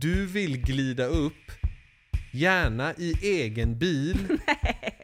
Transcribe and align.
Du 0.00 0.26
vill 0.26 0.64
glida 0.64 1.04
upp, 1.06 1.50
gärna 2.30 2.92
i 2.94 3.14
egen 3.22 3.78
bil, 3.78 4.16
Nej, 4.46 4.98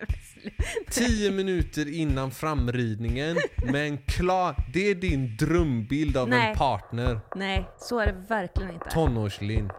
tio 0.90 1.30
minuter 1.30 1.94
innan 1.94 2.30
framridningen. 2.30 3.36
Men 3.72 3.98
klar, 3.98 4.54
det 4.72 4.90
är 4.90 4.94
din 4.94 5.36
drömbild 5.36 6.16
av 6.16 6.28
Nej. 6.28 6.50
en 6.50 6.56
partner. 6.56 7.20
Nej, 7.36 7.68
så 7.78 7.98
är 7.98 8.06
det 8.06 8.24
verkligen 8.28 8.70
inte. 8.70 8.90
Tonårslinn. 8.90 9.70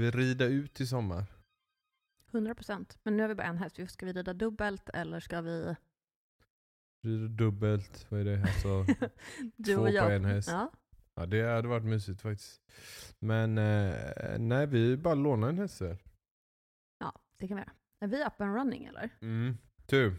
Ska 0.00 0.04
vi 0.04 0.10
rida 0.24 0.44
ut 0.44 0.80
i 0.80 0.86
sommar? 0.86 1.24
100 2.32 2.54
procent. 2.54 2.98
Men 3.02 3.16
nu 3.16 3.22
har 3.22 3.28
vi 3.28 3.34
bara 3.34 3.46
en 3.46 3.58
häst. 3.58 3.90
Ska 3.90 4.06
vi 4.06 4.12
rida 4.12 4.32
dubbelt 4.34 4.88
eller 4.94 5.20
ska 5.20 5.40
vi... 5.40 5.76
Rida 7.02 7.28
dubbelt, 7.28 8.06
vad 8.10 8.20
är 8.20 8.24
det? 8.24 8.42
Alltså, 8.42 8.84
Du 9.56 9.74
två 9.74 9.80
och 9.80 9.86
på 9.88 9.92
jag. 9.94 10.14
en 10.14 10.24
häst. 10.24 10.48
Ja. 10.48 10.72
Ja, 11.14 11.26
det 11.26 11.42
hade 11.42 11.68
varit 11.68 11.84
mysigt 11.84 12.20
faktiskt. 12.22 12.60
Men 13.18 13.58
eh, 13.58 14.38
nej, 14.38 14.66
vi 14.66 14.96
bara 14.96 15.14
lånar 15.14 15.48
en 15.48 15.58
häst 15.58 15.78
där. 15.78 15.98
ja, 16.98 17.14
det 17.38 17.48
kan 17.48 17.56
vi 17.56 17.62
göra. 17.62 17.72
Är 18.00 18.08
vi 18.08 18.24
up 18.24 18.40
and 18.40 18.54
running 18.56 18.84
eller? 18.84 19.10
Mm. 19.20 19.56
Du, 19.86 20.16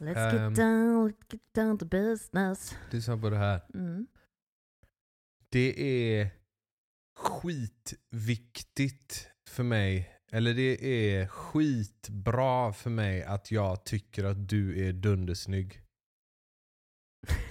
Let's 0.00 0.16
Ehm. 0.16 0.48
get 0.50 0.56
down, 0.56 1.08
let's 1.10 1.24
get 1.32 1.54
down 1.54 1.78
to 1.78 1.84
business. 1.86 2.76
lyssna 2.90 3.18
på 3.18 3.30
det 3.30 3.36
här. 3.36 3.60
Mm. 3.74 4.06
Det 5.48 5.82
är 6.20 6.30
skitviktigt 7.28 9.28
för 9.48 9.62
mig, 9.62 10.18
eller 10.32 10.54
det 10.54 10.84
är 10.84 11.26
skitbra 11.26 12.72
för 12.72 12.90
mig 12.90 13.22
att 13.22 13.50
jag 13.50 13.84
tycker 13.84 14.24
att 14.24 14.48
du 14.48 14.88
är 14.88 14.92
dundersnygg. 14.92 15.82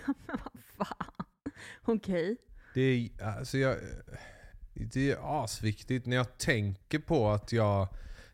Men 0.06 0.16
vad 0.28 0.88
fan. 0.88 1.26
Okej. 1.82 2.38
Det 2.74 2.82
är, 2.82 3.24
alltså 3.24 3.58
jag, 3.58 3.78
det 4.74 5.12
är 5.12 5.44
asviktigt 5.44 6.06
när 6.06 6.16
jag 6.16 6.38
tänker 6.38 7.00
på 7.00 7.30
att 7.30 7.52
jag 7.52 7.88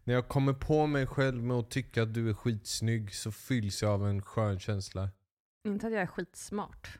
när 0.03 0.13
jag 0.13 0.27
kommer 0.27 0.53
på 0.53 0.87
mig 0.87 1.07
själv 1.07 1.43
med 1.43 1.57
att 1.57 1.71
tycka 1.71 2.03
att 2.03 2.13
du 2.13 2.29
är 2.29 2.33
skitsnygg 2.33 3.15
så 3.15 3.31
fylls 3.31 3.81
jag 3.81 3.91
av 3.91 4.07
en 4.07 4.21
skön 4.21 4.59
känsla. 4.59 5.09
Inte 5.67 5.87
att 5.87 5.93
jag 5.93 6.01
är 6.01 6.07
skitsmart. 6.07 6.99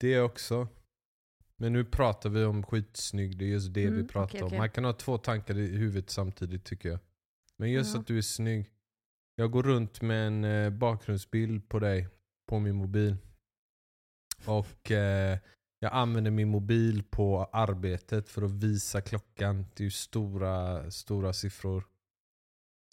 Det 0.00 0.20
också. 0.20 0.68
Men 1.60 1.72
nu 1.72 1.84
pratar 1.84 2.30
vi 2.30 2.44
om 2.44 2.62
skitsnygg, 2.62 3.38
det 3.38 3.44
är 3.44 3.48
just 3.48 3.72
det 3.74 3.84
Mm, 3.84 3.96
vi 4.02 4.08
pratar 4.08 4.38
okej, 4.38 4.42
om. 4.42 4.56
Man 4.58 4.70
kan 4.70 4.84
ha 4.84 4.92
två 4.92 5.18
tankar 5.18 5.58
i 5.58 5.76
huvudet 5.76 6.10
samtidigt 6.10 6.64
tycker 6.64 6.88
jag. 6.88 6.98
Men 7.56 7.70
just 7.70 7.94
Ja. 7.94 8.00
att 8.00 8.06
du 8.06 8.18
är 8.18 8.22
snygg. 8.22 8.70
Jag 9.34 9.50
går 9.50 9.62
runt 9.62 10.02
med 10.02 10.26
en 10.26 10.44
eh, 10.44 10.70
bakgrundsbild 10.70 11.68
på 11.68 11.78
dig 11.78 12.08
på 12.48 12.58
min 12.58 12.74
mobil. 12.76 13.16
Och 14.46 14.90
eh, 14.90 15.38
jag 15.80 15.92
använder 15.92 16.30
min 16.30 16.48
mobil 16.48 17.02
på 17.10 17.44
arbetet 17.52 18.28
för 18.28 18.42
att 18.42 18.50
visa 18.50 19.00
klockan. 19.00 19.66
Det 19.74 19.82
är 19.82 19.84
ju 19.84 19.90
stora, 19.90 20.90
stora 20.90 21.32
siffror. 21.32 21.84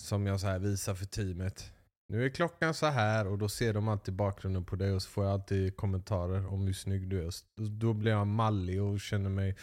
Som 0.03 0.25
jag 0.25 0.39
så 0.39 0.47
här 0.47 0.59
visar 0.59 0.95
för 0.95 1.05
teamet. 1.05 1.71
Nu 2.07 2.25
är 2.25 2.29
klockan 2.29 2.73
så 2.73 2.85
här 2.85 3.27
och 3.27 3.37
då 3.37 3.49
ser 3.49 3.73
de 3.73 3.87
alltid 3.87 4.13
bakgrunden 4.13 4.65
på 4.65 4.75
dig 4.75 4.91
och 4.91 5.01
så 5.01 5.09
får 5.09 5.23
jag 5.23 5.33
alltid 5.33 5.77
kommentarer 5.77 6.47
om 6.47 6.65
hur 6.65 6.73
snygg 6.73 7.09
du 7.09 7.27
är. 7.27 7.31
Då 7.79 7.93
blir 7.93 8.11
jag 8.11 8.27
mallig 8.27 8.83
och 8.83 8.99
känner 8.99 9.29
mig... 9.29 9.57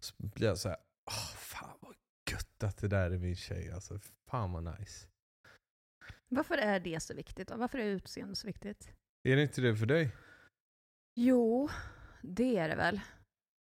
Så 0.00 0.14
blir 0.18 0.48
jag 0.48 0.58
så 0.58 0.68
här, 0.68 0.78
åh 1.06 1.36
fan 1.36 1.78
vad 1.80 1.94
gött 2.30 2.62
att 2.62 2.78
det 2.78 2.88
där 2.88 3.10
är 3.10 3.18
min 3.18 3.36
tjej 3.36 3.72
alltså. 3.72 3.98
Fan 4.30 4.52
vad 4.52 4.64
nice. 4.64 5.06
Varför 6.28 6.58
är 6.58 6.80
det 6.80 7.00
så 7.00 7.14
viktigt? 7.14 7.48
då? 7.48 7.56
Varför 7.56 7.78
är 7.78 7.84
utseende 7.84 8.36
så 8.36 8.46
viktigt? 8.46 8.92
Är 9.22 9.36
det 9.36 9.42
inte 9.42 9.60
det 9.60 9.76
för 9.76 9.86
dig? 9.86 10.16
Jo, 11.14 11.68
det 12.22 12.56
är 12.56 12.68
det 12.68 12.76
väl. 12.76 13.00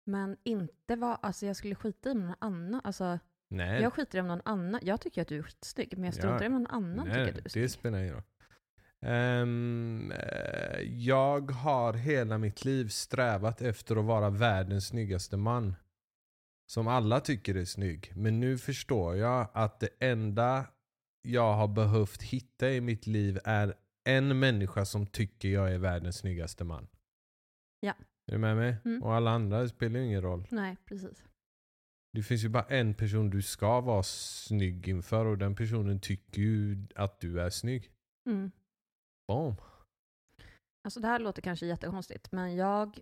Men 0.06 0.36
inte 0.42 0.96
vad, 0.96 1.18
alltså 1.22 1.46
jag 1.46 1.56
skulle 1.56 1.74
skita 1.74 2.10
i 2.10 2.14
någon 2.14 2.34
annan, 2.38 2.80
alltså 2.84 3.18
Nej. 3.50 3.82
jag 3.82 3.92
skiter 3.92 4.18
i 4.18 4.20
om 4.20 4.26
någon 4.28 4.42
annan, 4.44 4.80
jag 4.84 5.00
tycker 5.00 5.22
att 5.22 5.28
du 5.28 5.38
är 5.38 5.42
skitsnygg, 5.42 5.92
men 5.96 6.04
jag 6.04 6.14
struntar 6.14 6.38
Ja. 6.38 6.44
i 6.44 6.46
om 6.46 6.52
någon 6.52 6.66
annan 6.66 7.06
tycker 7.06 7.18
Nej, 7.18 7.28
att 7.28 7.34
du 7.34 7.40
är 7.40 7.42
det 7.44 7.50
snygg. 7.50 7.70
spelar 7.70 7.98
ingen 7.98 8.14
roll. 8.14 8.22
Eh, 9.02 10.80
jag 10.82 11.50
har 11.50 11.92
hela 11.92 12.38
mitt 12.38 12.64
liv 12.64 12.88
strävat 12.88 13.62
efter 13.62 13.96
att 13.96 14.04
vara 14.04 14.30
världens 14.30 14.86
snyggaste 14.86 15.36
man. 15.36 15.74
Som 16.66 16.88
alla 16.88 17.20
tycker 17.20 17.54
är 17.54 17.64
snygg. 17.64 18.12
Men 18.16 18.40
nu 18.40 18.58
förstår 18.58 19.16
jag 19.16 19.48
att 19.52 19.80
det 19.80 19.88
enda 20.00 20.64
jag 21.22 21.54
har 21.54 21.68
behövt 21.68 22.22
hitta 22.22 22.70
i 22.70 22.80
mitt 22.80 23.06
liv 23.06 23.38
är 23.44 23.74
en 24.04 24.38
människa 24.38 24.84
som 24.84 25.06
tycker 25.06 25.48
jag 25.48 25.72
är 25.74 25.78
världens 25.78 26.16
snyggaste 26.16 26.64
man. 26.64 26.88
Ja. 27.80 27.94
Är 28.26 28.32
du 28.32 28.38
med 28.38 28.56
mig? 28.56 28.76
Mm. 28.84 29.02
Och 29.02 29.14
alla 29.14 29.30
andra 29.30 29.68
spelar 29.68 30.00
ju 30.00 30.06
ingen 30.06 30.22
roll. 30.22 30.46
Nej, 30.50 30.76
precis. 30.84 31.24
Det 32.12 32.22
finns 32.22 32.44
ju 32.44 32.48
bara 32.48 32.64
en 32.64 32.94
person 32.94 33.30
du 33.30 33.42
ska 33.42 33.80
vara 33.80 34.02
snygg 34.02 34.88
inför 34.88 35.26
och 35.26 35.38
den 35.38 35.54
personen 35.54 36.00
tycker 36.00 36.42
ju 36.42 36.86
att 36.94 37.20
du 37.20 37.40
är 37.40 37.50
snygg. 37.50 37.90
Mm. 38.30 38.50
Boom. 39.28 39.56
Alltså 40.84 41.00
det 41.00 41.08
här 41.08 41.18
låter 41.18 41.42
kanske 41.42 41.66
jättekonstigt, 41.66 42.32
men 42.32 42.56
jag 42.56 43.00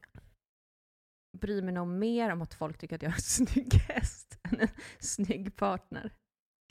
bryr 1.39 1.63
mig 1.63 1.75
nog 1.75 1.89
mer 1.89 2.31
om 2.31 2.43
att 2.43 2.55
folk 2.55 2.79
tycker 2.79 2.97
att 2.97 3.03
jag 3.03 3.13
är 3.13 3.15
en 3.15 3.21
snygg 3.47 3.75
häst 3.75 4.39
än 4.43 4.61
en 4.61 4.69
snygg 4.99 5.57
partner. 5.57 6.13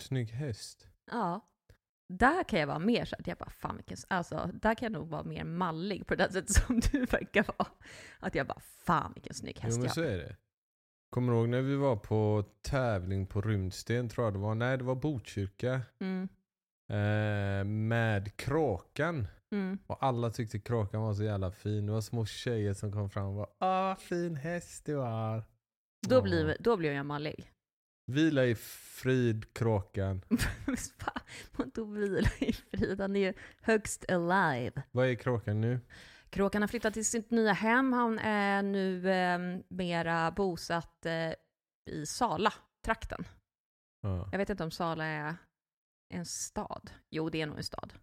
Snygg 0.02 0.30
häst. 0.30 0.88
Ja. 1.12 1.48
Där 2.14 2.44
kan 2.44 2.60
jag 2.60 2.68
vara 2.68 2.80
mer 2.80 3.06
så 3.06 3.16
att 3.20 3.28
jag 3.28 3.38
bara, 3.38 3.50
fan 3.50 3.76
vilken, 3.76 3.98
alltså 4.08 4.52
där 4.54 4.76
kan 4.76 4.86
jag 4.86 5.00
nog 5.00 5.10
vara 5.10 5.24
mer 5.24 5.44
mallig 5.44 6.08
på 6.08 6.16
det 6.16 6.32
sättet 6.32 6.52
som 6.52 6.80
du 6.80 7.06
verkar 7.06 7.44
vara. 7.44 7.72
Att 8.20 8.36
jag 8.36 8.48
bara, 8.48 8.60
fan 8.60 9.12
vilken 9.14 9.34
snygg 9.34 9.60
häst 9.60 9.76
Jo 9.76 9.80
men 9.80 9.86
jag 9.86 9.94
så 9.96 10.02
är 10.02 10.18
det. 10.18 10.36
Kommer 11.10 11.34
du 11.34 11.40
ihåg 11.40 11.50
när 11.50 11.62
vi 11.62 11.76
var 11.76 11.96
på 11.96 12.44
tävling 12.62 13.26
på 13.28 13.42
Rymdsten 13.42 14.10
tror 14.10 14.26
jag 14.28 14.34
det 14.34 14.40
var? 14.40 14.56
Nej 14.56 14.78
det 14.78 14.84
var 14.84 14.96
Botkyrka. 14.96 15.82
Mm, 16.00 16.30
Eh, 16.90 17.64
med 17.66 18.38
Kråkan. 18.38 19.28
mm. 19.52 19.78
Och 19.88 20.04
alla 20.04 20.30
tyckte 20.30 20.60
Kråkan 20.60 21.02
var 21.02 21.14
så 21.14 21.24
jävla 21.24 21.52
fin. 21.52 21.86
Det 21.86 21.92
var 21.92 22.02
små 22.02 22.26
tjejer 22.26 22.74
som 22.74 22.92
kom 22.92 23.10
fram 23.10 23.26
och 23.26 23.36
bara 23.36 23.48
ah 23.60 23.96
fin 23.96 24.36
häst 24.36 24.86
du 24.86 24.96
har. 24.96 25.44
Då, 26.08 26.16
Ja. 26.16 26.22
blir, 26.22 26.58
då 26.60 26.78
blir 26.78 26.92
jag 26.94 27.06
mallig. 27.06 27.52
Vila 28.12 28.46
i 28.46 28.56
frid 28.56 29.54
Kråkan. 29.54 30.22
Vadå 31.58 31.86
vila 31.86 32.30
i 32.40 32.54
frid? 32.54 33.02
Han 33.02 33.16
är 33.16 33.20
ju 33.20 33.34
högst 33.62 34.12
alive. 34.12 34.82
Vad 34.92 35.08
är 35.08 35.16
Kråkan 35.16 35.62
nu? 35.62 35.80
Kråkan 36.30 36.62
har 36.62 36.68
flyttat 36.68 36.94
till 36.94 37.06
sitt 37.06 37.32
nya 37.32 37.54
hem. 37.54 37.94
Han 37.94 38.20
är 38.20 38.64
nu 38.64 39.10
eh, 39.12 39.40
mera 39.70 40.32
bosatt 40.32 41.06
eh, 41.06 41.34
i 41.90 42.06
Sala-trakten. 42.06 43.24
Ja. 44.02 44.30
Jag 44.32 44.38
vet 44.38 44.50
inte 44.50 44.64
om 44.64 44.72
Sala 44.72 45.06
är 45.06 45.36
en 46.14 46.26
stad. 46.26 46.92
Jo, 47.10 47.30
det 47.30 47.42
är 47.42 47.46
nog 47.46 47.58
en 47.58 47.64
stad. 47.64 47.94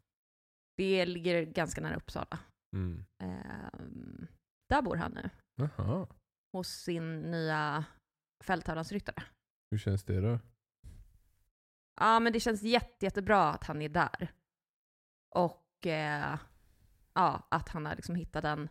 Det 0.76 1.06
ligger 1.06 1.42
ganska 1.42 1.80
nära 1.80 1.96
Uppsala. 1.96 2.38
Mm. 2.76 3.04
Ehm, 3.22 4.26
där 4.68 4.82
bor 4.82 4.96
han 4.96 5.12
nu, 5.12 5.30
Jaha. 5.54 6.06
hos 6.52 6.68
sin 6.68 7.30
nya 7.30 7.84
fälttävlansryttare. 8.44 9.22
Hur 9.70 9.78
känns 9.78 10.04
det 10.04 10.20
då? 10.20 10.38
Ja, 12.00 12.20
men 12.20 12.32
det 12.32 12.41
känns 12.41 12.62
jätte, 12.62 13.06
jättebra 13.06 13.48
att 13.50 13.64
han 13.64 13.82
är 13.82 13.88
där. 13.88 14.32
Och 15.34 15.86
eh, 15.86 16.38
ja, 17.14 17.47
att 17.50 17.69
han 17.69 17.86
har 17.86 17.97
liksom 17.97 18.14
hittat 18.14 18.44
en, 18.44 18.69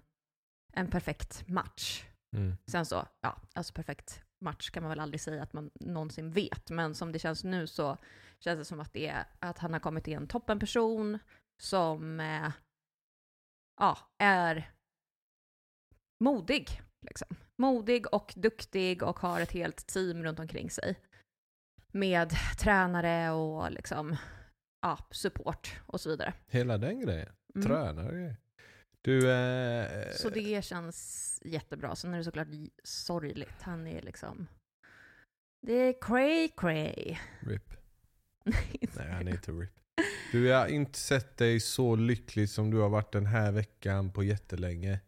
en 0.73 0.89
perfekt 0.89 1.47
match. 1.47 2.05
Mm. 2.35 2.57
Sen 2.65 2.85
så, 2.85 3.07
ja, 3.21 3.41
alltså 3.53 3.73
perfekt 3.73 4.23
match 4.41 4.69
kan 4.69 4.83
man 4.83 4.89
väl 4.89 4.99
aldrig 4.99 5.21
säga 5.21 5.43
att 5.43 5.53
man 5.53 5.71
någonsin 5.79 6.31
vet. 6.31 6.69
Men 6.69 6.95
som 6.95 7.11
det 7.11 7.19
känns 7.19 7.43
nu 7.43 7.67
så 7.67 7.97
känns 8.39 8.59
det 8.59 8.65
som 8.65 8.79
att, 8.79 8.93
det 8.93 9.07
är, 9.07 9.25
att 9.39 9.57
han 9.57 9.73
har 9.73 9.79
kommit 9.79 10.03
till 10.03 10.13
en 10.13 10.27
toppenperson 10.27 11.19
som 11.61 12.19
eh, 12.19 12.51
ja, 13.79 13.97
är 14.17 14.71
modig. 16.19 16.81
Liksom. 17.01 17.35
Modig 17.55 18.13
och 18.13 18.33
duktig 18.35 19.03
och 19.03 19.19
har 19.19 19.41
ett 19.41 19.51
helt 19.51 19.87
team 19.87 20.23
runt 20.23 20.39
omkring 20.39 20.69
sig. 20.69 20.99
Med 21.91 22.33
tränare 22.59 23.31
och 23.31 23.71
liksom, 23.71 24.17
ja, 24.83 24.99
support 25.11 25.81
och 25.85 26.01
så 26.01 26.09
vidare. 26.09 26.33
Hela 26.47 26.77
den 26.77 26.99
grejen. 27.01 27.29
Mm. 27.55 27.67
Tränare. 27.67 28.35
Du, 29.01 29.31
eh, 29.31 30.11
Så 30.11 30.29
det 30.29 30.65
känns 30.65 31.39
jättebra. 31.45 31.95
Sen 31.95 32.13
är 32.13 32.17
det 32.17 32.23
såklart 32.23 32.47
sorgligt. 32.83 33.61
Han 33.61 33.87
är 33.87 34.01
liksom... 34.01 34.47
Det 35.61 35.73
är 35.73 35.95
cray 36.01 36.49
cray. 36.57 37.17
RIP. 37.39 37.73
Nej, 38.43 39.07
han 39.11 39.27
är 39.27 39.31
inte 39.31 39.51
RIP. 39.51 39.71
Du, 40.31 40.47
jag 40.47 40.59
har 40.59 40.67
inte 40.67 40.99
sett 40.99 41.37
dig 41.37 41.59
så 41.59 41.95
lycklig 41.95 42.49
som 42.49 42.71
du 42.71 42.77
har 42.77 42.89
varit 42.89 43.11
den 43.11 43.25
här 43.25 43.51
veckan 43.51 44.11
på 44.11 44.23
jättelänge. 44.23 44.99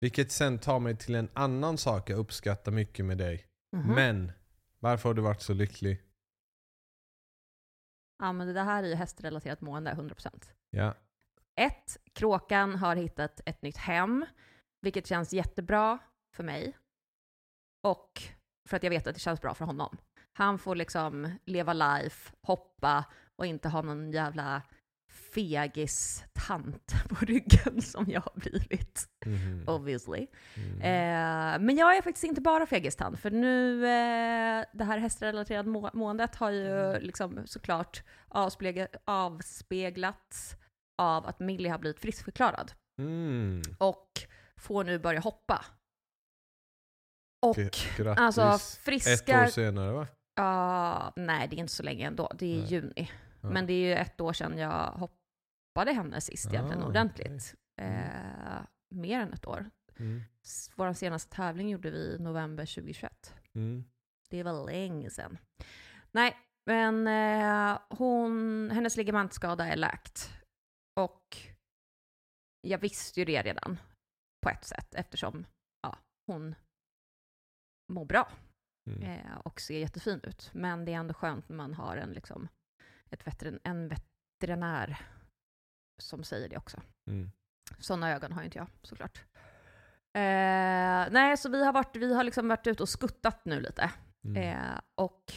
Vilket 0.00 0.32
sen 0.32 0.58
tar 0.58 0.80
mig 0.80 0.96
till 0.96 1.14
en 1.14 1.28
annan 1.32 1.78
sak 1.78 2.10
jag 2.10 2.18
uppskattar 2.18 2.72
mycket 2.72 3.04
med 3.04 3.18
dig. 3.18 3.46
Mhm. 3.76 3.94
Men, 3.94 4.32
varför 4.78 5.08
har 5.08 5.14
du 5.14 5.22
varit 5.22 5.42
så 5.42 5.54
lycklig? 5.54 6.02
Ja, 8.18 8.32
men 8.32 8.54
det 8.54 8.62
här 8.62 8.82
är 8.82 8.88
ju 8.88 8.94
hästrelaterat 8.94 9.60
mående, 9.60 9.92
100%. 9.92 10.52
Ja. 10.70 10.94
Ett, 11.56 11.96
kråkan 12.12 12.74
har 12.74 12.96
hittat 12.96 13.40
ett 13.46 13.62
nytt 13.62 13.76
hem, 13.76 14.26
vilket 14.80 15.06
känns 15.06 15.32
jättebra 15.32 15.98
för 16.36 16.44
mig. 16.44 16.76
Och 17.82 18.22
för 18.68 18.76
att 18.76 18.82
jag 18.82 18.90
vet 18.90 19.06
att 19.06 19.14
det 19.14 19.20
känns 19.20 19.40
bra 19.40 19.54
för 19.54 19.64
honom. 19.64 19.96
Han 20.32 20.58
får 20.58 20.74
liksom 20.74 21.38
leva 21.44 21.72
life, 21.72 22.32
hoppa 22.42 23.04
och 23.36 23.46
inte 23.46 23.68
ha 23.68 23.82
någon 23.82 24.10
jävla 24.10 24.62
fegis-tant 25.34 26.94
på 27.08 27.24
ryggen 27.24 27.82
som 27.82 28.06
jag 28.10 28.20
har 28.20 28.32
blivit, 28.34 29.08
Mhm. 29.26 29.64
obviously. 29.66 30.26
Mm. 30.56 30.80
Eh, 30.80 31.60
men 31.66 31.76
jag 31.76 31.96
är 31.96 32.02
faktiskt 32.02 32.24
inte 32.24 32.40
bara 32.40 32.66
fegistant, 32.66 33.18
för 33.20 33.30
nu, 33.30 33.84
eh, 33.86 34.64
det 34.72 34.84
här 34.84 34.98
hästrelaterade 34.98 35.68
må- 35.68 35.90
måendet 35.94 36.36
har 36.36 36.50
ju 36.50 36.98
liksom 37.00 37.42
såklart 37.46 38.02
avspegla, 38.28 38.86
avspeglats 39.04 40.56
av 40.98 41.26
att 41.26 41.40
Millie 41.40 41.68
har 41.70 41.78
blivit 41.78 42.00
friskförklarad 42.00 42.72
Mm. 42.98 43.62
och 43.78 44.08
får 44.56 44.84
nu 44.84 44.98
börja 44.98 45.20
hoppa. 45.20 45.64
Och 47.42 47.56
Grattis. 47.56 47.98
alltså 47.98 48.40
Ett 48.42 48.54
år 48.54 48.58
friska... 48.84 49.48
senare 49.48 49.92
va? 49.92 50.06
Ja, 50.36 51.12
nej 51.16 51.48
det 51.48 51.56
är 51.56 51.58
inte 51.58 51.72
så 51.72 51.82
länge 51.82 52.06
ändå, 52.06 52.30
det 52.38 52.54
är 52.54 52.58
Nej. 52.58 52.66
juni. 52.72 53.10
Men 53.40 53.66
det 53.66 53.72
är 53.72 53.78
ju 53.86 53.94
ett 53.94 54.20
år 54.20 54.32
sedan 54.32 54.58
jag 54.58 54.94
hoppade 55.74 55.92
henne 55.92 56.20
sist 56.20 56.46
egentligen 56.46 56.82
Ah, 56.82 56.86
ordentligt. 56.86 57.54
Mm. 57.76 57.94
Eh, 58.10 58.62
mer 58.90 59.20
än 59.20 59.32
ett 59.32 59.46
år. 59.46 59.70
Mm. 59.96 60.22
Vår 60.76 60.92
senaste 60.92 61.36
tävling 61.36 61.68
gjorde 61.70 61.90
vi 61.90 61.98
i 61.98 62.18
november 62.18 62.66
2021. 62.66 63.34
Mm. 63.54 63.84
Det 64.30 64.42
var 64.42 64.66
länge 64.66 65.10
sedan. 65.10 65.38
Nej, 66.12 66.36
men 66.66 67.06
eh, 67.06 67.78
hon, 67.90 68.70
hennes 68.70 68.96
ligamentskada 68.96 69.66
är 69.66 69.76
läkt. 69.76 70.32
Och 71.00 71.36
jag 72.60 72.78
visste 72.78 73.20
ju 73.20 73.24
det 73.26 73.42
redan 73.42 73.78
på 74.42 74.50
ett 74.50 74.64
sätt 74.64 74.94
eftersom 74.94 75.46
ja, 75.82 75.98
hon 76.26 76.54
mår 77.92 78.04
bra 78.04 78.28
Mm. 78.90 79.02
eh, 79.02 79.36
och 79.44 79.60
ser 79.60 79.78
jättefin 79.78 80.20
ut. 80.22 80.50
Men 80.54 80.84
det 80.84 80.92
är 80.92 80.96
ändå 80.98 81.14
skönt 81.14 81.48
när 81.48 81.56
man 81.56 81.74
har 81.74 81.96
en, 81.96 82.12
liksom, 82.12 82.48
ett 83.10 83.26
veterin, 83.26 83.60
en 83.64 83.88
veterinär 83.88 85.00
som 85.98 86.24
säger 86.24 86.48
det 86.48 86.56
också. 86.56 86.82
Mm. 87.06 87.30
Sådana 87.78 88.12
ögon 88.12 88.32
har 88.32 88.42
inte 88.42 88.58
jag 88.58 88.66
såklart. 88.82 89.24
Eh, 90.16 91.10
nej, 91.10 91.36
så 91.36 91.48
vi 91.48 91.64
har, 91.64 91.72
varit, 91.72 91.96
vi 91.96 92.14
har 92.14 92.24
liksom 92.24 92.48
varit 92.48 92.66
ute 92.66 92.82
och 92.82 92.88
skuttat 92.88 93.44
nu 93.44 93.60
lite. 93.60 93.90
Mm. 94.24 94.42
Eh, 94.42 94.80
och 94.94 95.32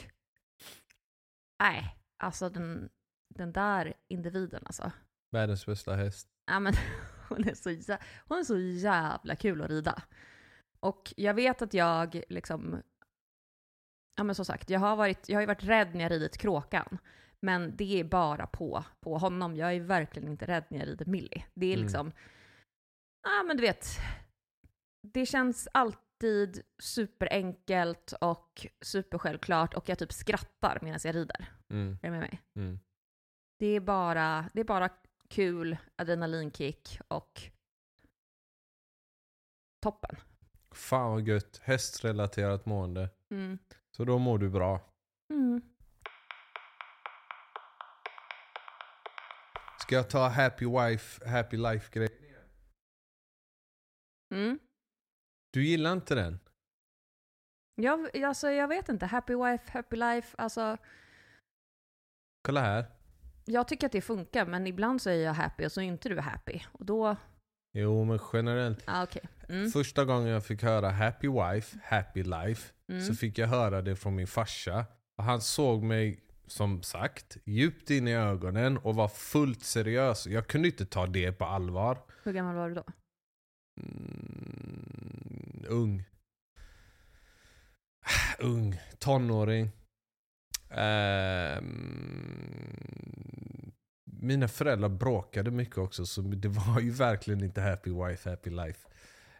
nej, 1.59 1.95
alltså 2.23 2.49
den, 2.49 2.89
den 3.35 3.53
där 3.53 3.93
individen 4.07 4.63
alltså. 4.65 4.91
Världens 5.31 5.65
bästa 5.65 5.95
häst. 5.95 6.27
Ja, 6.45 6.59
men, 6.59 6.73
hon, 7.29 7.47
är 7.47 7.53
så, 7.53 7.69
jä- 7.69 8.01
hon 8.27 8.39
är 8.39 8.43
så 8.43 8.57
jävla 8.59 9.35
kul 9.35 9.61
att 9.61 9.69
rida. 9.69 10.03
Och 10.79 11.13
jag 11.17 11.33
vet 11.33 11.61
att 11.61 11.73
jag 11.73 12.21
liksom, 12.29 12.81
ja 14.15 14.23
men 14.23 14.35
som 14.35 14.45
sagt, 14.45 14.69
jag 14.69 14.79
har, 14.79 14.95
varit, 14.95 15.29
jag 15.29 15.35
har 15.37 15.41
ju 15.41 15.47
varit 15.47 15.63
rädd 15.63 15.95
när 15.95 16.01
jag 16.01 16.11
ridit 16.11 16.37
kråkan. 16.37 16.97
Men 17.41 17.75
det 17.77 17.99
är 17.99 18.03
bara 18.03 18.47
på, 18.47 18.83
på 18.99 19.17
honom. 19.17 19.55
Jag 19.55 19.73
är 19.75 19.79
verkligen 19.79 20.27
inte 20.29 20.45
rädd 20.47 20.63
när 20.69 20.79
jag 20.79 20.87
rider 20.87 21.05
Millie. 21.05 21.45
Det 21.53 21.65
är 21.65 21.73
Mm. 21.73 21.83
liksom, 21.85 22.11
ja 23.23 23.43
men 23.43 23.57
du 23.57 23.61
vet, 23.61 23.87
det 25.13 25.25
känns 25.25 25.67
alltid 25.73 26.63
superenkelt 26.83 28.13
och 28.21 28.67
supersjälvklart 28.81 29.73
och 29.73 29.89
jag 29.89 29.99
typ 29.99 30.11
skrattar 30.13 30.79
medan 30.81 30.99
jag 31.03 31.15
rider. 31.15 31.53
Mm. 31.69 31.97
Är 32.01 32.07
du 32.07 32.11
med 32.11 32.19
mig? 32.19 32.41
Mm. 32.55 32.79
Det 33.59 33.65
är 33.67 33.79
bara, 33.79 34.49
det 34.53 34.59
är 34.61 34.65
bara 34.65 34.89
kul 35.29 35.77
adrenalinkick 35.95 36.99
och 37.07 37.41
toppen. 39.83 40.15
Fan 40.71 41.11
vad 41.11 41.27
gött. 41.27 41.61
Hästrelaterat 41.63 42.65
mående. 42.65 43.09
Mm. 43.31 43.57
Så 43.97 44.05
då 44.05 44.17
mår 44.17 44.37
du 44.37 44.49
bra. 44.49 44.81
Mm. 45.33 45.61
Ska 49.87 49.95
jag 49.95 50.09
ta 50.09 50.27
happy 50.27 50.65
wife, 50.65 51.29
happy 51.29 51.57
life 51.57 51.99
grej? 51.99 52.09
Mm. 54.35 54.59
Du 55.53 55.65
gillar 55.65 55.93
inte 55.93 56.15
den? 56.15 56.39
Jag, 57.75 58.23
alltså, 58.23 58.49
jag 58.49 58.67
vet 58.67 58.89
inte, 58.89 59.05
happy 59.05 59.35
wife, 59.35 59.71
happy 59.71 59.95
life, 59.95 60.35
alltså 60.37 60.77
Kolla 62.41 62.61
här. 62.61 62.85
jag 63.45 63.67
tycker 63.67 63.85
att 63.85 63.91
det 63.91 64.01
funkar 64.01 64.45
men 64.45 64.67
ibland 64.67 65.01
så 65.01 65.09
är 65.09 65.13
jag 65.25 65.33
happy 65.33 65.65
och 65.65 65.71
så 65.71 65.81
är 65.81 65.85
inte 65.85 66.09
du 66.09 66.19
happy. 66.19 66.61
Och 66.71 66.85
då, 66.85 67.15
Jo 67.73 68.03
men 68.03 68.19
generellt. 68.33 68.83
ah, 68.87 69.03
okej. 69.03 69.23
Mm. 69.49 69.69
Första 69.69 70.05
gången 70.05 70.27
jag 70.27 70.45
fick 70.45 70.63
höra 70.63 70.89
happy 70.89 71.27
wife, 71.27 71.79
happy 71.83 72.23
life. 72.23 72.73
Mm. 72.87 73.01
Så 73.01 73.13
fick 73.13 73.37
jag 73.37 73.47
höra 73.47 73.81
det 73.81 73.95
från 73.95 74.15
min 74.15 74.27
farsa. 74.27 74.85
Och 75.17 75.23
han 75.23 75.41
såg 75.41 75.83
mig, 75.83 76.23
som 76.47 76.83
sagt, 76.83 77.37
djupt 77.45 77.89
in 77.89 78.07
i 78.07 78.15
ögonen 78.15 78.77
och 78.77 78.95
var 78.95 79.07
fullt 79.07 79.63
seriös. 79.63 80.27
Jag 80.27 80.47
kunde 80.47 80.67
inte 80.67 80.85
ta 80.85 81.05
det 81.05 81.31
på 81.31 81.45
allvar. 81.45 81.97
Hur 82.23 82.33
gammal 82.33 82.55
var 82.55 82.69
du 82.69 82.75
då? 82.75 82.83
Mm, 83.81 85.65
ung. 85.67 86.03
Ung. 88.39 88.79
Tonåring. 88.99 89.71
Ehm, 90.69 91.71
mina 94.05 94.47
föräldrar 94.47 94.89
bråkade 94.89 95.51
mycket 95.51 95.77
också 95.77 96.05
så 96.05 96.21
det 96.21 96.47
var 96.47 96.79
ju 96.79 96.91
verkligen 96.91 97.43
inte 97.43 97.61
happy 97.61 97.91
wife, 97.91 98.29
happy 98.29 98.49
life. 98.49 98.87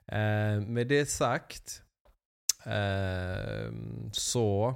Ehm, 0.06 0.74
med 0.74 0.88
det 0.88 1.06
sagt 1.06 1.84
ehm, 2.66 4.10
så 4.14 4.76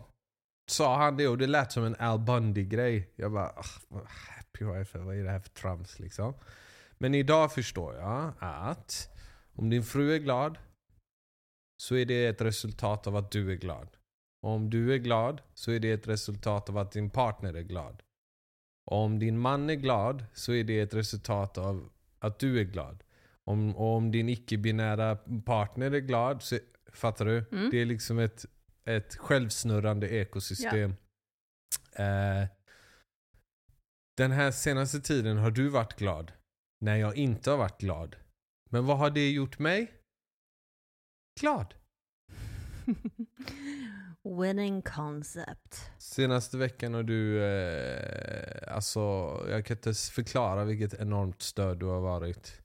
sa 0.69 0.97
han 0.97 1.17
det 1.17 1.27
och 1.27 1.37
det 1.37 1.47
lät 1.47 1.71
som 1.71 1.83
en 1.83 1.95
Al 1.99 2.19
Bundy-grej. 2.19 3.09
Jag 3.15 3.31
bara, 3.31 3.49
"Ah, 3.49 3.63
vad- 3.87 4.07
happy 4.07 4.65
wife, 4.65 4.99
vad 4.99 5.15
är 5.15 5.23
det 5.23 5.29
här 5.29 5.39
för 5.39 5.49
trams 5.49 5.99
liksom? 5.99 6.33
Men 6.97 7.15
idag 7.15 7.53
förstår 7.53 7.95
jag 7.95 8.33
att 8.39 9.09
om 9.53 9.69
din 9.69 9.83
fru 9.83 10.13
är 10.15 10.19
glad 10.19 10.57
så 11.83 11.95
är 11.95 12.05
det 12.05 12.25
ett 12.25 12.41
resultat 12.41 13.07
av 13.07 13.15
att 13.15 13.31
du 13.31 13.51
är 13.51 13.55
glad. 13.55 13.87
Och 14.43 14.49
om 14.51 14.69
du 14.69 14.93
är 14.93 14.97
glad 14.97 15.41
så 15.53 15.71
är 15.71 15.79
det 15.79 15.91
ett 15.91 16.07
resultat 16.07 16.69
av 16.69 16.77
att 16.77 16.91
din 16.91 17.09
partner 17.09 17.53
är 17.53 17.61
glad. 17.61 18.03
Och 18.91 18.97
om 18.97 19.19
din 19.19 19.39
man 19.39 19.69
är 19.69 19.75
glad 19.75 20.25
så 20.33 20.53
är 20.53 20.63
det 20.63 20.79
ett 20.79 20.93
resultat 20.93 21.57
av 21.57 21.89
att 22.19 22.39
du 22.39 22.59
är 22.59 22.63
glad. 22.63 23.03
Om, 23.43 23.75
och 23.75 23.95
om 23.95 24.11
din 24.11 24.29
icke-binära 24.29 25.15
partner 25.45 25.91
är 25.91 25.99
glad 25.99 26.41
så, 26.43 26.57
fattar 26.93 27.25
du? 27.25 27.45
Mm. 27.51 27.69
Det 27.71 27.77
är 27.81 27.85
liksom 27.85 28.19
ett, 28.19 28.45
ett 28.85 29.15
självsnurrande 29.15 30.09
ekosystem. 30.09 30.95
Eh, 31.91 32.47
den 34.17 34.31
här 34.31 34.51
senaste 34.51 35.01
tiden 35.01 35.37
har 35.37 35.51
du 35.51 35.69
varit 35.69 35.93
glad 35.93 36.31
när 36.81 36.95
jag 36.95 37.15
inte 37.15 37.51
har 37.51 37.57
varit 37.57 37.81
glad. 37.81 38.15
Men 38.69 38.85
vad 38.85 38.97
har 38.97 39.09
det 39.09 39.31
gjort 39.31 39.59
mig? 39.59 39.93
Glad. 41.39 41.73
Winning 44.23 44.81
concept. 44.81 45.91
Senaste 45.97 46.57
veckan 46.57 46.93
har 46.93 47.03
du, 47.03 47.43
eh, 47.43 48.75
alltså 48.75 48.99
jag 49.49 49.65
kan 49.65 49.77
inte 49.77 49.93
förklara 49.93 50.63
vilket 50.63 50.93
enormt 50.93 51.41
stöd 51.41 51.79
du 51.79 51.85
har 51.85 52.01
varit. 52.01 52.60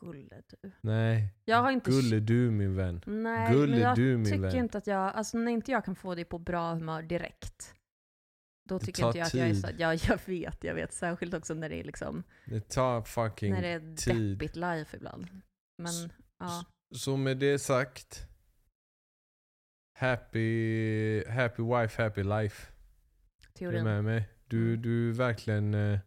Gulle 0.00 0.42
du. 0.62 0.70
Nej, 0.80 1.34
Jag 1.44 1.56
har 1.62 1.70
inte... 1.70 1.90
gulle 1.90 2.20
du 2.20 2.50
min 2.50 2.74
vän. 2.76 3.02
Nej, 3.06 3.52
Gulle 3.52 3.70
men 3.70 3.80
jag 3.80 3.96
du, 3.96 4.16
min 4.16 4.24
tycker 4.24 4.38
vän. 4.38 4.56
inte 4.56 4.78
att 4.78 4.86
jag, 4.86 5.14
alltså 5.14 5.38
när 5.38 5.52
inte 5.52 5.70
jag 5.70 5.84
kan 5.84 5.96
få 5.96 6.14
dig 6.14 6.24
på 6.24 6.38
bra 6.38 6.74
humör 6.74 7.02
direkt. 7.02 7.74
Då 8.68 8.78
Det 8.78 8.84
tycker 8.86 9.06
inte 9.06 9.18
jag 9.18 9.26
att 9.26 9.34
jag 9.34 9.48
är 9.48 9.54
så, 9.54 9.68
ja 9.78 9.94
jag 9.94 10.18
vet, 10.26 10.64
jag 10.64 10.74
vet. 10.74 10.92
Särskilt 10.92 11.34
också 11.34 11.54
när 11.54 11.68
det 11.68 11.80
är 11.80 11.84
liksom, 11.84 12.22
Det 12.46 12.60
tar 12.68 13.02
fucking 13.02 13.52
när 13.54 13.62
det 13.62 13.68
är 13.68 13.96
tid. 13.96 14.38
deppigt 14.38 14.56
life 14.56 14.96
ibland. 14.96 15.26
Men 15.82 15.92
ja, 16.38 16.64
Så 16.94 17.16
med 17.16 17.36
det 17.38 17.58
sagt. 17.58 18.24
Happy, 19.98 21.24
happy 21.28 21.62
wife, 21.62 22.02
happy 22.02 22.22
life. 22.22 22.66
Är 22.72 23.48
du 23.48 23.52
teorin. 23.58 23.84
med 23.84 24.04
mig? 24.04 24.28
Du, 24.46 24.68
Mm. 24.68 24.82
du 24.82 25.12
verkligen 25.12 25.74
eh, 25.74 25.98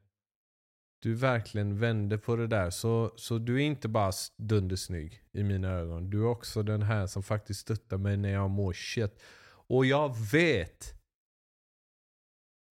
du 1.01 1.13
verkligen 1.13 1.79
vände 1.79 2.17
på 2.17 2.35
det 2.35 2.47
där. 2.47 2.69
Så, 2.69 3.13
så 3.15 3.37
du 3.37 3.55
är 3.55 3.65
inte 3.65 3.87
bara 3.87 4.11
dundersnygg 4.37 5.23
i 5.31 5.43
mina 5.43 5.69
ögon. 5.69 6.09
Du 6.09 6.21
är 6.21 6.25
också 6.25 6.63
den 6.63 6.81
här 6.81 7.07
som 7.07 7.23
faktiskt 7.23 7.59
stöttar 7.59 7.97
mig 7.97 8.17
när 8.17 8.29
jag 8.29 8.49
mår 8.49 8.73
shit. 8.73 9.21
Och 9.47 9.85
jag 9.85 10.17
vet 10.31 10.93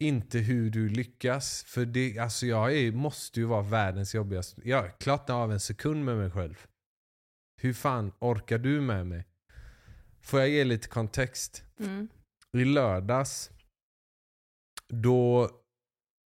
inte 0.01 0.39
hur 0.39 0.71
du 0.71 0.89
lyckas. 0.89 1.65
För 1.67 1.85
det, 1.85 2.19
alltså 2.19 2.47
jag 2.47 2.77
är, 2.77 2.93
måste 2.93 3.41
ju 3.41 3.47
vara 3.47 3.63
världens 3.63 4.15
jobbigaste. 4.15 4.61
Jag 4.69 4.99
inte 4.99 5.35
av 5.35 5.53
en 5.53 5.61
sekund 5.61 6.05
med 6.05 6.17
mig 6.17 6.31
själv. 6.31 6.67
Hur 7.61 7.73
fan 7.73 8.13
orkar 8.19 8.59
du 8.59 8.81
med 8.81 9.07
mig? 9.07 9.27
Får 10.21 10.41
jag 10.41 10.49
ge 10.49 10.65
lite 10.65 10.89
kontext? 10.89 11.65
Mm. 11.79 12.09
I 12.53 12.65
lördags, 12.65 13.51
då 14.89 15.51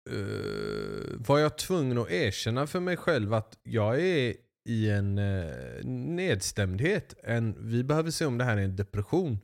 eh, 0.10 1.18
var 1.28 1.40
jag 1.40 1.58
tvungen 1.58 1.98
att 1.98 2.12
erkänna 2.12 2.68
för 2.68 2.80
mig 2.80 2.98
själv 2.98 3.34
att 3.34 3.60
jag 3.64 4.02
är 4.02 4.36
i 4.66 4.90
en 4.90 5.18
eh, 5.18 5.86
nedstämdhet. 5.86 7.14
En, 7.24 7.70
vi 7.70 7.84
behöver 7.84 8.12
se 8.12 8.26
om 8.26 8.38
det 8.38 8.44
här 8.44 8.58
är 8.58 8.62
en 8.62 8.76
depression. 8.76 9.40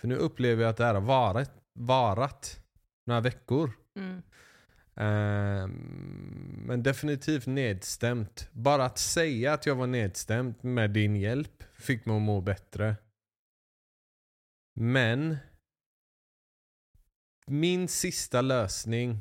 För 0.00 0.08
nu 0.08 0.16
upplever 0.16 0.62
jag 0.62 0.70
att 0.70 0.76
det 0.76 0.84
här 0.84 0.94
har 0.94 1.00
varit, 1.00 1.50
varat 1.74 2.60
några 3.06 3.20
veckor. 3.20 3.72
Mm. 3.96 4.22
Ehm, 4.96 6.62
men 6.66 6.82
definitivt 6.82 7.46
nedstämt. 7.46 8.48
Bara 8.52 8.84
att 8.84 8.98
säga 8.98 9.52
att 9.52 9.66
jag 9.66 9.74
var 9.74 9.86
nedstämd 9.86 10.64
med 10.64 10.90
din 10.90 11.16
hjälp 11.16 11.64
fick 11.72 12.06
mig 12.06 12.16
att 12.16 12.22
må 12.22 12.40
bättre. 12.40 12.96
Men 14.74 15.36
min 17.46 17.88
sista 17.88 18.40
lösning 18.40 19.18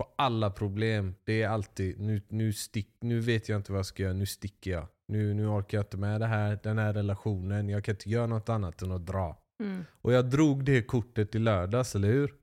på 0.00 0.08
alla 0.16 0.50
problem, 0.50 1.14
det 1.24 1.42
är 1.42 1.48
alltid 1.48 2.00
nu, 2.00 2.22
nu, 2.28 2.52
stick, 2.52 2.88
nu 3.00 3.20
vet 3.20 3.48
jag 3.48 3.56
inte 3.56 3.72
vad 3.72 3.78
jag 3.78 3.86
ska 3.86 4.02
göra, 4.02 4.12
nu 4.12 4.26
sticker 4.26 4.70
jag. 4.70 4.86
Nu, 5.06 5.34
nu 5.34 5.46
orkar 5.46 5.78
jag 5.78 5.84
inte 5.84 5.96
med 5.96 6.20
det 6.20 6.26
här, 6.26 6.58
den 6.62 6.78
här 6.78 6.92
relationen, 6.92 7.68
jag 7.68 7.84
kan 7.84 7.94
inte 7.94 8.10
göra 8.10 8.26
något 8.26 8.48
annat 8.48 8.82
än 8.82 8.92
att 8.92 9.06
dra. 9.06 9.42
Mm. 9.62 9.84
Och 9.92 10.12
jag 10.12 10.30
drog 10.30 10.64
det 10.64 10.82
kortet 10.82 11.34
i 11.34 11.38
lördags, 11.38 11.94
eller 11.94 12.08
hur? 12.08 12.34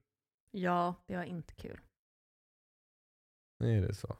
Ja, 0.51 1.03
det 1.07 1.17
var 1.17 1.23
inte 1.23 1.53
kul. 1.53 1.79
Är 3.63 3.81
det 3.81 3.93
så? 3.93 4.17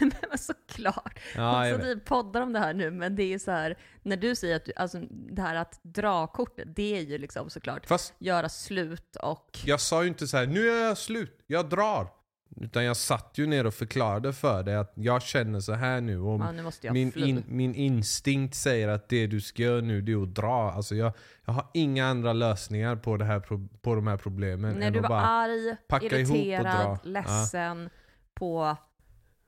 men 0.00 0.38
såklart. 0.38 1.20
Ja, 1.34 1.66
jag 1.66 1.74
alltså, 1.74 1.88
vet. 1.88 1.96
vi 1.96 2.00
poddar 2.00 2.40
om 2.40 2.52
det 2.52 2.58
här 2.58 2.74
nu, 2.74 2.90
men 2.90 3.16
det 3.16 3.22
är 3.22 3.28
ju 3.28 3.38
så 3.38 3.50
här, 3.50 3.78
när 4.02 4.16
du 4.16 4.36
säger 4.36 4.56
att 4.56 4.64
du, 4.64 4.72
alltså, 4.76 5.00
det 5.10 5.42
här 5.42 5.54
att 5.54 5.80
dra 5.82 6.26
kortet, 6.26 6.76
det 6.76 6.96
är 6.96 7.02
ju 7.02 7.18
liksom 7.18 7.50
såklart 7.50 7.86
Fast 7.86 8.14
göra 8.18 8.48
slut 8.48 9.16
och... 9.16 9.58
jag 9.64 9.80
sa 9.80 10.02
ju 10.02 10.08
inte 10.08 10.26
så 10.26 10.36
här, 10.36 10.46
nu 10.46 10.68
är 10.68 10.84
jag 10.84 10.98
slut, 10.98 11.44
jag 11.46 11.68
drar. 11.68 12.15
Utan 12.60 12.84
jag 12.84 12.96
satt 12.96 13.30
ju 13.38 13.46
ner 13.46 13.66
och 13.66 13.74
förklarade 13.74 14.32
för 14.32 14.62
dig 14.62 14.76
att 14.76 14.92
jag 14.94 15.22
känner 15.22 15.60
så 15.60 15.72
här 15.72 16.00
nu. 16.00 16.18
Och 16.20 16.40
Ja, 16.40 16.52
nu 16.52 16.70
min, 16.92 17.12
in, 17.18 17.44
min 17.48 17.74
instinkt 17.74 18.54
säger 18.54 18.88
att 18.88 19.08
det 19.08 19.26
du 19.26 19.40
ska 19.40 19.62
göra 19.62 19.80
nu 19.80 20.00
det 20.00 20.12
är 20.12 20.22
att 20.22 20.34
dra. 20.34 20.72
Alltså 20.72 20.94
jag, 20.94 21.12
jag 21.44 21.52
har 21.52 21.66
inga 21.74 22.06
andra 22.06 22.32
lösningar 22.32 22.96
på, 22.96 23.16
det 23.16 23.24
här, 23.24 23.40
på 23.80 23.94
de 23.94 24.06
här 24.06 24.16
problemen. 24.16 24.74
när 24.78 24.86
än 24.86 24.92
du 24.92 25.00
var 25.00 25.08
bara, 25.08 25.20
arg, 25.26 25.76
packa 25.88 26.18
ihop 26.18 26.30
och 26.30 26.36
irriterad, 26.36 26.64
dra. 26.64 26.98
ledsen 27.02 27.90
på 28.34 28.76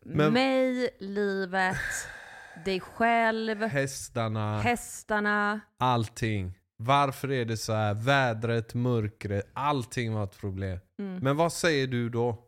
Men- 0.04 0.32
mig, 0.32 0.88
livet, 0.98 1.76
dig 2.64 2.80
själv, 2.80 3.62
hästarna, 3.62 4.60
hästarna. 4.60 5.60
allting. 5.78 6.54
Varför 6.80 7.32
är 7.32 7.44
det 7.44 7.56
så 7.56 7.72
här? 7.72 7.94
Vädret, 7.94 8.74
mörkret, 8.74 9.50
allting 9.52 10.12
var 10.14 10.24
ett 10.24 10.40
problem. 10.40 10.78
Mm. 10.98 11.16
Men 11.18 11.36
vad 11.36 11.52
säger 11.52 11.86
du 11.86 12.08
då? 12.08 12.44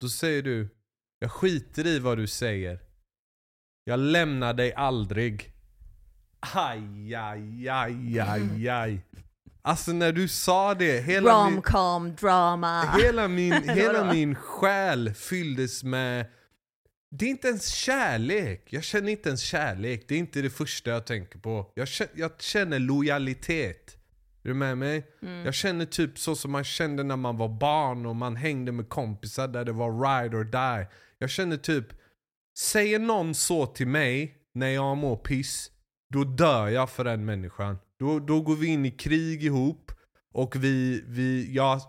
Då 0.00 0.08
säger 0.08 0.42
du, 0.42 0.68
jag 1.18 1.30
skiter 1.30 1.86
i 1.86 1.98
vad 1.98 2.18
du 2.18 2.26
säger. 2.26 2.80
Jag 3.84 4.00
lämnar 4.00 4.54
dig 4.54 4.74
aldrig. 4.74 5.52
Aj, 6.40 7.14
aj, 7.14 7.68
aj, 7.68 8.20
aj, 8.20 8.68
aj. 8.68 9.00
Alltså 9.62 9.92
när 9.92 10.12
du 10.12 10.28
sa 10.28 10.74
det, 10.74 11.00
hela 11.00 11.50
min, 11.50 11.62
drama. 12.20 12.96
hela 12.98 13.28
min, 13.28 13.52
hela 13.68 14.12
min 14.12 14.34
själ 14.34 15.14
fylldes 15.14 15.84
med 15.84 16.26
det 17.18 17.26
är 17.26 17.30
inte 17.30 17.48
ens 17.48 17.68
kärlek. 17.68 18.66
Jag 18.70 18.84
känner 18.84 19.12
inte 19.12 19.28
ens 19.28 19.40
kärlek. 19.40 20.04
Det 20.08 20.14
är 20.14 20.18
inte 20.18 20.42
det 20.42 20.50
första 20.50 20.90
jag 20.90 21.06
tänker 21.06 21.38
på. 21.38 21.72
Jag 21.74 21.88
känner, 21.88 22.12
jag 22.16 22.42
känner 22.42 22.78
lojalitet. 22.78 23.93
Är 24.44 24.48
du 24.48 24.54
med 24.54 24.78
mig? 24.78 25.06
Mm. 25.22 25.44
Jag 25.44 25.54
känner 25.54 25.84
typ 25.84 26.18
så 26.18 26.36
som 26.36 26.52
man 26.52 26.64
kände 26.64 27.02
när 27.02 27.16
man 27.16 27.36
var 27.36 27.48
barn 27.48 28.06
och 28.06 28.16
man 28.16 28.36
hängde 28.36 28.72
med 28.72 28.88
kompisar 28.88 29.48
där 29.48 29.64
det 29.64 29.72
var 29.72 29.90
ride 30.22 30.36
or 30.36 30.44
die. 30.44 30.86
Jag 31.18 31.30
känner 31.30 31.56
typ, 31.56 31.86
säger 32.58 32.98
någon 32.98 33.34
så 33.34 33.66
till 33.66 33.88
mig 33.88 34.38
när 34.52 34.68
jag 34.68 34.96
mår 34.96 35.16
piss, 35.16 35.70
då 36.12 36.24
dör 36.24 36.68
jag 36.68 36.90
för 36.90 37.04
den 37.04 37.24
människan. 37.24 37.78
Då, 37.98 38.18
då 38.18 38.40
går 38.40 38.56
vi 38.56 38.66
in 38.66 38.86
i 38.86 38.90
krig 38.90 39.44
ihop 39.44 39.92
och 40.32 40.56
vi, 40.56 41.04
vi, 41.06 41.54
jag 41.54 41.80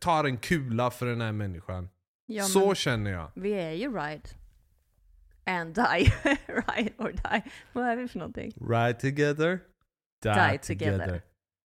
tar 0.00 0.24
en 0.24 0.36
kula 0.38 0.90
för 0.90 1.06
den 1.06 1.20
här 1.20 1.32
människan. 1.32 1.88
Ja, 2.26 2.44
så 2.44 2.74
känner 2.74 3.10
jag. 3.10 3.30
vi 3.34 3.52
är 3.52 3.72
ju 3.72 3.94
ride. 3.94 4.28
And 5.46 5.74
die. 5.74 6.12
ride 6.46 6.92
or 6.98 7.12
die. 7.12 7.42
Vad 7.72 7.84
är 7.84 7.96
vi 7.96 8.08
för 8.08 8.18
någonting? 8.18 8.52
Ride 8.68 8.94
together, 9.00 9.58
die, 10.22 10.28
Die 10.34 10.58
together. 10.58 10.98
together. 10.98 11.22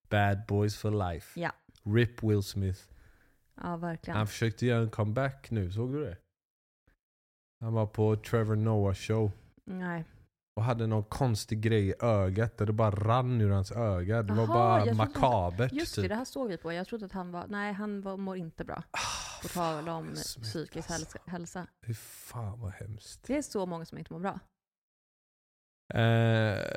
Bad 0.10 0.46
boys 0.48 0.78
for 0.78 1.12
life. 1.12 1.40
Ja. 1.40 1.52
Rip 1.84 2.24
Will 2.24 2.44
Smith. 2.44 2.80
Ja, 3.62 3.78
verkligen. 3.78 4.18
Han 4.18 4.28
försökte 4.28 4.66
göra 4.66 4.82
en 4.84 4.90
comeback 4.90 5.52
nu, 5.52 5.72
såg 5.72 5.94
du 5.94 6.04
det? 6.06 6.18
Han 7.62 7.74
var 7.74 7.86
på 7.86 8.16
Trevor 8.16 8.56
Noah 8.56 8.94
show 8.96 9.32
Nej. 9.66 10.06
och 10.56 10.64
hade 10.64 10.88
någon 10.88 11.04
konstig 11.04 11.62
grej 11.62 11.88
i 11.90 11.94
ögat 12.00 12.58
där 12.58 12.66
det 12.66 12.74
bara 12.74 12.92
rann 12.92 13.42
ur 13.42 13.50
hans 13.50 13.72
öga. 13.72 14.24
Det 14.24 14.34
var 14.34 14.44
Aha, 14.44 14.54
bara 14.54 14.78
trodde 14.86 14.92
att- 14.92 14.98
makabert 14.98 15.72
Just 15.72 15.96
det, 15.96 16.02
typ. 16.02 16.10
det 16.10 16.16
här 16.16 16.26
såg 16.26 16.48
vi 16.50 16.58
på. 16.58 16.74
Jag 16.74 16.88
trodde 16.88 17.06
att 17.06 17.12
han 17.12 17.32
var... 17.32 17.46
Nej, 17.48 17.74
han 17.74 18.02
var, 18.02 18.18
mår 18.18 18.38
inte 18.38 18.64
bra. 18.66 18.84
Ah, 18.92 19.42
På 19.42 19.48
tal 19.48 19.90
om 19.90 20.16
Smith, 20.16 20.48
psykisk 20.50 20.92
alltså. 20.92 21.18
hälsa. 21.26 21.68
Fy 21.86 21.94
fan 21.94 22.60
vad 22.60 22.72
hemskt. 22.72 23.24
Det 23.28 23.38
är 23.38 23.42
så 23.42 23.66
många 23.66 23.86
som 23.86 23.98
inte 23.98 24.14
mår 24.14 24.20
bra. 24.20 24.40
Eh, 25.94 26.00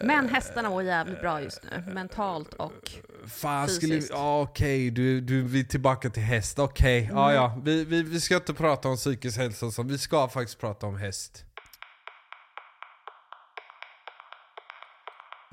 Men 0.06 0.28
hästarna 0.28 0.70
mår 0.70 0.82
jävligt 0.82 1.20
bra 1.20 1.42
just 1.42 1.62
nu. 1.62 1.92
Mentalt 1.92 2.54
och... 2.54 2.90
Fan, 3.26 3.68
skulle 3.68 3.94
fysiskt. 3.94 4.12
ja, 4.14 4.40
okej, 4.42 4.90
du, 4.90 5.20
du, 5.20 5.42
vi 5.42 5.60
är 5.60 5.64
tillbaka 5.64 6.10
till 6.10 6.22
häst. 6.22 6.58
Okej, 6.58 7.08
ja, 7.12 7.30
Mm. 7.30 7.34
ja. 7.34 7.60
Vi, 7.64 7.84
vi, 7.84 8.02
vi 8.02 8.20
ska 8.20 8.34
inte 8.36 8.54
prata 8.54 8.88
om 8.88 8.96
psykisk 8.96 9.38
hälsa, 9.38 9.70
sånt. 9.70 9.90
vi 9.90 9.98
ska 9.98 10.28
faktiskt 10.28 10.58
prata 10.60 10.86
om 10.86 10.96
häst. 10.96 11.44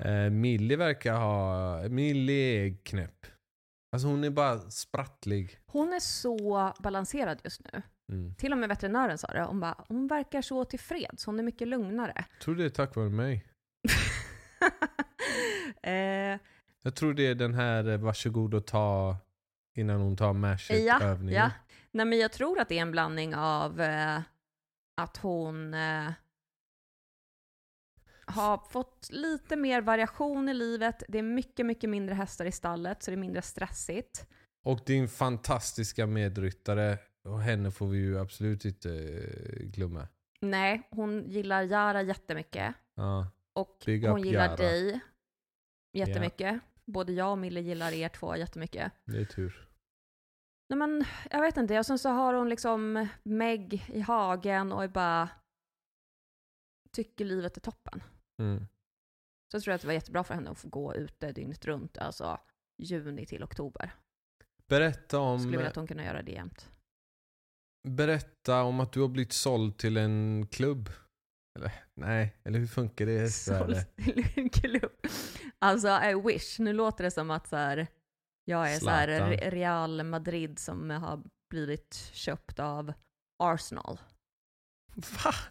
Eh, 0.04 0.30
Millie 0.30 0.76
verkar 0.76 1.14
ha, 1.14 1.82
Millie 1.88 2.66
är 2.66 2.76
knäpp. 2.84 3.26
Alltså 3.92 4.08
hon 4.08 4.24
är 4.24 4.30
bara 4.30 4.58
sprattlig. 4.70 5.58
Hon 5.66 5.92
är 5.92 6.00
så 6.00 6.72
balanserad 6.78 7.38
just 7.44 7.60
nu. 7.72 7.82
Mm. 8.08 8.34
Till 8.34 8.52
och 8.52 8.58
med 8.58 8.68
veterinären 8.68 9.18
sa 9.18 9.26
det. 9.28 9.42
Hon, 9.42 9.60
bara, 9.60 9.84
hon 9.88 10.06
verkar 10.06 10.42
så 10.42 10.64
tillfreds. 10.64 11.26
Hon 11.26 11.38
är 11.38 11.42
mycket 11.42 11.68
lugnare. 11.68 12.24
Tror 12.42 12.54
det 12.56 12.64
är 12.64 12.68
tack 12.68 12.96
vare 12.96 13.08
mig. 13.10 13.44
eh, 15.82 16.38
Jag 16.82 16.94
tror 16.94 17.14
det 17.14 17.26
är 17.26 17.34
den 17.34 17.54
här 17.54 17.88
eh, 17.88 17.98
varsågod 17.98 18.54
och 18.54 18.66
ta 18.66 19.16
innan 19.74 20.00
hon 20.00 20.16
tar 20.16 20.26
ja, 20.26 20.32
mash-övningen. 20.32 21.34
ja. 21.34 21.50
Nej, 21.90 22.06
men 22.06 22.18
jag 22.18 22.32
tror 22.32 22.60
att 22.60 22.68
det 22.68 22.78
är 22.78 22.82
en 22.82 22.90
blandning 22.90 23.34
av 23.34 23.80
eh, 23.80 24.20
att 24.96 25.16
hon 25.16 25.74
eh, 25.74 26.10
har 28.26 28.58
fått 28.70 29.08
lite 29.10 29.56
mer 29.56 29.80
variation 29.80 30.48
i 30.48 30.54
livet. 30.54 31.02
Det 31.08 31.18
är 31.18 31.22
mycket, 31.22 31.66
mycket 31.66 31.90
mindre 31.90 32.14
hästar 32.14 32.44
i 32.44 32.52
stallet, 32.52 33.02
så 33.02 33.10
det 33.10 33.14
är 33.14 33.18
mindre 33.18 33.42
stressigt. 33.42 34.26
Och 34.64 34.80
din 34.86 35.08
fantastiska 35.08 36.06
medryttare, 36.06 36.98
och 37.24 37.40
henne 37.40 37.70
får 37.70 37.88
vi 37.88 37.98
ju 37.98 38.18
absolut 38.18 38.64
inte 38.64 38.90
eh, 38.90 39.66
glömma. 39.66 40.08
Nej, 40.40 40.88
hon 40.90 41.24
gillar 41.30 41.62
Jara 41.62 42.02
jättemycket. 42.02 42.74
Ja. 42.94 43.30
Och 43.52 43.82
Big 43.86 44.08
hon 44.08 44.22
gillar 44.22 44.44
Jara. 44.44 44.56
dig 44.56 45.00
jättemycket. 45.92 46.60
Både 46.84 47.12
jag 47.12 47.30
och 47.30 47.38
Mille 47.38 47.60
gillar 47.60 47.92
er 47.92 48.08
två 48.08 48.36
jättemycket. 48.36 48.92
Det 49.04 49.20
är 49.20 49.24
tur. 49.24 49.68
Nej 50.68 50.78
men, 50.78 51.04
jag 51.30 51.40
vet 51.40 51.56
inte. 51.56 51.78
Och 51.78 51.86
sen 51.86 51.98
så 51.98 52.08
har 52.08 52.34
hon 52.34 52.48
liksom 52.48 53.08
Meg 53.22 53.84
i 53.88 54.00
hagen 54.00 54.72
och 54.72 54.84
är 54.84 54.88
bara 54.88 55.28
tycker 56.92 57.24
livet 57.24 57.56
är 57.56 57.60
toppen. 57.60 58.02
Mm. 58.38 58.66
Så 59.50 59.56
jag 59.56 59.62
tror 59.62 59.74
att 59.74 59.80
det 59.80 59.86
var 59.86 59.94
jättebra 59.94 60.24
för 60.24 60.34
henne 60.34 60.50
att 60.50 60.58
få 60.58 60.68
gå 60.68 60.94
ute 60.94 61.32
dygnet 61.32 61.64
runt, 61.64 61.98
alltså 61.98 62.40
juni 62.78 63.26
till 63.26 63.44
oktober. 63.44 63.94
Berätta 64.66 65.18
om, 65.18 65.38
Skulle 65.38 65.56
vilja 65.56 65.70
att 65.70 65.76
hon 65.76 65.86
kunde 65.86 66.04
göra 66.04 66.22
det 66.22 66.32
jämt. 66.32 66.70
Berätta 67.88 68.62
om 68.62 68.80
att 68.80 68.92
du 68.92 69.00
har 69.00 69.08
blivit 69.08 69.32
såld 69.32 69.78
till 69.78 69.96
en 69.96 70.46
klubb. 70.50 70.90
Eller 71.58 71.72
nej, 71.94 72.36
eller 72.44 72.58
hur 72.58 72.66
funkar 72.66 73.06
det 73.06 73.12
i 73.14 73.18
hästvärlden? 73.18 73.84
Klubb. 74.52 74.92
Alltså 75.58 75.88
I 75.88 76.22
wish. 76.24 76.58
Nu 76.58 76.72
låter 76.72 77.04
det 77.04 77.10
som 77.10 77.30
att 77.30 77.48
så 77.48 77.56
här, 77.56 77.86
jag 78.44 78.72
är 78.72 78.78
så 78.78 78.90
här 78.90 79.30
Real 79.50 80.02
Madrid 80.02 80.58
som 80.58 80.90
har 80.90 81.22
blivit 81.50 82.10
köpt 82.12 82.58
av 82.58 82.92
Arsenal. 83.42 84.00
Va? 84.94 85.34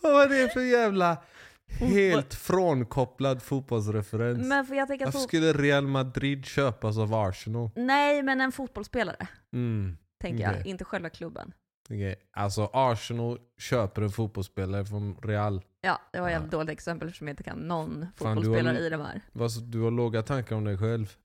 Vad 0.00 0.12
var 0.12 0.28
det 0.28 0.52
för 0.52 0.60
jävla 0.60 1.22
helt 1.68 2.34
frånkopplad 2.34 3.42
fotbollsreferens? 3.42 4.46
Men 4.48 4.66
för 4.66 4.74
jag 4.74 4.88
tänker 4.88 5.06
att 5.06 5.14
Varför 5.14 5.18
fot- 5.24 5.28
skulle 5.28 5.52
Real 5.52 5.86
Madrid 5.86 6.44
köpas 6.46 6.98
av 6.98 7.14
Arsenal? 7.14 7.70
Nej, 7.76 8.22
men 8.22 8.40
en 8.40 8.52
fotbollsspelare. 8.52 9.26
Mm. 9.52 9.96
Tänker 10.20 10.42
jag. 10.44 10.52
Okej. 10.52 10.70
Inte 10.70 10.84
själva 10.84 11.10
klubben. 11.10 11.52
Okej. 11.90 12.16
Alltså 12.32 12.70
Arsenal 12.72 13.38
köper 13.58 14.02
en 14.02 14.10
fotbollsspelare 14.10 14.84
från 14.84 15.16
Real. 15.22 15.62
Ja, 15.80 16.00
det 16.12 16.20
var 16.20 16.28
ett 16.28 16.32
jävligt 16.32 16.52
dåligt 16.52 16.70
exempel 16.70 17.08
eftersom 17.08 17.28
jag 17.28 17.32
inte 17.32 17.42
kan 17.42 17.58
någon 17.58 18.06
fotbollsspelare 18.16 18.78
i 18.78 18.90
de 18.90 19.00
här. 19.00 19.20
Vad 19.32 19.52
så- 19.52 19.60
Du 19.60 19.80
har 19.80 19.90
låga 19.90 20.22
tankar 20.22 20.56
om 20.56 20.64
dig 20.64 20.78
själv. 20.78 21.16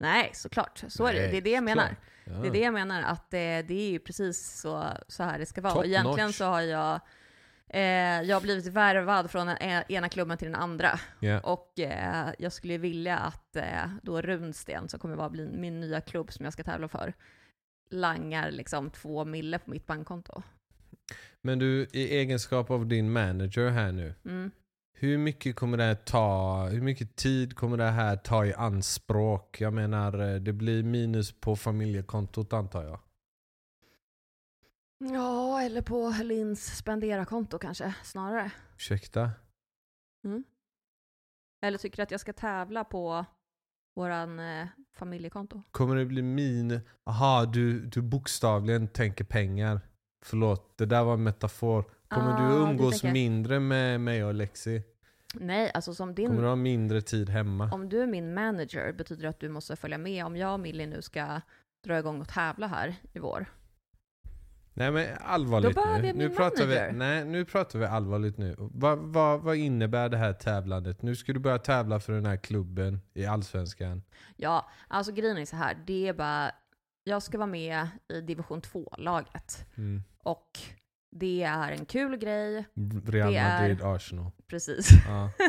Nej, 0.00 0.30
såklart. 0.34 0.84
Så 0.88 1.06
är 1.06 1.12
det. 1.14 1.20
Nej, 1.20 1.30
Det 1.30 1.36
är 1.36 1.40
det 1.42 1.50
jag 1.50 1.64
menar. 1.64 1.96
Ja. 2.24 2.32
Det 2.32 2.48
är 2.48 2.52
det 2.52 2.58
jag 2.60 2.74
menar, 2.74 3.02
att 3.02 3.30
det, 3.30 3.62
det 3.62 3.74
är 3.74 3.90
ju 3.90 3.98
precis 3.98 4.60
så, 4.60 4.84
så 5.08 5.22
här 5.22 5.38
det 5.38 5.46
ska 5.46 5.60
vara. 5.60 5.72
Top 5.72 5.80
Och 5.80 5.86
egentligen 5.86 6.26
notch. 6.26 6.36
så 6.36 6.44
har 6.44 6.60
jag, 6.60 7.00
eh, 7.72 8.22
jag 8.22 8.36
har 8.36 8.40
blivit 8.40 8.66
värvad 8.66 9.30
från 9.30 9.46
den 9.46 9.56
ena 9.88 10.08
klubben 10.08 10.38
till 10.38 10.46
den 10.46 10.60
andra. 10.60 11.00
Ja. 11.20 11.40
Och 11.40 11.78
eh, 11.78 12.28
jag 12.38 12.52
skulle 12.52 12.78
vilja 12.78 13.18
att 13.18 13.56
eh, 13.56 13.90
då 14.02 14.22
Runsten, 14.22 14.88
som 14.88 15.00
kommer 15.00 15.16
vara 15.16 15.30
min 15.30 15.80
nya 15.80 16.00
klubb 16.00 16.32
som 16.32 16.44
jag 16.44 16.52
ska 16.52 16.62
tävla 16.62 16.88
för, 16.88 17.14
langar 17.90 18.50
liksom 18.50 18.90
två 18.90 19.24
mille 19.24 19.58
på 19.58 19.70
mitt 19.70 19.86
bankkonto. 19.86 20.42
Men 21.42 21.58
du, 21.58 21.86
i 21.92 22.16
egenskap 22.16 22.70
av 22.70 22.86
din 22.86 23.12
manager 23.12 23.70
här 23.70 23.92
nu. 23.92 24.14
Mm. 24.24 24.50
Hur 24.98 25.18
mycket 25.18 25.56
kommer 25.56 25.76
det 25.76 25.84
här 25.84 25.94
ta, 25.94 26.66
hur 26.66 26.80
mycket 26.80 27.16
tid 27.16 27.56
kommer 27.56 27.76
det 27.76 27.90
här 27.90 28.16
ta 28.16 28.46
i 28.46 28.54
anspråk? 28.54 29.60
Jag 29.60 29.72
menar, 29.72 30.34
eh, 30.34 30.40
det 30.40 30.52
blir 30.52 30.82
minus 30.82 31.40
på 31.40 31.56
familjekontot 31.56 32.52
antar 32.52 32.84
jag. 32.84 33.00
Ja, 35.04 35.62
eller 35.62 35.82
på 35.82 36.14
Lins 36.24 36.76
spendera-konto 36.76 37.58
kanske, 37.58 37.94
snarare. 38.02 38.50
Ursäkta? 38.76 39.30
Eller 41.62 41.78
tycker 41.78 41.96
du 41.96 42.02
att 42.02 42.10
jag 42.10 42.20
ska 42.20 42.32
tävla 42.32 42.84
på 42.84 43.24
våran 43.96 44.38
eh, 44.38 44.66
familjekonto? 44.94 45.62
Kommer 45.70 45.96
det 45.96 46.04
bli 46.06 46.22
min... 46.22 46.80
Aha, 47.04 47.44
du, 47.44 47.80
du 47.86 48.02
bokstavligen 48.02 48.88
tänker 48.88 49.24
pengar. 49.24 49.80
Förlåt, 50.24 50.78
det 50.78 50.86
där 50.86 51.04
var 51.04 51.14
en 51.14 51.22
metafor. 51.22 51.84
Kommer 52.08 52.32
Ah, 52.32 52.48
du 52.48 52.54
du 52.54 52.70
umgås 52.70 53.00
tänker- 53.00 53.12
mindre 53.12 53.60
med 53.60 54.00
mig 54.00 54.24
och 54.24 54.34
Lexi? 54.34 54.82
Nej, 55.34 55.70
alltså 55.74 55.94
som 55.94 56.14
din... 56.14 56.26
Kommer 56.28 56.42
du 56.42 56.48
ha 56.48 56.56
mindre 56.56 57.02
tid 57.02 57.28
hemma? 57.30 57.70
Om 57.72 57.88
du 57.88 58.02
är 58.02 58.06
min 58.06 58.34
manager 58.34 58.92
betyder 58.92 59.22
det 59.22 59.28
att 59.28 59.40
du 59.40 59.48
måste 59.48 59.76
följa 59.76 59.98
med 59.98 60.26
om 60.26 60.36
jag 60.36 60.52
och 60.54 60.60
Millie 60.60 60.86
nu 60.86 61.02
ska 61.02 61.40
dra 61.84 61.98
igång 61.98 62.20
och 62.20 62.28
tävla 62.28 62.66
här 62.66 62.96
i 63.12 63.18
vår. 63.18 63.46
Nej 64.74 64.90
men 64.90 65.16
allvarligt 65.20 65.74
Då 65.76 65.84
nu. 66.02 66.12
Nu 66.12 66.30
pratar, 66.30 66.66
vi, 66.66 66.92
nej, 66.92 67.24
nu 67.24 67.44
pratar 67.44 67.78
vi 67.78 67.84
allvarligt 67.86 68.38
nu. 68.38 68.54
Vad, 68.58 68.98
vad, 68.98 69.40
vad 69.40 69.56
innebär 69.56 70.08
det 70.08 70.16
här 70.16 70.32
tävlandet? 70.32 71.02
Nu 71.02 71.16
ska 71.16 71.32
du 71.32 71.38
börja 71.40 71.58
tävla 71.58 72.00
för 72.00 72.12
den 72.12 72.26
här 72.26 72.36
klubben 72.36 73.00
i 73.14 73.26
Allsvenskan. 73.26 74.02
Ja, 74.36 74.70
alltså 74.88 75.12
grejen 75.12 75.36
är 75.38 75.44
så 75.44 75.56
här, 75.56 75.76
det 75.86 76.08
är 76.08 76.12
bara, 76.14 76.52
jag 77.04 77.22
ska 77.22 77.38
vara 77.38 77.46
med 77.46 77.88
i 78.12 78.20
division 78.20 78.60
2-laget. 78.62 79.66
Mm. 79.76 80.02
Och 80.18 80.58
det 81.16 81.42
är 81.42 81.72
en 81.72 81.84
kul 81.84 82.16
grej, 82.16 82.64
Real 83.06 83.32
Det 83.32 83.38
är- 83.38 83.60
Madrid, 83.60 83.82
Arsenal. 83.82 84.30
precis. 84.46 84.88
Ja. 85.08 85.30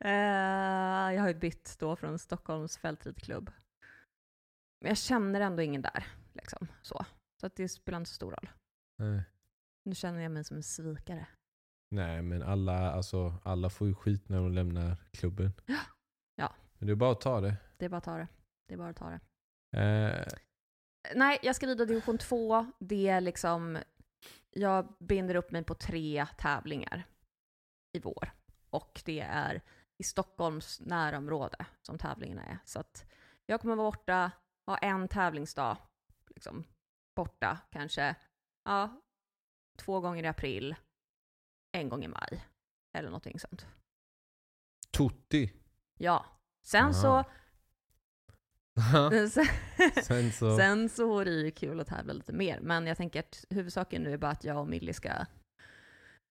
Eh, 0.00 1.14
jag 1.14 1.20
har 1.20 1.28
ju 1.28 1.34
bytt 1.34 1.76
då 1.78 1.96
från 1.96 2.18
Stockholms 2.18 2.76
fältridklubb. 2.78 3.50
Men 4.80 4.88
jag 4.88 4.98
känner 4.98 5.40
ändå 5.40 5.62
ingen 5.62 5.82
där, 5.82 6.06
liksom. 6.32 6.68
Så, 6.82 7.04
så 7.40 7.46
att 7.46 7.56
det 7.56 7.68
spelar 7.68 7.98
inte 7.98 8.10
så 8.10 8.14
stor 8.14 8.30
roll. 8.30 8.50
Nej. 8.98 9.22
Nu 9.84 9.94
känner 9.94 10.22
jag 10.22 10.32
mig 10.32 10.44
som 10.44 10.56
en 10.56 10.62
svikare. 10.62 11.26
Nej 11.90 12.22
men 12.22 12.42
alla, 12.42 12.92
alltså, 12.92 13.34
alla 13.44 13.70
får 13.70 13.88
ju 13.88 13.94
skit 13.94 14.28
när 14.28 14.36
de 14.36 14.52
lämnar 14.52 14.96
klubben. 15.12 15.52
Ja. 16.34 16.54
Men 16.78 16.86
det 16.86 16.92
är 16.92 16.96
bara 16.96 17.12
att 17.12 17.20
ta 17.20 17.40
det. 17.40 17.56
Det 17.76 17.84
är 17.84 17.88
bara 17.88 17.96
att 17.96 18.04
ta 18.04 18.16
det. 18.16 18.28
Det 18.68 18.74
är 18.74 18.78
bara 18.78 18.88
att 18.88 18.96
ta 18.96 19.10
det. 19.10 19.20
Eh, 19.78 20.26
Nej, 21.14 21.38
jag 21.42 21.56
ska 21.56 21.66
rida 21.66 21.84
division 21.84 22.18
2. 22.18 22.72
Det 22.78 23.08
är 23.08 23.20
liksom, 23.20 23.78
jag 24.50 24.94
binder 24.98 25.34
upp 25.34 25.50
mig 25.50 25.64
på 25.64 25.74
tre 25.74 26.26
tävlingar 26.38 27.04
i 27.92 28.00
vår. 28.00 28.32
Och 28.70 29.02
det 29.04 29.20
är 29.20 29.62
i 29.98 30.02
Stockholms 30.02 30.80
närområde 30.80 31.66
som 31.82 31.98
tävlingarna 31.98 32.44
är. 32.44 32.58
Så 32.64 32.80
att 32.80 33.06
jag 33.46 33.60
kommer 33.60 33.76
vara 33.76 33.90
borta, 33.90 34.30
ha 34.66 34.78
en 34.78 35.08
tävlingsdag, 35.08 35.78
liksom 36.34 36.64
borta 37.14 37.58
kanske, 37.70 38.14
ja, 38.64 39.00
två 39.78 40.00
gånger 40.00 40.24
i 40.24 40.26
april, 40.26 40.74
en 41.72 41.88
gång 41.88 42.04
i 42.04 42.08
maj. 42.08 42.46
Eller 42.94 43.08
någonting 43.08 43.38
sånt. 43.38 43.66
Tutti. 44.90 45.52
Ja. 45.98 46.26
Sen 46.66 46.94
så, 46.94 47.24
Aha. 48.78 49.10
sen, 49.30 49.46
Sen 50.04 50.32
så... 50.32 50.56
Sen 50.56 50.88
så 50.88 51.06
vore 51.08 51.30
det 51.30 51.40
ju 51.40 51.50
kul 51.50 51.80
att 51.80 51.86
tävla 51.86 52.12
lite 52.12 52.32
mer, 52.32 52.60
men 52.60 52.86
jag 52.86 52.96
tänker 52.96 53.20
att 53.20 53.44
huvudsaken 53.50 54.02
nu 54.02 54.12
är 54.12 54.18
bara 54.18 54.30
att 54.30 54.44
jag 54.44 54.58
och 54.60 54.68
Millie 54.68 54.94
ska 54.94 55.10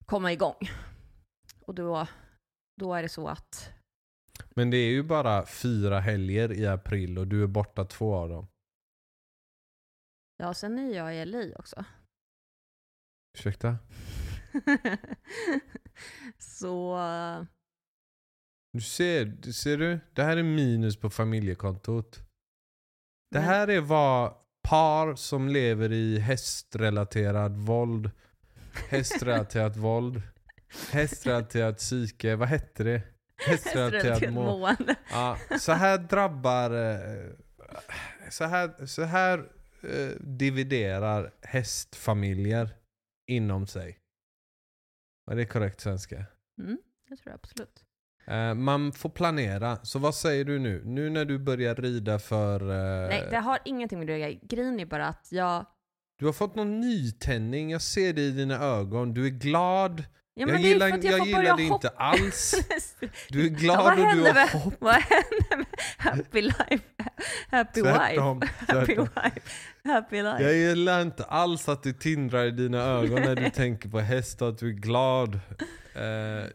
komma 0.06 0.34
igång. 0.34 0.70
Och 1.62 1.76
då, 1.76 2.08
då 2.82 2.94
är 2.94 3.02
det 3.02 3.10
så 3.10 3.28
att, 3.28 3.72
Men 4.56 4.70
det 4.70 4.78
är 4.78 4.92
ju 4.92 5.04
bara 5.04 5.46
fyra 5.46 6.00
helger 6.00 6.52
i 6.52 6.68
april 6.68 7.18
och 7.18 7.28
du 7.28 7.44
är 7.44 7.48
borta 7.48 7.86
två 7.86 8.16
av 8.16 8.30
dem. 8.30 8.48
Ja 10.40 10.54
sen 10.54 10.80
är 10.80 10.96
jag 10.96 11.16
i 11.16 11.26
LA 11.26 11.56
också. 11.56 11.86
Ursäkta? 13.38 13.78
så, 16.38 16.98
Du 18.74 18.82
ser, 18.82 19.52
ser 19.52 19.78
du? 19.78 20.00
Det 20.14 20.24
här 20.24 20.38
är 20.38 20.44
minus 20.44 21.00
på 21.00 21.10
familjekontot. 21.10 22.20
Det 23.32 23.40
här 23.40 23.68
är 23.68 23.82
vad 23.82 24.34
par 24.70 25.16
som 25.16 25.48
lever 25.48 25.92
i 25.92 26.20
hästrelaterad 26.20 27.58
våld, 27.58 28.12
hästrelaterat 28.90 29.78
våld, 29.78 30.22
hästrelaterat 30.92 31.78
psyke, 31.78 32.36
vad 32.36 32.48
hette 32.48 32.84
det? 32.84 33.02
Hästrelaterat 33.48 34.04
Hästrelaterat 34.04 34.34
må. 34.34 34.44
mående. 34.44 34.96
Ja, 35.12 35.38
så 35.60 35.72
här 35.72 35.98
drabbar, 35.98 36.72
eh, 36.72 37.32
så 38.30 38.44
här, 38.44 38.86
så 38.86 39.04
här 39.04 39.59
eh, 39.84 40.10
dividerar 40.20 41.34
hästfamiljer 41.42 42.70
inom 43.28 43.68
sig. 43.68 44.00
Var 45.26 45.36
det 45.36 45.46
korrekt 45.46 45.80
svenska? 45.82 46.26
Mm, 46.62 46.78
det 47.10 47.16
tror 47.16 47.32
jag 47.32 47.40
absolut. 47.44 47.84
Eh, 48.28 48.54
man 48.54 48.92
får 48.92 49.10
planera. 49.10 49.78
Så 49.84 50.00
vad 50.00 50.16
säger 50.16 50.46
du 50.46 50.60
nu? 50.60 50.82
Nu 50.86 51.10
när 51.10 51.26
du 51.26 51.40
börjar 51.40 51.76
rida 51.76 52.20
för... 52.20 52.62
eh, 52.62 53.10
Nej, 53.10 53.28
det 53.30 53.38
har 53.38 53.60
ingenting 53.66 54.00
med 54.00 54.08
det 54.08 54.14
att 54.14 54.20
göra. 54.20 54.40
Grejen 54.42 54.80
är 54.80 54.86
bara 54.86 55.08
att 55.08 55.28
jag, 55.32 55.66
Du 56.20 56.26
har 56.26 56.34
fått 56.34 56.56
någon 56.56 56.80
nytändning. 56.80 57.72
Jag 57.72 57.82
ser 57.82 58.14
det 58.14 58.22
i 58.22 58.32
dina 58.32 58.56
ögon. 58.60 59.14
Du 59.14 59.26
är 59.26 59.30
glad. 59.30 60.04
Ja, 60.40 60.48
jag 60.54 60.62
gillar, 60.62 60.88
jag, 60.88 61.04
jag 61.04 61.28
gillar 61.28 61.58
det 61.58 61.64
inte 61.64 61.90
alls. 61.90 62.56
Du 63.30 63.46
är 63.46 63.50
Ja, 63.50 63.58
glad 63.58 63.78
vad 63.78 63.92
och 63.92 63.98
du 63.98 64.04
har 64.04 64.34
med- 64.34 64.50
hopp. 64.50 64.74
Vad 64.80 64.94
händer 64.96 65.58
med 65.58 65.66
happy 65.98 66.42
life? 66.42 66.80
Happy 67.52 67.82
wife? 67.82 67.94
Tvärtom. 67.98 68.42
Happy 68.68 68.86
tvärtom. 68.96 69.08
wife? 69.16 69.42
Happy 69.84 70.22
life? 70.24 70.44
Jag 70.44 70.54
gillar 70.56 71.02
inte 71.02 71.24
alls 71.24 71.70
att 71.70 71.84
det 71.84 71.94
tindrar 72.00 72.46
i 72.46 72.52
dina 72.52 72.78
ögon 72.84 73.22
när 73.22 73.36
du 73.36 73.50
tänker 73.54 73.90
på 73.90 74.00
häst 74.00 74.42
och 74.42 74.50
att 74.50 74.58
du 74.58 74.68
är 74.68 74.74
glad. 74.74 75.40
Eh, 75.96 76.46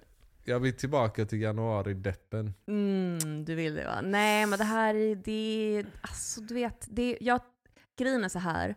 jag 0.44 0.60
vill 0.60 0.76
tillbaka 0.76 1.24
till 1.24 1.40
januari-deppen. 1.40 2.54
Mm, 2.68 3.44
du 3.44 3.54
vill 3.54 3.74
det 3.74 3.84
va? 3.84 4.00
Nej, 4.02 4.46
men 4.46 4.58
det 4.58 4.64
här 4.64 4.94
är, 4.94 5.14
det, 5.16 5.84
alltså 6.00 6.40
du 6.40 6.54
vet, 6.54 6.86
det, 6.90 7.18
jag, 7.20 7.40
grejen 7.98 8.24
är 8.24 8.28
så 8.28 8.38
här. 8.38 8.74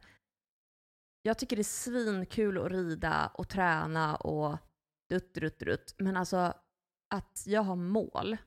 Jag 1.21 1.37
tycker 1.37 1.55
det 1.55 1.61
är 1.61 1.63
svinkul 1.63 2.57
att 2.65 2.71
rida 2.71 3.31
och 3.33 3.49
träna 3.49 4.15
och 4.15 4.57
dutt, 5.09 5.33
dutt, 5.33 5.59
dutt. 5.59 5.95
Men 5.97 6.17
alltså 6.17 6.53
att 7.15 7.43
jag 7.47 7.61
har 7.61 7.75
mål, 7.75 8.37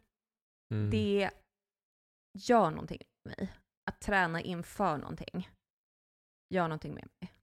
Mm. 0.72 0.90
det 0.90 1.30
gör 2.38 2.70
någonting 2.70 3.02
med 3.24 3.38
mig. 3.38 3.52
Att 3.90 4.00
träna 4.00 4.40
inför 4.40 4.98
någonting 4.98 5.50
gör 6.54 6.62
någonting 6.62 6.94
med 6.94 7.08
mig. 7.20 7.34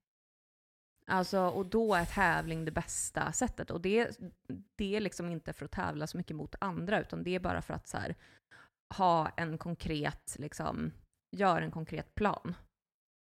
Alltså, 1.06 1.40
och 1.40 1.66
då 1.66 1.94
är 1.94 2.04
tävling 2.04 2.64
det 2.64 2.70
bästa 2.70 3.32
sättet. 3.32 3.70
Och 3.70 3.80
det, 3.80 4.18
det 4.78 4.96
är 4.96 5.00
liksom 5.00 5.28
inte 5.30 5.52
för 5.52 5.64
att 5.64 5.70
tävla 5.70 6.06
så 6.06 6.16
mycket 6.16 6.36
mot 6.36 6.54
andra, 6.60 7.00
utan 7.00 7.22
det 7.22 7.30
är 7.34 7.40
bara 7.40 7.62
för 7.62 7.74
att 7.74 7.86
så 7.88 7.96
här, 7.96 8.16
ha 8.94 9.28
en 9.28 9.58
konkret, 9.58 10.36
liksom, 10.38 10.92
göra 11.36 11.64
en 11.64 11.70
konkret 11.70 12.14
plan 12.14 12.54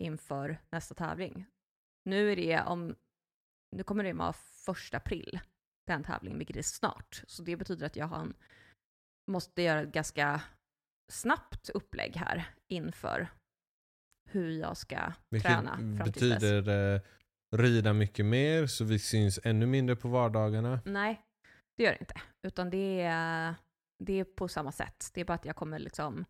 inför 0.03 0.57
nästa 0.71 0.95
tävling. 0.95 1.45
Nu 2.05 2.31
är 2.31 2.35
det 2.35 2.61
om, 2.61 2.95
nu 3.75 3.83
kommer 3.83 4.03
det 4.03 4.13
vara 4.13 4.33
första 4.33 4.97
april, 4.97 5.39
den 5.87 6.03
tävlingen, 6.03 6.37
vilket 6.37 6.57
är 6.57 6.61
snart. 6.61 7.23
Så 7.27 7.43
det 7.43 7.55
betyder 7.55 7.85
att 7.85 7.95
jag 7.95 8.07
har 8.07 8.19
en, 8.19 8.33
måste 9.31 9.61
göra 9.61 9.81
ett 9.81 9.91
ganska 9.91 10.41
snabbt 11.11 11.69
upplägg 11.69 12.15
här 12.15 12.49
inför 12.67 13.27
hur 14.29 14.51
jag 14.51 14.77
ska 14.77 15.13
Vilket 15.29 15.51
träna 15.51 15.71
fram 15.77 16.13
till 16.13 16.29
dess. 16.29 16.39
betyder 16.39 16.95
eh, 16.95 17.01
rida 17.55 17.93
mycket 17.93 18.25
mer 18.25 18.67
så 18.67 18.83
vi 18.85 18.99
syns 18.99 19.39
ännu 19.43 19.65
mindre 19.65 19.95
på 19.95 20.07
vardagarna. 20.07 20.79
Nej, 20.85 21.21
det 21.77 21.83
gör 21.83 21.91
det 21.91 21.99
inte. 21.99 22.21
Utan 22.47 22.69
det 22.69 23.01
är, 23.01 23.55
det 24.03 24.19
är 24.19 24.23
på 24.23 24.47
samma 24.47 24.71
sätt. 24.71 25.09
Det 25.13 25.21
är 25.21 25.25
bara 25.25 25.33
att 25.33 25.45
jag 25.45 25.55
kommer 25.55 25.79
liksom, 25.79 26.25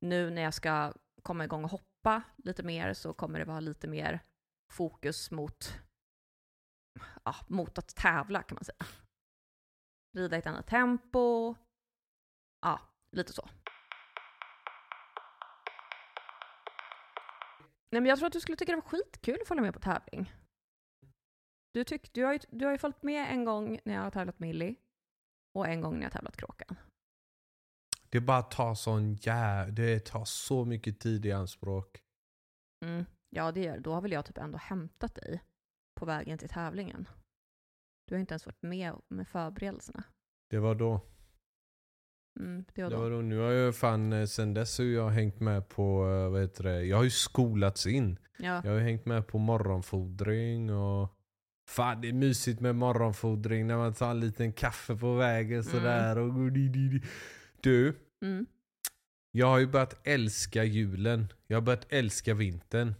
nu 0.00 0.30
när 0.30 0.42
jag 0.42 0.54
ska 0.54 0.92
komma 1.22 1.44
igång 1.44 1.64
och 1.64 1.70
hoppa 1.70 2.22
lite 2.36 2.62
mer 2.62 2.94
så 2.94 3.12
kommer 3.12 3.38
det 3.38 3.44
vara 3.44 3.60
lite 3.60 3.88
mer 3.88 4.20
fokus 4.72 5.30
mot, 5.30 5.80
ja, 7.24 7.34
mot 7.46 7.78
att 7.78 7.96
tävla 7.96 8.42
kan 8.42 8.54
man 8.54 8.64
säga. 8.64 8.86
Rida 10.16 10.36
i 10.36 10.38
ett 10.38 10.46
annat 10.46 10.66
tempo. 10.66 11.54
Ja, 12.60 12.80
lite 13.12 13.32
så. 13.32 13.48
Nej, 17.90 18.00
men 18.00 18.06
jag 18.06 18.18
tror 18.18 18.26
att 18.26 18.32
du 18.32 18.40
skulle 18.40 18.56
tycka 18.56 18.72
det 18.72 18.76
var 18.76 18.88
skitkul 18.88 19.38
att 19.42 19.48
följa 19.48 19.62
med 19.62 19.74
på 19.74 19.80
tävling. 19.80 20.32
Du, 21.72 21.84
tyck, 21.84 22.12
du, 22.12 22.24
har 22.24 22.32
ju, 22.32 22.38
du 22.50 22.64
har 22.64 22.72
ju 22.72 22.78
följt 22.78 23.02
med 23.02 23.32
en 23.32 23.44
gång 23.44 23.80
när 23.84 23.94
jag 23.94 24.02
har 24.02 24.10
tävlat 24.10 24.38
Millie 24.38 24.76
och 25.54 25.68
en 25.68 25.80
gång 25.80 25.94
när 25.94 26.00
jag 26.00 26.06
har 26.06 26.10
tävlat 26.10 26.36
Kråkan. 26.36 26.76
Det 28.10 28.20
bara 28.20 28.42
tar 28.42 28.74
sån 28.74 29.14
jä... 29.14 29.66
Det 29.70 30.00
tar 30.00 30.24
så 30.24 30.64
mycket 30.64 31.00
tid 31.00 31.26
i 31.26 31.32
anspråk. 31.32 32.02
Mm. 32.84 33.04
Ja, 33.30 33.52
det 33.52 33.60
gör 33.60 33.78
Då 33.78 33.92
har 33.92 34.00
väl 34.00 34.12
jag 34.12 34.26
typ 34.26 34.38
ändå 34.38 34.58
hämtat 34.58 35.14
dig 35.14 35.42
på 35.98 36.06
vägen 36.06 36.38
till 36.38 36.48
tävlingen. 36.48 37.08
Du 38.08 38.14
har 38.14 38.20
inte 38.20 38.32
ens 38.34 38.46
varit 38.46 38.62
med 38.62 38.92
med 39.08 39.28
förberedelserna. 39.28 40.04
Det 40.50 40.58
var 40.58 40.74
då. 40.74 41.00
Mm, 42.40 42.64
det 42.74 42.82
var 42.82 42.90
Det 42.90 42.96
då. 42.96 43.02
var 43.02 43.10
då. 43.10 43.20
Nu 43.20 43.38
har 43.38 43.50
jag 43.50 43.76
fan, 43.76 44.12
eh, 44.12 44.26
sen 44.26 44.54
dess 44.54 44.78
har 44.78 44.84
jag 44.84 45.08
hängt 45.08 45.40
med 45.40 45.68
på, 45.68 45.82
eh, 46.08 46.30
vad 46.30 46.40
heter 46.40 46.64
det, 46.64 46.84
jag 46.84 46.96
har 46.96 47.04
ju 47.04 47.10
skolats 47.10 47.86
in. 47.86 48.18
Ja. 48.38 48.60
Jag 48.64 48.70
har 48.70 48.78
ju 48.78 48.84
hängt 48.84 49.06
med 49.06 49.26
på 49.26 49.38
morgonfodring 49.38 50.72
och 50.74 51.14
Fan 51.70 52.00
det 52.00 52.08
är 52.08 52.12
mysigt 52.12 52.60
med 52.60 52.74
morgonfodring 52.76 53.66
när 53.66 53.76
man 53.76 53.94
tar 53.94 54.10
en 54.10 54.20
liten 54.20 54.52
kaffe 54.52 54.96
på 54.96 55.14
vägen 55.14 55.64
sådär 55.64 56.18
och 56.18 56.34
går 56.34 56.50
di, 56.50 56.68
di, 56.68 56.88
di. 56.88 57.02
Du, 57.60 57.94
Mm. 58.22 58.46
jag 59.30 59.46
har 59.46 59.58
ju 59.58 59.66
börjat 59.66 60.06
älska 60.06 60.64
julen. 60.64 61.28
Jag 61.46 61.56
har 61.56 61.62
börjat 61.62 61.86
älska 61.92 62.34
vintern. 62.34 62.94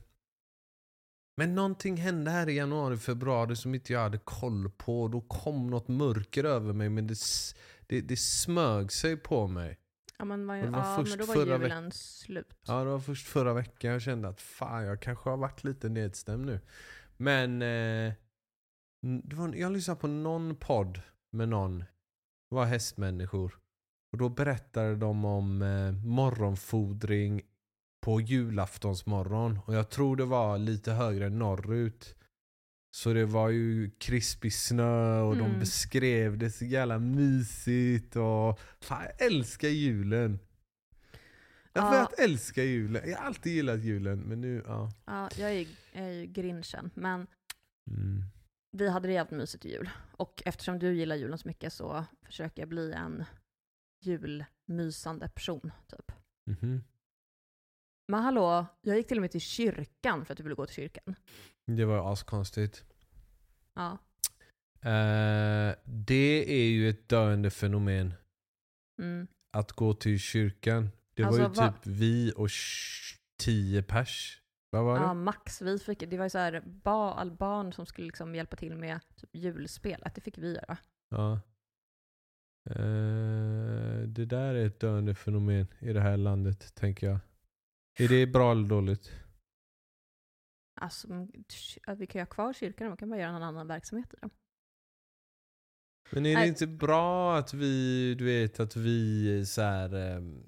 Men 1.38 1.54
någonting 1.54 1.96
hände 1.96 2.30
här 2.30 2.48
i 2.48 2.56
januari, 2.56 2.96
februari 2.96 3.56
som 3.56 3.74
inte 3.74 3.92
jag 3.92 4.00
hade 4.00 4.18
koll 4.18 4.70
på. 4.70 5.08
Då 5.08 5.20
kom 5.20 5.66
något 5.70 5.88
mörker 5.88 6.44
över 6.44 6.72
mig 6.72 6.88
men 6.88 7.06
det, 7.06 7.18
det, 7.86 8.00
det 8.00 8.16
smög 8.16 8.92
sig 8.92 9.16
på 9.16 9.46
mig. 9.46 9.78
Ja, 10.18 10.24
men, 10.24 10.46
var, 10.46 10.54
ju- 10.54 10.62
Det 10.62 10.70
var 10.70 10.78
ja, 10.78 10.96
först 10.96 11.10
men 11.10 11.18
då 11.18 11.26
var 11.26 11.34
förra 11.34 11.62
julen 11.62 11.92
slut. 11.92 12.54
Ja, 12.66 12.84
det 12.84 12.90
var 12.90 12.98
först 13.00 13.26
förra 13.26 13.54
veckan 13.54 13.90
jag 13.90 14.02
kände 14.02 14.28
att 14.28 14.40
fan, 14.40 14.84
jag 14.84 15.02
kanske 15.02 15.30
har 15.30 15.36
varit 15.36 15.64
lite 15.64 15.88
nedstämd 15.88 16.46
nu. 16.46 16.60
Men 17.16 17.62
eh, 17.62 18.12
var, 19.24 19.54
jag 19.54 19.72
lyssnade 19.72 20.00
på 20.00 20.06
någon 20.06 20.56
podd 20.56 21.00
med 21.32 21.48
någon, 21.48 21.78
det 21.78 22.54
var 22.54 22.64
hästmänniskor. 22.64 23.58
Och 24.12 24.18
då 24.18 24.28
berättade 24.28 24.96
de 24.96 25.24
om 25.24 25.62
eh, 25.62 25.92
morgonfodring 25.92 27.42
på 28.00 28.20
julaftonsmorgon. 28.20 29.58
Och 29.66 29.74
jag 29.74 29.90
tror 29.90 30.16
det 30.16 30.24
var 30.24 30.58
lite 30.58 30.92
högre 30.92 31.28
norrut. 31.28 32.14
Så 32.90 33.12
det 33.12 33.24
var 33.26 33.48
ju 33.48 33.90
krispig 33.90 34.52
snö 34.54 35.20
och 35.20 35.36
de 35.36 35.44
Mm. 35.46 35.60
beskrev 35.60 36.38
det 36.38 36.50
så 36.50 36.64
jävla 36.64 36.98
mysigt. 36.98 38.16
Och 38.16 38.60
fan, 38.80 39.02
jag 39.04 39.26
älskar 39.26 39.68
julen. 39.68 40.38
Jag 41.72 41.84
Ja. 41.84 41.90
börjat 41.90 42.18
älska 42.18 42.64
julen. 42.64 43.02
Jag 43.10 43.18
har 43.18 43.24
alltid 43.26 43.52
gillat 43.52 43.80
julen, 43.80 44.18
men 44.20 44.40
nu, 44.40 44.62
ja. 44.66 44.92
Ja, 45.06 45.30
jag 45.38 45.50
är, 45.50 45.54
ju- 45.58 45.66
jag 45.92 46.04
är 46.04 46.10
ju 46.12 46.26
grinchen. 46.26 46.90
Men 46.94 47.26
Mm. 47.90 48.22
vi 48.76 48.88
hade 48.88 49.08
det 49.08 49.14
jävligt 49.14 49.38
mysigt 49.38 49.64
i 49.64 49.70
jul. 49.72 49.90
Och 50.16 50.42
eftersom 50.46 50.78
du 50.78 50.94
gillar 50.94 51.16
julen 51.16 51.38
så 51.38 51.48
mycket 51.48 51.72
så 51.72 52.04
försöker 52.26 52.62
jag 52.62 52.68
bli 52.68 52.92
en 52.92 53.24
julmysande 54.04 55.28
person, 55.28 55.70
typ. 55.88 56.12
Mhm. 56.46 56.82
Men 58.08 58.22
hallå, 58.22 58.66
jag 58.80 58.96
gick 58.96 59.08
till 59.08 59.18
och 59.18 59.22
med 59.22 59.30
till 59.30 59.40
kyrkan 59.40 60.24
för 60.24 60.32
att 60.34 60.36
du 60.36 60.42
ville 60.42 60.54
gå 60.54 60.66
till 60.66 60.74
kyrkan. 60.74 61.14
Det 61.66 61.84
var 61.84 62.12
askonstigt. 62.12 62.84
Ja. 63.74 63.98
Eh, 64.90 65.74
det 65.84 66.44
är 66.52 66.68
ju 66.68 66.90
ett 66.90 67.08
döende 67.08 67.50
fenomen. 67.50 68.14
Mm. 69.02 69.26
Att 69.52 69.72
gå 69.72 69.94
till 69.94 70.18
kyrkan. 70.18 70.88
Det 71.14 71.24
Alltså, 71.24 71.42
var 71.42 71.48
ju 71.48 71.54
va- 71.54 71.72
typ 71.72 71.86
vi 71.86 72.32
och 72.36 72.48
tio 73.42 73.82
pers. 73.82 74.42
Vad 74.70 74.84
var 74.84 74.98
det? 74.98 75.04
Ja, 75.04 75.14
max. 75.14 75.62
Vi 75.62 75.78
fick, 75.78 75.98
det 76.10 76.16
var 76.18 76.24
ju 76.24 76.30
så 76.30 76.38
här 76.38 76.60
ba, 76.66 77.12
all 77.14 77.30
barn 77.32 77.72
som 77.72 77.86
skulle 77.86 78.06
liksom 78.06 78.34
hjälpa 78.34 78.56
till 78.56 78.76
med 78.76 79.00
typ 79.16 79.30
julspelet. 79.36 80.14
Det 80.14 80.20
fick 80.20 80.38
vi 80.38 80.54
göra. 80.54 80.76
Ja. 81.08 81.40
Eh, 82.70 84.00
det 84.08 84.24
där 84.24 84.54
är 84.54 84.66
ett 84.66 84.80
döende 84.80 85.14
fenomen 85.14 85.66
i 85.78 85.92
det 85.92 86.00
här 86.00 86.16
landet, 86.16 86.74
tänker 86.74 87.06
jag. 87.06 87.18
Är 87.98 88.08
det 88.08 88.26
bra 88.26 88.52
eller 88.52 88.68
dåligt? 88.68 89.12
Alltså, 90.80 91.08
vi 91.98 92.06
kan 92.06 92.18
ju 92.18 92.20
ha 92.20 92.26
kvar 92.26 92.52
kyrkan, 92.52 92.88
man 92.88 92.96
kan 92.96 93.10
bara 93.10 93.20
göra 93.20 93.32
någon 93.32 93.42
annan 93.42 93.66
verksamhet 93.66 94.14
i 94.14 94.16
den. 94.20 94.30
Men 96.10 96.26
är 96.26 96.30
det 96.30 96.40
Nej. 96.40 96.48
inte 96.48 96.66
bra 96.66 97.38
att 97.38 97.54
vi, 97.54 98.14
du 98.14 98.24
vet, 98.24 98.60
att 98.60 98.76
vi 98.76 99.46
så 99.46 99.62
här, 99.62 99.94
ehm, 99.94 100.42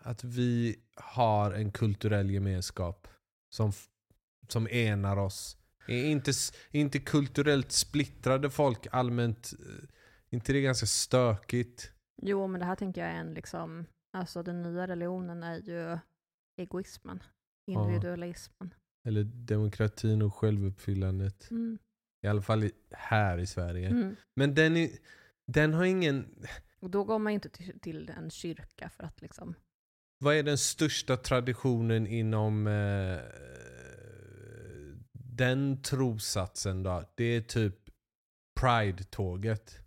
att 0.00 0.24
vi 0.24 0.76
har 0.94 1.52
en 1.52 1.72
kulturell 1.72 2.30
gemenskap 2.30 3.08
som, 3.54 3.72
som 4.48 4.68
enar 4.68 5.16
oss? 5.16 5.56
Är 5.86 6.04
inte, 6.04 6.32
inte 6.70 6.98
kulturellt 6.98 7.72
splittrade 7.72 8.50
folk 8.50 8.86
allmänt, 8.92 9.52
eh, 9.52 9.88
inte 10.30 10.52
det 10.52 10.58
är 10.58 10.62
ganska 10.62 10.86
stökigt? 10.86 11.92
Jo, 12.22 12.46
men 12.46 12.60
det 12.60 12.66
här 12.66 12.76
tänker 12.76 13.00
jag 13.00 13.10
är 13.10 13.20
en 13.20 13.34
liksom, 13.34 13.86
alltså 14.12 14.42
den 14.42 14.62
nya 14.62 14.86
religionen 14.86 15.42
är 15.42 15.60
ju 15.60 15.98
egoismen, 16.56 17.22
individualismen. 17.66 18.74
Eller 19.08 19.24
demokratin 19.24 20.22
och 20.22 20.34
självuppfyllandet. 20.34 21.50
Mm. 21.50 21.78
I 22.22 22.28
alla 22.28 22.42
fall 22.42 22.64
i, 22.64 22.72
här 22.90 23.38
i 23.38 23.46
Sverige. 23.46 23.88
Mm. 23.88 24.16
Men 24.34 24.54
den, 24.54 24.76
är, 24.76 24.90
den 25.46 25.74
har 25.74 25.84
ingen... 25.84 26.46
Och 26.80 26.90
då 26.90 27.04
går 27.04 27.18
man 27.18 27.32
ju 27.32 27.34
inte 27.34 27.48
till, 27.48 27.80
till 27.80 28.08
en 28.10 28.30
kyrka 28.30 28.88
för 28.88 29.04
att 29.04 29.22
liksom, 29.22 29.54
Vad 30.18 30.34
är 30.34 30.42
den 30.42 30.58
största 30.58 31.16
traditionen 31.16 32.06
inom 32.06 32.66
eh, 32.66 33.20
den 35.12 35.82
trosatsen 35.82 36.82
då? 36.82 37.04
Det 37.14 37.24
är 37.24 37.40
typ 37.40 37.74
Pride-tåget. 38.60 39.78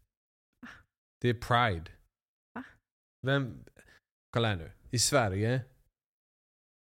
Det 1.21 1.29
är 1.29 1.33
Pride. 1.33 1.91
Va? 2.53 2.63
Vem... 3.21 3.65
Kolla 4.35 4.47
här 4.47 4.55
nu. 4.55 4.71
I 4.91 4.99
Sverige, 4.99 5.61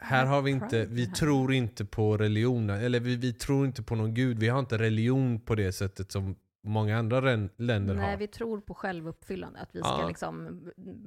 här 0.02 0.26
har 0.26 0.42
vi 0.42 0.50
inte, 0.50 0.86
vi 0.86 1.06
tror 1.06 1.52
inte 1.52 1.84
på 1.84 2.16
religion. 2.16 2.70
Eller 2.70 3.00
vi, 3.00 3.16
vi 3.16 3.32
tror 3.32 3.66
inte 3.66 3.82
på 3.82 3.94
någon 3.94 4.14
gud. 4.14 4.38
Vi 4.38 4.48
har 4.48 4.58
inte 4.58 4.78
religion 4.78 5.40
på 5.40 5.54
det 5.54 5.72
sättet 5.72 6.12
som 6.12 6.36
många 6.66 6.98
andra 6.98 7.20
länder 7.20 7.94
nej 7.94 8.10
har. 8.10 8.16
vi 8.16 8.26
tror 8.26 8.60
på 8.60 8.74
självuppfyllande, 8.74 9.60
att 9.60 9.74
vi 9.74 9.78
ska 9.78 9.88
Ja. 10.00 10.08
liksom 10.08 10.60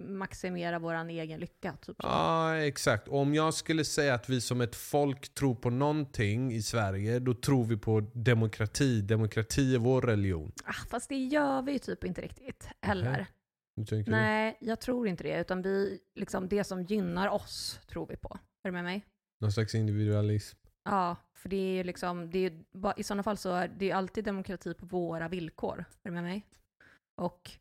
maximera 0.07 0.79
vår 0.79 1.09
egen 1.09 1.39
lycka. 1.39 1.73
Typ. 1.81 1.95
Ja, 1.99 2.55
exakt. 2.55 3.07
Om 3.07 3.33
jag 3.33 3.53
skulle 3.53 3.85
säga 3.85 4.13
att 4.13 4.29
vi 4.29 4.41
som 4.41 4.61
ett 4.61 4.75
folk 4.75 5.33
tror 5.33 5.55
på 5.55 5.69
någonting 5.69 6.53
i 6.53 6.61
Sverige, 6.61 7.19
då 7.19 7.33
tror 7.33 7.65
vi 7.65 7.77
på 7.77 7.99
demokrati. 8.13 9.01
Demokrati 9.01 9.75
är 9.75 9.79
vår 9.79 10.01
religion. 10.01 10.51
Ah, 10.65 10.73
fast 10.89 11.09
det 11.09 11.17
gör 11.17 11.61
vi 11.61 11.71
ju 11.71 11.79
typ 11.79 12.03
inte 12.03 12.21
riktigt 12.21 12.67
heller. 12.81 13.11
Nähä. 13.11 13.27
Nej, 14.11 14.57
jag 14.59 14.79
tror 14.79 15.07
inte 15.07 15.23
det. 15.23 15.39
Utan 15.39 15.61
vi, 15.61 15.99
liksom 16.15 16.47
det 16.47 16.63
som 16.63 16.83
gynnar 16.83 17.27
oss 17.27 17.79
tror 17.87 18.07
vi 18.07 18.17
på. 18.17 18.39
Är 18.63 18.69
du 18.69 18.71
med 18.71 18.83
mig? 18.83 19.05
du? 19.39 19.45
Någon 19.45 19.51
slags 19.51 19.75
individualism. 19.75 20.57
Ja, 20.83 21.15
för 21.33 21.49
det 21.49 21.57
är 21.57 21.75
ju 21.75 21.83
liksom, 21.83 22.29
det 22.31 22.39
är, 22.39 22.99
i 22.99 23.03
sådana 23.03 23.23
fall 23.23 23.37
så 23.37 23.53
är 23.53 23.67
det 23.67 23.91
alltid 23.91 24.23
demokrati 24.23 24.73
på 24.73 24.85
våra 24.85 25.27
villkor. 25.27 25.85
Är 26.03 26.09
du 26.09 26.11
med 26.11 26.23
mig? 26.23 26.47
Och 27.15 27.51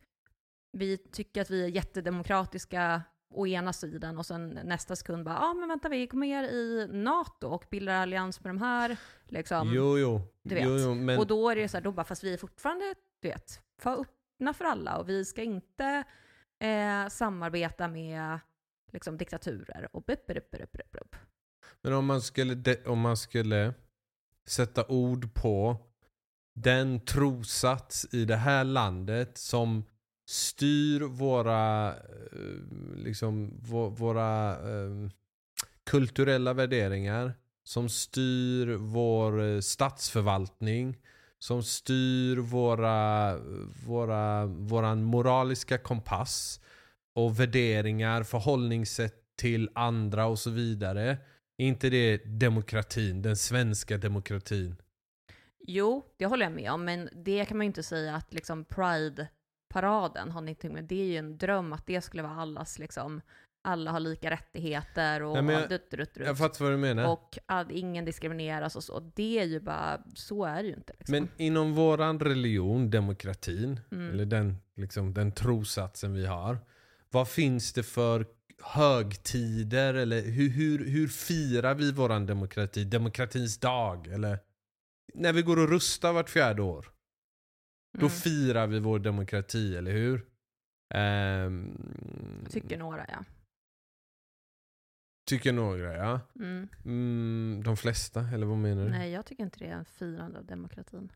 vi 0.72 0.96
tycker 0.96 1.40
att 1.40 1.50
vi 1.50 1.64
är 1.64 1.68
jättedemokratiska 1.68 3.02
å 3.30 3.46
ena 3.46 3.72
sidan 3.72 4.18
och 4.18 4.26
sen 4.26 4.48
nästa 4.64 4.96
sekund 4.96 5.24
bara, 5.24 5.34
ja 5.34 5.50
ah, 5.50 5.54
men 5.54 5.68
vänta 5.68 5.88
vi 5.88 6.06
går 6.06 6.18
med 6.18 6.44
i 6.44 6.88
NATO 6.90 7.48
och 7.48 7.64
bildar 7.70 7.94
allians 7.94 8.44
med 8.44 8.50
de 8.50 8.60
här. 8.60 8.96
Liksom. 9.24 9.70
Jo, 9.74 9.98
jo. 9.98 10.20
du 10.42 10.54
vet. 10.54 10.64
jo, 10.64 10.78
jo 10.78 10.94
men, 10.94 11.18
Och 11.18 11.26
då 11.26 11.50
är 11.50 11.56
det 11.56 11.68
så 11.68 11.76
här, 11.76 11.84
då 11.84 11.92
bara, 11.92 12.04
fast 12.04 12.24
vi 12.24 12.32
är 12.32 12.38
fortfarande, 12.38 12.94
du 13.20 13.28
vet, 13.28 13.60
för 13.78 14.04
öppna 14.36 14.54
för 14.54 14.64
alla 14.64 14.96
och 14.96 15.08
vi 15.08 15.24
ska 15.24 15.42
inte 15.42 16.04
eh, 16.60 17.08
samarbeta 17.08 17.88
med 17.88 18.38
liksom, 18.92 19.16
diktaturer 19.16 19.88
och 19.92 20.02
bup, 20.02 20.26
bup, 20.26 20.50
bup, 20.50 20.72
bup, 20.72 20.92
bup. 20.92 21.16
men 21.82 21.92
om, 21.92 22.06
man 22.06 22.22
skulle 22.22 22.54
de, 22.54 22.76
om 22.86 23.00
man 23.00 23.16
skulle 23.16 23.74
sätta 24.46 24.86
ord 24.86 25.34
på 25.34 25.76
den 26.54 27.00
trosats 27.00 28.06
i 28.12 28.24
det 28.24 28.36
här 28.36 28.64
landet 28.64 29.38
som 29.38 29.84
styr 30.28 31.00
våra, 31.00 31.88
eh, 31.96 32.96
liksom, 32.96 33.60
våra 33.96 34.58
um, 34.58 35.10
kulturella 35.84 36.52
värderingar, 36.54 37.34
som 37.64 37.88
styr 37.88 38.76
vår 38.76 39.42
eh, 39.42 39.60
statsförvaltning, 39.60 40.96
som 41.38 41.62
styr 41.62 42.36
våra, 42.36 43.36
våra, 43.86 44.46
våran 44.46 45.02
moraliska 45.02 45.78
kompass 45.78 46.60
och 47.14 47.40
värderingar, 47.40 48.22
förhållningssätt 48.22 49.22
till 49.36 49.70
andra 49.74 50.26
och 50.26 50.38
så 50.38 50.50
vidare. 50.50 51.18
Är 51.58 51.66
inte 51.66 51.90
det 51.90 52.16
demokratin? 52.16 53.22
Den 53.22 53.36
svenska 53.36 53.98
demokratin? 53.98 54.76
Jo, 55.60 56.04
det 56.16 56.26
håller 56.26 56.46
jag 56.46 56.52
med 56.52 56.72
om, 56.72 56.84
men 56.84 57.08
det 57.12 57.44
kan 57.44 57.56
man 57.56 57.64
ju 57.64 57.66
inte 57.66 57.82
säga 57.82 58.14
att 58.14 58.34
liksom 58.34 58.64
Pride-paraden 58.64 60.30
har 60.30 60.40
någonting 60.40 60.72
med. 60.72 60.84
Det 60.84 61.00
är 61.00 61.04
ju 61.04 61.16
en 61.16 61.38
dröm 61.38 61.72
att 61.72 61.86
det 61.86 62.00
skulle 62.00 62.22
vara 62.22 62.40
allas 62.40 62.78
liksom, 62.78 63.20
alla 63.66 63.90
har 63.90 64.00
lika 64.00 64.30
rättigheter 64.30 65.22
och 65.22 65.44
Nej, 65.44 65.54
jag- 65.56 65.68
dutt, 65.68 65.90
dutt, 65.90 66.14
dutt, 66.14 66.26
Jag 66.26 66.38
fattar 66.38 66.64
vad 66.64 66.72
du 66.74 66.76
menar. 66.76 67.06
och 67.12 67.38
att 67.46 67.70
ingen 67.70 68.04
diskrimineras 68.04 68.76
och 68.76 68.84
så. 68.84 69.00
Det 69.14 69.38
är 69.38 69.44
ju 69.44 69.60
bara, 69.60 70.02
så 70.14 70.44
är 70.44 70.62
det 70.62 70.68
ju 70.68 70.74
inte. 70.74 70.92
Liksom. 70.98 71.12
Men 71.12 71.28
inom 71.36 71.72
våran 71.74 72.20
religion, 72.20 72.90
demokratin, 72.90 73.80
Mm. 73.92 74.10
eller 74.10 74.24
den, 74.26 74.56
liksom, 74.76 75.14
den 75.14 75.32
trosatsen 75.32 76.14
vi 76.14 76.26
har. 76.26 76.58
Vad 77.10 77.28
finns 77.28 77.72
det 77.72 77.82
för 77.82 78.26
högtider? 78.62 79.94
Eller 79.94 80.22
hur, 80.22 80.48
hur, 80.50 80.84
hur 80.84 81.08
firar 81.08 81.74
vi 81.74 81.92
våran 81.92 82.26
demokrati? 82.26 82.84
Demokratins 82.84 83.58
dag? 83.58 84.06
Eller 84.06 84.38
när 85.14 85.32
vi 85.32 85.42
går 85.42 85.58
och 85.58 85.68
rustar 85.68 86.12
vart 86.12 86.30
fjärde 86.30 86.62
år. 86.62 86.86
Då 87.98 88.06
Mm. 88.06 88.10
firar 88.10 88.66
vi 88.66 88.78
vår 88.78 88.98
demokrati, 88.98 89.76
eller 89.76 89.92
hur? 89.92 90.24
Ehm, 90.94 92.46
Tycker 92.50 92.78
några 92.78 93.06
ja. 93.08 93.24
Tycker 95.26 95.52
några, 95.52 95.96
ja. 95.96 96.20
Mm. 96.40 96.68
Mm, 96.84 97.62
de 97.64 97.76
flesta, 97.76 98.20
eller 98.34 98.46
vad 98.46 98.58
menar 98.58 98.84
du? 98.84 98.90
Nej, 98.90 99.10
jag 99.12 99.26
tycker 99.26 99.42
inte 99.42 99.58
det 99.58 99.66
är 99.66 99.74
en 99.74 99.84
firande 99.84 100.38
av 100.38 100.44
demokratin. 100.46 101.12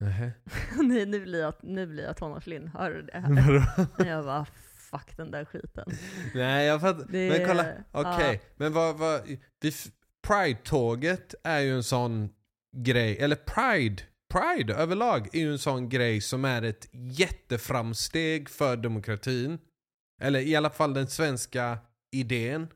Nähä. 0.00 0.32
Nej, 0.82 1.06
nu 1.06 1.20
blir 1.20 1.40
jag, 1.40 1.54
nu 1.62 1.86
blir 1.86 2.04
jag 2.04 2.16
tonårslind. 2.16 2.68
Hör 2.68 2.90
du 2.90 3.02
det? 3.02 3.24
Vadå? 3.98 4.10
Jag 4.10 4.24
bara, 4.24 4.46
fuck 4.90 5.16
den 5.16 5.30
där 5.30 5.44
skiten. 5.44 5.88
Nej, 6.34 6.66
jag 6.66 6.80
fattar. 6.80 7.06
Det- 7.08 7.28
men 7.38 7.46
kolla, 7.48 7.72
okej. 7.92 8.40
ja. 8.42 8.48
Men 8.56 8.72
vad, 8.72 8.98
vad, 8.98 9.20
Pride-tåget 10.26 11.34
är 11.44 11.60
ju 11.60 11.74
en 11.74 11.82
sån 11.82 12.28
grej, 12.76 13.18
eller 13.18 13.36
Pride, 13.36 14.02
Pride 14.32 14.74
överlag 14.74 15.28
är 15.34 15.40
ju 15.40 15.52
en 15.52 15.58
sån 15.58 15.88
grej 15.88 16.20
som 16.20 16.44
är 16.44 16.62
ett 16.62 16.88
jätteframsteg 16.92 18.48
för 18.48 18.76
demokratin. 18.76 19.58
Eller 20.22 20.40
i 20.40 20.56
alla 20.56 20.70
fall 20.70 20.94
den 20.94 21.06
svenska 21.06 21.78
idén. 22.12 22.68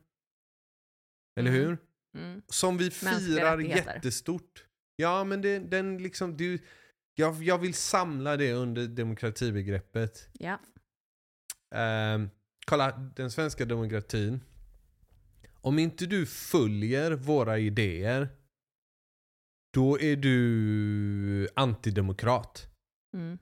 Eller 1.39 1.51
Mm. 1.51 1.61
hur? 1.63 1.77
Mm. 2.17 2.41
Som 2.47 2.77
vi 2.77 2.91
firar 2.91 3.59
jättestort. 3.59 4.65
Ja, 4.95 5.23
men 5.23 5.41
det, 5.41 5.59
den 5.59 5.97
liksom, 5.97 6.37
du, 6.37 6.59
jag, 7.15 7.43
jag 7.43 7.57
vill 7.57 7.73
samla 7.73 8.37
det 8.37 8.53
under 8.53 8.87
demokratibegreppet. 8.87 10.29
Ja. 10.33 10.59
Ehm, 11.75 12.29
kolla, 12.67 12.91
den 13.15 13.31
svenska 13.31 13.65
demokratin. 13.65 14.41
Om 15.61 15.79
inte 15.79 16.05
du 16.05 16.25
följer 16.25 17.11
våra 17.11 17.59
idéer, 17.59 18.29
då 19.73 19.99
är 20.01 20.15
du 20.15 21.47
antidemokrat. 21.55 22.67
Mm. 23.17 23.37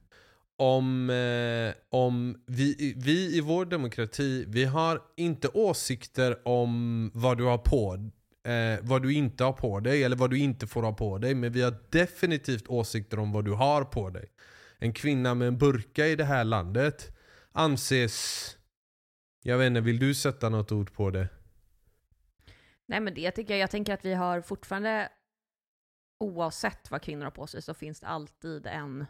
Om, 0.57 1.09
eh, 1.09 1.73
om 1.89 2.43
vi, 2.45 2.93
vi 2.97 3.37
i 3.37 3.41
vår 3.41 3.65
demokrati, 3.65 4.45
vi 4.47 4.65
har 4.65 5.01
inte 5.17 5.47
åsikter 5.47 6.47
om 6.47 7.11
vad 7.13 7.37
du 7.37 7.43
har 7.43 7.57
på 7.57 8.11
eh, 8.43 8.79
vad 8.81 9.01
du 9.01 9.13
inte 9.13 9.43
har 9.43 9.53
på 9.53 9.79
dig 9.79 10.03
eller 10.03 10.15
vad 10.15 10.29
du 10.29 10.39
inte 10.39 10.67
får 10.67 10.83
ha 10.83 10.93
på 10.93 11.17
dig. 11.17 11.35
Men 11.35 11.51
vi 11.51 11.61
har 11.61 11.75
definitivt 11.89 12.67
åsikter 12.67 13.19
om 13.19 13.31
vad 13.31 13.45
du 13.45 13.51
har 13.51 13.83
på 13.83 14.09
dig. 14.09 14.29
En 14.77 14.93
kvinna 14.93 15.35
med 15.35 15.47
en 15.47 15.57
burka 15.57 16.07
i 16.07 16.15
det 16.15 16.25
här 16.25 16.43
landet 16.43 17.17
anses... 17.51 18.57
Jag 19.45 19.57
vet 19.57 19.67
inte, 19.67 19.81
vill 19.81 19.99
du 19.99 20.13
sätta 20.15 20.49
något 20.49 20.71
ord 20.71 20.93
på 20.93 21.09
det? 21.09 21.29
Nej 22.85 22.99
men 22.99 23.13
det 23.13 23.31
tycker 23.31 23.53
jag, 23.53 23.61
jag 23.61 23.71
tänker 23.71 23.93
att 23.93 24.05
vi 24.05 24.13
har 24.13 24.41
fortfarande, 24.41 25.09
oavsett 26.19 26.91
vad 26.91 27.01
kvinnor 27.01 27.23
har 27.23 27.31
på 27.31 27.47
sig, 27.47 27.61
så 27.61 27.73
finns 27.73 27.99
det 27.99 28.07
alltid 28.07 28.67
en, 28.67 29.05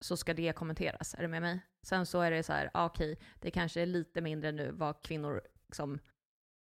så 0.00 0.16
ska 0.16 0.34
det 0.34 0.52
kommenteras. 0.52 1.14
Är 1.14 1.22
du 1.22 1.28
med 1.28 1.42
mig? 1.42 1.60
Sen 1.82 2.06
så 2.06 2.20
är 2.20 2.30
det 2.30 2.42
så 2.42 2.52
här, 2.52 2.70
ah, 2.74 2.86
okej, 2.86 3.18
det 3.40 3.50
kanske 3.50 3.82
är 3.82 3.86
lite 3.86 4.20
mindre 4.20 4.52
nu 4.52 4.70
vad 4.72 5.02
kvinnor, 5.02 5.42
liksom, 5.66 5.98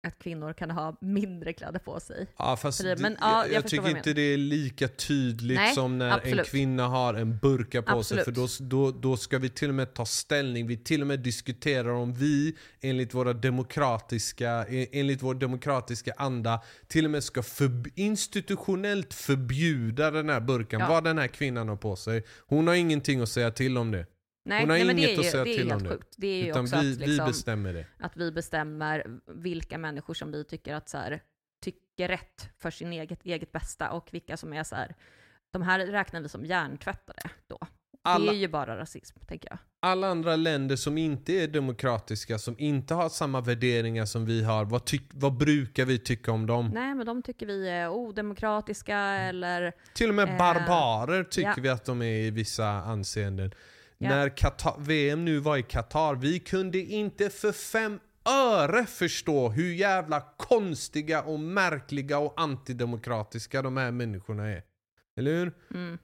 att 0.05 0.19
kvinnor 0.19 0.53
kan 0.53 0.71
ha 0.71 0.97
mindre 1.01 1.53
kläder 1.53 1.79
på 1.79 2.01
sig. 2.01 2.27
Ja, 2.37 2.57
fast 2.57 2.81
För 2.81 2.89
det- 2.89 3.03
men, 3.03 3.13
jag, 3.21 3.31
ja, 3.31 3.45
jag, 3.47 3.55
jag 3.55 3.67
tycker 3.69 3.89
inte 3.97 4.13
det 4.13 4.23
är 4.23 4.37
lika 4.37 4.89
tydligt 4.89 5.57
Nej, 5.57 5.75
som 5.75 5.99
när 5.99 6.07
en 6.07 6.13
absolut. 6.13 6.47
kvinna 6.47 6.87
har 6.89 7.15
en 7.15 7.39
burka 7.39 7.83
på 7.83 8.03
sig. 8.03 8.25
För 8.25 8.33
då, 8.33 8.45
Absolut. 8.45 8.71
då, 8.71 8.91
då 8.91 9.17
ska 9.17 9.39
vi 9.39 9.49
till 9.49 9.69
och 9.69 9.75
med 9.75 9.95
ta 9.95 10.07
ställning. 10.07 10.67
Vi 10.67 10.77
till 10.77 11.01
och 11.01 11.07
med 11.07 11.21
diskuterar 11.21 11.89
om 11.91 12.15
vi 12.15 12.57
enligt, 12.81 13.15
våra 13.15 13.33
demokratiska, 13.33 14.67
e- 14.69 14.87
enligt 14.93 15.23
vår 15.23 15.35
demokratiska 15.35 16.13
anda 16.17 16.61
till 16.89 17.05
och 17.05 17.11
med 17.11 17.25
ska 17.25 17.41
förb- 17.41 17.91
institutionellt 17.95 19.15
förbjuda 19.15 20.11
den 20.11 20.29
här 20.29 20.41
burkan. 20.41 20.81
Ja. 20.81 20.89
Vad 20.89 21.05
den 21.05 21.19
här 21.19 21.27
kvinnan 21.29 21.69
har 21.69 21.77
på 21.77 21.97
sig. 21.97 22.25
Hon 22.47 22.67
har 22.67 22.75
ingenting 22.75 23.21
att 23.21 23.29
säga 23.29 23.51
till 23.51 23.79
om 23.79 23.91
det. 23.91 24.07
Nej, 24.45 24.61
Hon 24.61 24.71
har 24.71 24.77
nej 24.77 24.91
inget 24.91 25.11
är 25.11 25.19
att 25.19 25.25
ju, 25.27 25.31
säga 25.31 25.45
till 25.45 25.63
om 25.65 25.71
helt 25.71 25.85
det. 25.85 25.91
sjukt. 25.91 26.15
Det 26.17 26.27
är 26.27 26.43
ju 26.45 26.51
Utan 26.51 26.63
också 26.63 26.81
vi, 26.81 26.93
att, 26.93 26.99
liksom, 26.99 27.25
vi 27.27 27.31
bestämmer 27.31 27.73
det. 27.73 27.87
att 27.99 28.17
vi 28.17 28.33
bestämmer 28.33 29.21
vilka 29.27 29.79
människor 29.79 30.15
som 30.15 30.33
vi 30.33 30.45
tycker 30.45 30.75
att 30.75 30.89
så 30.89 30.99
här, 30.99 31.21
tycker 31.65 32.09
rätt 32.09 32.49
för 32.59 32.71
sin 32.71 32.93
eget, 32.93 33.25
eget 33.25 33.53
bästa 33.53 33.91
och 33.91 34.09
vilka 34.13 34.37
som 34.37 34.53
är 34.53 34.63
så 34.63 34.77
här, 34.77 34.95
de 35.51 35.63
här 35.63 35.79
räknar 35.87 36.21
vi 36.21 36.29
som 36.29 36.45
hjärntvättade 36.45 37.23
då. 37.47 37.59
Alla, 38.07 38.33
Det 38.33 38.37
är 38.39 38.41
ju 38.41 38.49
bara 38.49 38.77
rasism, 38.79 39.19
tänker 39.29 39.49
jag. 39.51 39.59
alla 39.81 40.07
andra 40.09 40.37
länder 40.37 40.77
som 40.77 40.99
inte 40.99 41.33
är 41.33 41.49
demokratiska, 41.49 42.39
som 42.39 42.55
inte 42.59 42.95
har 42.95 43.09
samma 43.09 43.41
värderingar 43.41 44.05
som 44.05 44.27
vi 44.27 44.43
har, 44.45 44.65
vad, 44.65 44.85
tyck, 44.85 45.03
vad 45.15 45.37
brukar 45.37 45.85
vi 45.85 45.99
tycka 45.99 46.33
om 46.33 46.47
dem? 46.47 46.71
Nej, 46.75 46.95
men 46.95 47.07
de 47.07 47.23
tycker 47.23 47.47
vi 47.47 47.69
är 47.69 47.89
odemokratiska 47.89 48.99
eller... 48.99 49.73
Till 49.95 50.09
och 50.09 50.15
med 50.15 50.29
Eh, 50.29 50.39
barbarer 50.39 51.25
tycker 51.25 51.49
ja. 51.49 51.55
vi 51.63 51.69
att 51.69 51.85
de 51.85 52.03
är 52.03 52.07
i 52.21 52.31
vissa 52.31 52.67
anseenden. 52.69 53.55
Ja. 53.99 54.09
När 54.09 54.37
Qatar, 54.37 54.77
VM 54.79 55.25
nu 55.25 55.39
var 55.39 55.57
i 55.57 55.63
Qatar, 55.63 56.15
vi 56.15 56.39
kunde 56.41 56.79
inte 56.79 57.31
för 57.31 57.53
fem 57.53 58.01
öre 58.25 58.87
förstå 58.87 59.49
hur 59.49 59.75
jävla 59.75 60.21
konstiga 60.37 61.23
och 61.23 61.41
märkliga 61.41 62.19
och 62.19 62.41
antidemokratiska 62.41 63.63
de 63.63 63.77
här 63.77 63.91
människorna 63.91 64.47
är. 64.49 64.63
Eller 65.17 65.31
hur? 65.33 65.53
Mm. 65.75 65.99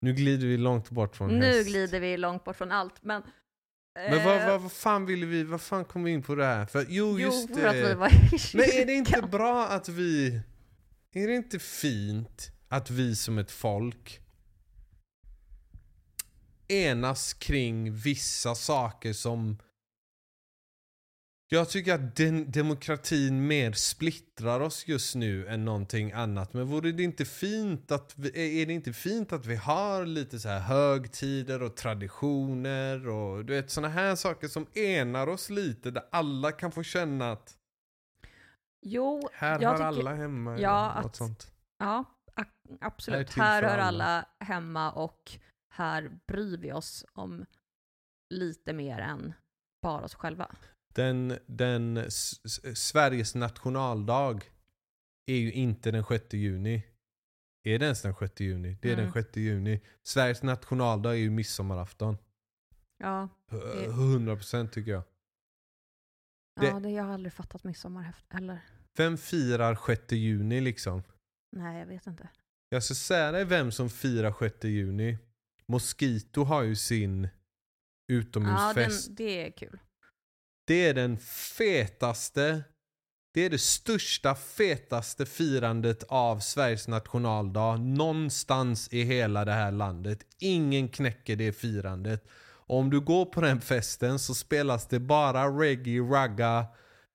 Nu 0.00 0.12
glider 0.14 0.46
vi 0.46 0.56
långt 0.56 0.90
bort 0.90 1.16
från 1.16 1.38
Nu 1.38 1.46
häst. 1.46 1.68
glider 1.68 2.00
vi 2.00 2.16
långt 2.16 2.44
bort 2.44 2.56
från 2.56 2.72
allt, 2.72 2.94
men... 3.02 3.22
Men 4.10 4.24
vad, 4.24 4.36
eh, 4.36 4.46
vad, 4.46 4.60
vad 4.62 4.72
fan 4.72 5.06
ville 5.06 5.26
vi, 5.26 5.44
vad 5.44 5.60
fan 5.60 5.84
kom 5.84 6.04
vi 6.04 6.10
in 6.10 6.22
på 6.22 6.34
det 6.34 6.44
här? 6.44 6.66
För, 6.66 6.86
jo, 6.88 7.06
Jo, 7.10 7.18
just 7.18 7.54
för 7.54 7.66
att 7.66 7.74
vi 7.76 7.80
det. 7.80 7.94
var 7.94 8.08
i 8.08 8.30
Men 8.54 8.64
är 8.64 8.86
det 8.86 8.92
inte 8.92 9.22
bra 9.22 9.66
att 9.66 9.88
vi... 9.88 10.40
Är 11.12 11.26
det 11.28 11.34
inte 11.34 11.58
fint 11.58 12.50
att 12.68 12.90
vi 12.90 13.16
som 13.16 13.38
ett 13.38 13.50
folk 13.50 14.20
enas 16.68 17.34
kring 17.34 17.92
vissa 17.92 18.54
saker 18.54 19.12
som... 19.12 19.58
Jag 21.50 21.68
tycker 21.70 21.94
att 21.94 22.16
den, 22.16 22.50
demokratin 22.50 23.46
mer 23.46 23.72
splittrar 23.72 24.60
oss 24.60 24.88
just 24.88 25.14
nu 25.14 25.48
än 25.48 25.64
någonting 25.64 26.12
annat. 26.12 26.52
Men 26.52 26.66
vore 26.66 26.92
det 26.92 27.02
inte 27.02 27.24
fint 27.24 27.90
att 27.92 28.12
vi, 28.16 28.62
är 28.62 28.66
det 28.66 28.72
inte 28.72 28.92
fint 28.92 29.32
att 29.32 29.46
vi 29.46 29.56
har 29.56 30.06
lite 30.06 30.38
så 30.40 30.48
här 30.48 30.60
högtider 30.60 31.62
och 31.62 31.76
traditioner 31.76 33.08
och 33.08 33.44
du 33.44 33.52
vet 33.52 33.70
såna 33.70 33.88
här 33.88 34.16
saker 34.16 34.48
som 34.48 34.66
enar 34.74 35.26
oss 35.26 35.50
lite 35.50 35.90
där 35.90 36.02
alla 36.12 36.52
kan 36.52 36.72
få 36.72 36.82
känna 36.82 37.32
att 37.32 37.54
Jo, 38.82 39.28
här 39.32 39.60
jag 39.60 39.68
hör 39.68 39.76
tycker... 39.76 39.84
alla 39.86 40.14
hemma. 40.14 40.58
Ja, 40.58 40.90
eller 40.90 41.02
något 41.02 41.10
att- 41.10 41.16
sånt. 41.16 41.52
Ja, 41.78 42.04
Här 42.36 42.46
absolut. 42.80 43.30
Här 43.34 43.62
för 43.62 43.68
hör 43.68 43.78
alla 43.78 44.26
hemma 44.40 44.92
och 44.92 45.38
här 45.78 46.18
bryr 46.26 46.56
vi 46.58 46.72
oss 46.72 47.04
om 47.12 47.46
lite 48.34 48.72
mer 48.72 48.98
än 48.98 49.32
bara 49.82 50.04
oss 50.04 50.14
själva. 50.14 50.56
Den, 50.94 51.38
den 51.46 52.10
Sveriges 52.74 53.34
nationaldag 53.34 54.40
är 55.26 55.36
ju 55.36 55.52
inte 55.52 55.90
den 55.90 56.04
6 56.04 56.34
juni. 56.34 56.82
Är 57.64 57.78
det 57.78 57.84
ens 57.84 58.02
den 58.02 58.14
6 58.14 58.40
juni? 58.40 58.78
Det 58.82 58.88
är 58.88 58.92
Mm. 58.92 59.04
den 59.04 59.12
6 59.24 59.36
juni. 59.36 59.80
Sveriges 60.02 60.42
nationaldag 60.42 61.10
är 61.10 61.14
ju 61.18 61.30
midsommarafton. 61.30 62.16
Ja, 62.98 63.28
Det- 63.50 63.88
100% 63.88 64.68
tycker 64.72 64.90
jag. 64.90 65.02
ja 66.60 66.74
Det- 66.74 66.80
det, 66.80 66.90
jag 66.90 67.04
har 67.04 67.14
aldrig 67.14 67.32
fattat 67.32 67.64
midsommar 67.64 68.14
heller. 68.28 68.60
Vem 68.96 69.16
firar 69.18 69.74
6 69.86 70.12
juni 70.12 70.60
liksom? 70.60 71.02
Nej, 71.56 71.78
jag 71.78 71.86
vet 71.86 72.06
inte. 72.06 72.28
Jag 72.68 72.82
ska 72.84 72.94
säga 72.94 73.32
dig 73.32 73.44
vem 73.44 73.72
som 73.72 73.90
firar 73.90 74.32
6 74.38 74.64
juni. 74.64 75.18
Mosquito 75.68 76.44
har 76.44 76.62
ju 76.62 76.76
sin 76.76 77.22
Ja, 78.10 78.14
utomhusfest. 78.14 79.06
den, 79.06 79.14
det 79.14 79.46
är 79.46 79.50
kul. 79.50 79.78
Det 80.66 80.86
är 80.88 80.94
den 80.94 81.18
fetaste, 81.58 82.62
det 83.34 83.40
är 83.40 83.50
det 83.50 83.58
största 83.58 84.34
fetaste 84.34 85.26
firandet 85.26 86.02
av 86.08 86.40
Sveriges 86.40 86.88
nationaldag 86.88 87.76
någonstans 87.76 88.88
i 88.92 89.02
hela 89.02 89.44
det 89.44 89.52
här 89.52 89.72
landet. 89.72 90.18
Ingen 90.38 90.88
knäcker 90.88 91.36
det 91.36 91.52
firandet. 91.52 92.24
Och 92.68 92.76
om 92.78 92.90
du 92.90 93.00
går 93.00 93.24
på 93.24 93.40
den 93.40 93.60
festen 93.60 94.18
så 94.18 94.34
spelas 94.34 94.86
det 94.88 95.00
bara 95.00 95.48
reggae, 95.48 96.00
ragga, 96.00 96.66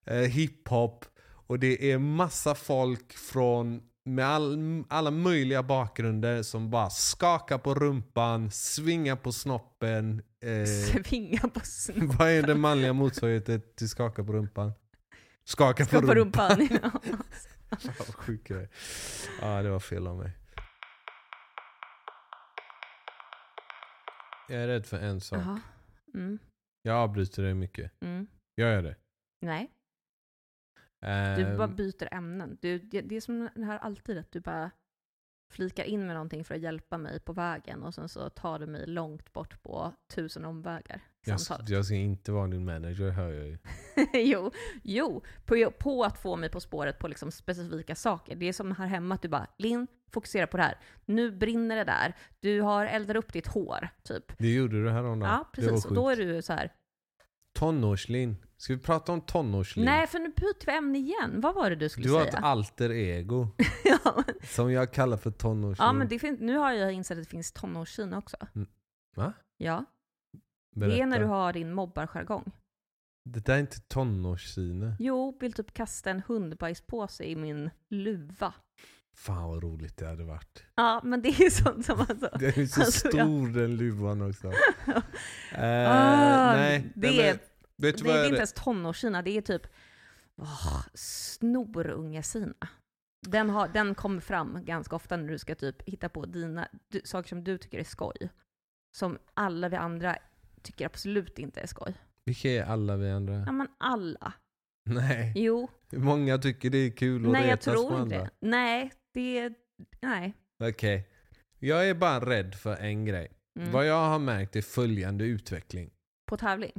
eh, 0.06 0.16
hiphop 0.16 1.04
och 1.46 1.58
det 1.58 1.92
är 1.92 1.98
massa 1.98 2.54
folk 2.54 3.12
från 3.12 3.82
med 4.04 4.26
all, 4.26 4.84
alla 4.88 5.10
möjliga 5.10 5.62
bakgrunder 5.62 6.42
som 6.42 6.70
bara 6.70 6.90
skakar 6.90 7.58
på 7.58 7.74
rumpan, 7.74 8.50
svingar 8.50 9.16
på 9.16 9.32
snoppen. 9.32 10.22
Eh, 10.40 10.64
Svinga 11.04 11.40
på 11.48 11.60
snoppen. 11.60 12.08
vad 12.16 12.28
är 12.30 12.42
den 12.42 12.60
manliga 12.60 12.92
motsvarigheten 12.92 13.62
till 13.76 13.88
skaka 13.88 14.24
på 14.24 14.32
rumpan? 14.32 14.72
Skaka 15.44 15.84
Ska 15.84 16.00
på 16.00 16.06
på 16.06 16.14
rumpan. 16.14 16.58
rumpan. 16.58 16.78
Ja. 16.82 16.90
Fan, 17.78 17.92
vad 17.98 18.14
sjuk 18.14 18.50
jag 18.50 18.58
är. 18.62 18.68
Ja, 19.40 19.62
det 19.62 19.70
var 19.70 19.80
fel 19.80 20.06
av 20.06 20.16
mig. 20.16 20.32
Jag 24.48 24.62
är 24.62 24.66
rädd 24.66 24.86
för 24.86 24.98
en 24.98 25.20
sak. 25.20 25.40
Mm. 26.14 26.38
Jag 26.82 26.96
avbryter 26.96 27.42
dig 27.42 27.54
mycket. 27.54 27.92
Mm. 28.02 28.26
Gör 28.56 28.68
jag 28.72 28.84
det? 28.84 28.96
Nej, 29.40 29.70
du 31.04 31.42
Ehm, 31.42 31.56
bara 31.56 31.68
byter 31.68 32.14
ämnen. 32.14 32.58
Du, 32.60 32.78
det, 32.78 33.00
det 33.00 33.16
är 33.16 33.20
som 33.20 33.48
det 33.54 33.64
här 33.64 33.78
alltid, 33.78 34.18
att 34.18 34.32
du 34.32 34.40
bara 34.40 34.70
flikar 35.52 35.84
in 35.84 36.06
med 36.06 36.14
någonting 36.14 36.44
för 36.44 36.54
att 36.54 36.60
hjälpa 36.60 36.98
mig 36.98 37.20
på 37.20 37.32
vägen 37.32 37.82
och 37.82 37.94
sen 37.94 38.08
så 38.08 38.30
tar 38.30 38.58
du 38.58 38.66
mig 38.66 38.86
långt 38.86 39.32
bort 39.32 39.62
på 39.62 39.92
tusen 40.14 40.44
omvägar. 40.44 41.00
jag, 41.24 41.38
jag 41.66 41.84
ska 41.84 41.94
inte 41.94 42.32
vara 42.32 42.46
din 42.46 42.64
manager, 42.64 43.10
hör 43.10 43.32
jag 43.32 43.46
ju. 43.46 43.58
jo, 44.12 44.50
jo 44.82 45.22
på, 45.44 45.70
på 45.78 46.04
att 46.04 46.18
få 46.18 46.36
mig 46.36 46.50
på 46.50 46.60
spåret 46.60 46.98
på 46.98 47.08
liksom 47.08 47.30
specifika 47.30 47.94
saker. 47.94 48.36
Det 48.36 48.48
är 48.48 48.52
som 48.52 48.72
här 48.72 48.86
hemma 48.86 49.14
att 49.14 49.22
du 49.22 49.28
bara, 49.28 49.46
Linn, 49.58 49.86
fokusera 50.10 50.46
på 50.46 50.56
det 50.56 50.62
här. 50.62 50.78
Nu 51.04 51.30
brinner 51.30 51.76
det 51.76 51.84
där. 51.84 52.14
Du 52.40 52.60
har 52.60 52.86
eldat 52.86 53.16
upp 53.16 53.32
ditt 53.32 53.46
hår, 53.46 53.88
typ. 54.02 54.38
Det 54.38 54.54
gjorde 54.54 54.82
du 54.84 54.90
häromdagen. 54.90 55.32
Ja, 55.32 55.50
precis. 55.52 55.84
Och 55.84 55.94
då 55.94 56.08
är 56.08 56.16
du 56.16 56.42
så 56.42 56.52
här. 56.52 56.72
Tonårslin. 57.52 58.36
Ska 58.56 58.74
vi 58.74 58.80
prata 58.80 59.12
om 59.12 59.20
tonårslin? 59.20 59.84
nej 59.84 60.06
för 60.06 60.18
nu 60.18 60.28
byter 60.28 60.66
vi 60.66 60.72
ämne 60.72 60.98
igen. 60.98 61.40
Vad 61.40 61.54
var 61.54 61.70
det 61.70 61.76
du 61.76 61.88
skulle 61.88 62.06
du 62.08 62.12
har 62.12 62.20
säga? 62.24 62.38
ett 62.38 62.44
alter 62.44 62.90
ego 62.92 63.48
ja, 63.84 63.98
men, 64.26 64.34
som 64.48 64.72
jag 64.72 64.92
kallar 64.92 65.16
för 65.16 65.30
tonårslin. 65.30 65.86
ja, 65.86 65.92
men 65.92 66.08
det 66.08 66.18
finns, 66.18 66.40
nu 66.40 66.56
har 66.56 66.72
jag 66.72 66.92
insett 66.92 67.18
att 67.18 67.24
det 67.24 67.30
finns 67.30 67.52
tonårskina 67.52 68.18
också. 68.18 68.36
Va? 69.16 69.32
Ja, 69.56 69.84
Berätta. 70.76 70.96
det 70.96 71.02
är 71.02 71.06
när 71.06 71.18
du 71.20 71.26
har 71.26 71.52
din 71.52 71.72
mobbarjargong. 71.74 72.52
Det 73.24 73.46
där 73.46 73.54
är 73.54 73.58
inte 73.58 73.80
tonårssine. 73.80 74.96
Jo, 74.98 75.36
vill 75.40 75.52
typ 75.52 75.74
kasta 75.74 76.10
en 76.10 76.22
hundbajspåse 76.26 77.24
i 77.24 77.36
min 77.36 77.70
luva. 77.90 78.54
Fan 79.16 79.48
vad 79.48 79.62
roligt 79.62 79.96
det 79.96 80.06
hade 80.06 80.24
varit. 80.24 80.64
Ja, 80.74 81.00
men 81.04 81.22
det 81.22 81.28
är 81.28 81.50
sånt 81.50 81.86
som 81.86 82.00
alltså... 82.00 82.30
Den 82.38 82.48
är 82.48 82.66
så 82.66 82.80
Alltså, 82.80 83.06
jag- 83.08 83.14
stor 83.26 83.48
den 83.48 83.76
luvan 83.76 84.22
också. 84.30 84.46
Eh, 85.54 85.90
Ah, 85.90 86.52
nej, 86.56 86.92
det 86.94 87.10
nej, 87.10 87.26
men, 87.26 87.38
vet 87.82 87.98
Det, 87.98 88.04
vad 88.04 88.14
det 88.14 88.18
är 88.18 88.22
jag 88.22 88.26
inte 88.26 88.36
ens 88.36 88.52
tonårskina, 88.52 89.22
det 89.22 89.30
är 89.36 89.40
typ 89.40 89.66
oh, 90.36 90.82
snorungesina. 90.94 92.68
Den, 93.28 93.50
har, 93.50 93.68
den 93.68 93.94
kommer 93.94 94.20
fram 94.20 94.64
ganska 94.64 94.96
ofta 94.96 95.16
när 95.16 95.28
du 95.28 95.38
ska 95.38 95.54
typ 95.54 95.82
hitta 95.82 96.08
på 96.08 96.26
dina 96.26 96.68
du, 96.88 97.00
saker 97.04 97.28
som 97.28 97.44
du 97.44 97.58
tycker 97.58 97.78
är 97.78 97.84
skoj. 97.84 98.30
Som 98.96 99.18
alla 99.34 99.68
vi 99.68 99.76
andra 99.76 100.16
tycker 100.62 100.86
absolut 100.86 101.38
inte 101.38 101.60
är 101.60 101.66
skoj. 101.66 101.94
Vilka 102.24 102.48
är 102.48 102.64
alla 102.64 102.96
vi 102.96 103.08
Ja 103.08 103.16
andra? 103.16 103.52
men 103.52 103.68
alla. 103.78 104.32
Nej, 104.90 105.32
Jo, 105.36 105.70
många 105.92 106.38
tycker 106.38 106.70
det 106.70 106.78
är 106.78 106.90
kul 106.90 107.26
att 107.26 107.32
nej 107.32 107.42
jag 107.42 107.52
retas 107.52 107.74
tror 107.74 107.88
på 107.90 108.02
inte 108.02 108.02
andra. 108.02 108.18
det. 108.18 108.30
Nej, 108.40 108.92
det 109.14 109.38
är... 109.38 109.54
Nej. 110.00 110.34
Okej. 110.64 111.08
Jag 111.58 111.88
är 111.88 111.94
bara 111.94 112.30
rädd 112.30 112.54
för 112.54 112.76
en 112.76 113.04
grej. 113.04 113.32
Mm. 113.58 113.72
Vad 113.72 113.86
jag 113.86 114.08
har 114.08 114.18
märkt 114.18 114.56
är 114.56 114.62
följande 114.62 115.24
utveckling. 115.24 115.90
På 116.26 116.36
tävling. 116.36 116.72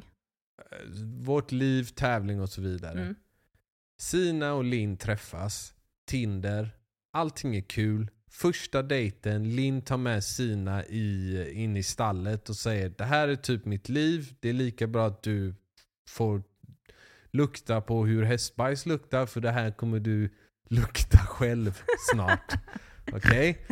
Eh, 0.58 0.78
Vårt 1.04 1.52
liv, 1.52 1.84
tävling 1.84 2.42
och 2.42 2.50
så 2.50 2.62
vidare. 2.62 3.02
Mm. 3.02 3.16
Sina 3.98 4.54
och 4.54 4.64
Linn 4.64 4.98
träffas. 4.98 5.74
Tinder. 6.06 6.70
Allting 7.14 7.56
är 7.56 7.62
kul. 7.62 8.12
Första 8.30 8.82
dejten, 8.82 9.56
Linn 9.56 9.82
tar 9.82 9.98
med 9.98 10.24
Sina 10.24 10.86
i, 10.86 11.52
in 11.54 11.78
i 11.78 11.84
stallet 11.84 12.50
och 12.50 12.56
säger 12.56 12.90
det 12.90 13.04
här 13.04 13.28
är 13.28 13.36
typ 13.36 13.66
mitt 13.66 13.90
liv. 13.90 14.36
Det 14.40 14.50
är 14.50 14.54
lika 14.54 14.88
bra 14.88 15.08
att 15.08 15.24
du 15.24 15.56
får 16.10 16.44
lukta 17.32 17.82
på 17.82 18.06
hur 18.06 18.24
hästbajs 18.24 18.86
luktar 18.86 19.26
för 19.26 19.42
det 19.42 19.52
här 19.52 19.72
kommer 19.72 20.00
du 20.00 20.30
lukta 20.70 21.18
själv 21.18 21.82
snart. 22.14 22.54
Okej? 23.14 23.66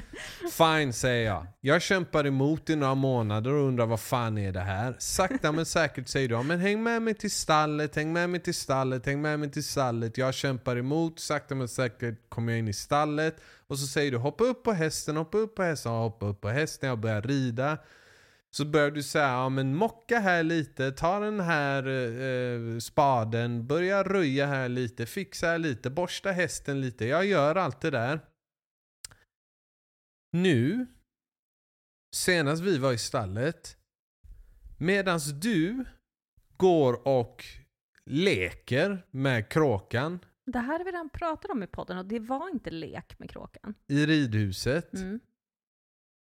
Fine 0.51 0.93
säger 0.93 1.25
jag. 1.25 1.47
Jag 1.61 1.81
kämpar 1.81 2.27
emot 2.27 2.69
i 2.69 2.75
några 2.75 2.95
månader 2.95 3.53
och 3.53 3.67
undrar 3.67 3.85
vad 3.85 3.99
fan 3.99 4.37
är 4.37 4.51
det 4.51 4.59
här? 4.59 4.95
Sakta 4.99 5.51
men 5.51 5.65
säkert 5.65 6.07
säger 6.07 6.27
du 6.29 6.35
ja, 6.35 6.43
men 6.43 6.59
häng 6.59 6.83
med 6.83 7.01
mig 7.01 7.13
till 7.13 7.31
stallet, 7.31 7.95
häng 7.95 8.13
med 8.13 8.29
mig 8.29 8.39
till 8.39 8.53
stallet, 8.53 9.05
häng 9.05 9.21
med 9.21 9.39
mig 9.39 9.51
till 9.51 9.63
stallet. 9.63 10.17
Jag 10.17 10.33
kämpar 10.33 10.75
emot, 10.75 11.19
sakta 11.19 11.55
men 11.55 11.67
säkert 11.67 12.29
kommer 12.29 12.51
jag 12.51 12.59
in 12.59 12.67
i 12.67 12.73
stallet. 12.73 13.41
Och 13.67 13.79
så 13.79 13.87
säger 13.87 14.11
du 14.11 14.17
hoppa 14.17 14.43
upp 14.43 14.63
på 14.63 14.71
hästen, 14.71 15.17
hoppa 15.17 15.37
upp 15.37 15.55
på 15.55 15.63
hästen, 15.63 15.91
hoppa 15.91 16.25
upp 16.25 16.41
på 16.41 16.49
hästen, 16.49 16.89
jag 16.89 16.99
börjar 16.99 17.21
rida. 17.21 17.77
Så 18.51 18.65
börjar 18.65 18.91
du 18.91 19.03
säga, 19.03 19.27
ja 19.27 19.49
men 19.49 19.75
mocka 19.75 20.19
här 20.19 20.43
lite, 20.43 20.91
ta 20.91 21.19
den 21.19 21.39
här 21.39 21.87
eh, 21.87 22.79
spaden, 22.79 23.67
börja 23.67 24.03
röja 24.03 24.45
här 24.45 24.69
lite, 24.69 25.05
fixa 25.05 25.47
här 25.47 25.57
lite, 25.57 25.89
borsta 25.89 26.31
hästen 26.31 26.81
lite. 26.81 27.05
Jag 27.05 27.25
gör 27.25 27.55
allt 27.55 27.81
det 27.81 27.89
där. 27.89 28.19
Nu, 30.35 30.85
senast 32.15 32.63
vi 32.63 32.77
var 32.77 32.93
i 32.93 32.97
stallet, 32.97 33.77
medans 34.77 35.31
du 35.31 35.85
går 36.57 37.07
och 37.07 37.45
leker 38.05 39.05
med 39.11 39.49
kråkan 39.49 40.19
Det 40.45 40.59
här 40.59 40.77
har 40.77 40.85
vi 40.85 40.91
redan 40.91 41.09
pratat 41.09 41.51
om 41.51 41.63
i 41.63 41.67
podden 41.67 41.97
och 41.97 42.05
det 42.05 42.19
var 42.19 42.49
inte 42.49 42.69
lek 42.71 43.19
med 43.19 43.29
kråkan. 43.29 43.73
i 43.87 44.05
ridhuset. 44.05 44.93
Mm. 44.93 45.19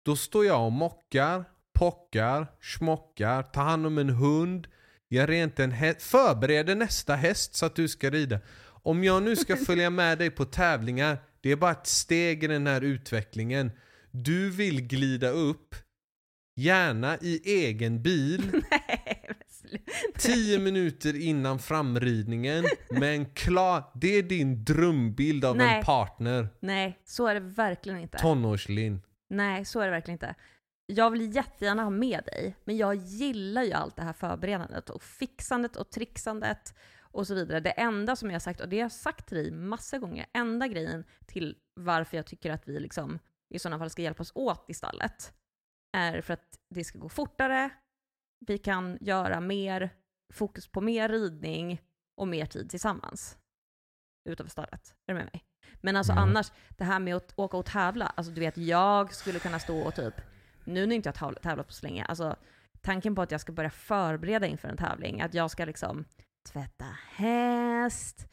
Då 0.06 0.16
står 0.16 0.46
jag 0.46 0.66
och 0.66 0.72
mockar, 0.72 1.46
pockar, 1.74 2.48
smockar, 2.62 3.44
tar 3.44 3.64
hand 3.64 3.86
om 3.86 3.98
en 3.98 4.10
hund, 4.10 4.68
gör 5.10 5.28
rent 5.28 5.60
en 5.60 5.72
häst, 5.72 6.02
förbereder 6.02 6.76
nästa 6.76 7.16
häst 7.16 7.56
så 7.56 7.66
att 7.66 7.76
du 7.76 7.88
ska 7.88 8.10
rida. 8.10 8.40
Om 8.66 9.04
jag 9.04 9.24
nu 9.24 9.36
ska 9.36 9.56
följa 9.66 9.90
med 9.90 10.18
dig 10.18 10.30
på 10.30 10.46
tävlingar, 10.46 11.18
det 11.42 11.52
är 11.52 11.56
bara 11.56 11.72
ett 11.72 11.88
steg 11.88 12.44
i 12.44 12.48
den 12.48 12.68
här 12.68 12.82
utvecklingen. 12.82 13.72
Du 14.24 14.50
vill 14.50 14.82
glida 14.82 15.30
upp, 15.30 15.76
gärna 16.56 17.18
i 17.18 17.42
egen 17.46 18.02
bil, 18.02 18.52
Nej, 18.72 19.26
men 19.28 19.78
tio 20.18 20.60
minuter 20.60 21.22
innan 21.22 21.60
framridningen 21.60 22.66
med 22.90 23.16
en 23.16 23.26
klar... 23.26 23.84
Det 23.94 24.08
är 24.08 24.24
din 24.24 24.64
drömbild 24.66 25.46
av 25.46 25.58
Nej. 25.58 25.78
en 25.78 25.84
partner. 25.84 26.48
Nej, 26.60 27.00
så 27.06 27.28
är 27.28 27.34
det 27.34 27.40
verkligen 27.40 28.00
inte. 28.00 28.18
Tonårslin. 28.18 29.02
Nej, 29.30 29.66
så 29.66 29.80
är 29.80 29.86
det 29.86 29.92
verkligen 29.92 30.16
inte. 30.16 30.36
Jag 30.86 31.12
vill 31.12 31.36
jättegärna 31.36 31.84
ha 31.84 31.90
med 31.90 32.24
dig, 32.26 32.56
men 32.64 32.78
jag 32.78 32.96
gillar 32.96 33.64
ju 33.64 33.74
allt 33.74 33.96
det 33.96 34.04
här 34.04 34.14
förberedandet 34.14 34.90
och 34.90 35.04
fixandet 35.04 35.76
och 35.76 35.90
trixandet 35.90 36.74
och 37.00 37.28
så 37.28 37.36
vidare. 37.36 37.60
Det 37.60 37.70
enda 37.70 38.16
som 38.16 38.30
jag 38.30 38.36
har 38.36 38.40
sagt, 38.40 38.62
och 38.62 38.70
det 38.70 38.78
har 38.78 38.82
jag 38.82 38.92
sagt 38.92 39.28
till 39.28 39.38
dig 39.38 39.52
massa 39.52 39.98
gånger, 39.98 40.26
enda 40.34 40.68
grejen 40.68 41.04
till 41.26 41.56
varför 41.74 42.18
jag 42.18 42.26
tycker 42.26 42.52
att 42.52 42.68
vi 42.68 42.80
liksom 42.80 43.20
i 43.56 43.60
sådana 43.60 43.80
fall 43.80 43.90
ska 43.90 44.02
hjälpas 44.02 44.32
åt 44.36 44.70
i 44.70 44.74
stallet, 44.74 45.34
är 45.98 46.22
för 46.22 46.34
att 46.34 46.60
det 46.70 46.84
ska 46.84 47.00
gå 47.00 47.10
fortare, 47.10 47.70
vi 48.46 48.58
kan 48.58 48.98
göra 49.02 49.40
mer, 49.40 49.90
fokus 50.34 50.68
på 50.68 50.82
mer 50.82 51.10
ridning 51.10 51.82
och 52.18 52.28
mer 52.28 52.46
tid 52.46 52.70
tillsammans 52.70 53.38
utanför 54.30 54.52
stallet. 54.52 54.96
Är 55.08 55.14
du 55.14 55.18
med 55.20 55.26
mig? 55.34 55.46
Men 55.82 55.96
alltså 55.96 56.14
Ja. 56.14 56.20
annars, 56.20 56.52
det 56.70 56.84
här 56.84 57.00
med 57.00 57.16
att 57.16 57.34
åka 57.40 57.58
och 57.58 57.66
tävla, 57.66 58.06
alltså 58.06 58.32
du 58.34 58.42
vet 58.42 58.58
jag 58.58 59.14
skulle 59.14 59.40
kunna 59.40 59.60
stå 59.60 59.82
och 59.82 59.96
typ, 59.96 60.14
nu 60.64 60.86
när 60.86 60.96
inte 60.96 61.10
jag 61.10 61.42
tävlat 61.42 61.68
på 61.68 61.74
så 61.74 61.86
länge, 61.86 62.06
alltså 62.06 62.36
tanken 62.82 63.16
på 63.16 63.22
att 63.22 63.32
jag 63.32 63.42
ska 63.42 63.52
börja 63.52 63.70
förbereda 63.70 64.48
inför 64.48 64.68
en 64.68 64.78
tävling, 64.78 65.22
att 65.22 65.34
jag 65.34 65.52
ska 65.52 65.66
liksom 65.66 66.06
tvätta 66.52 66.86
häst, 67.10 68.28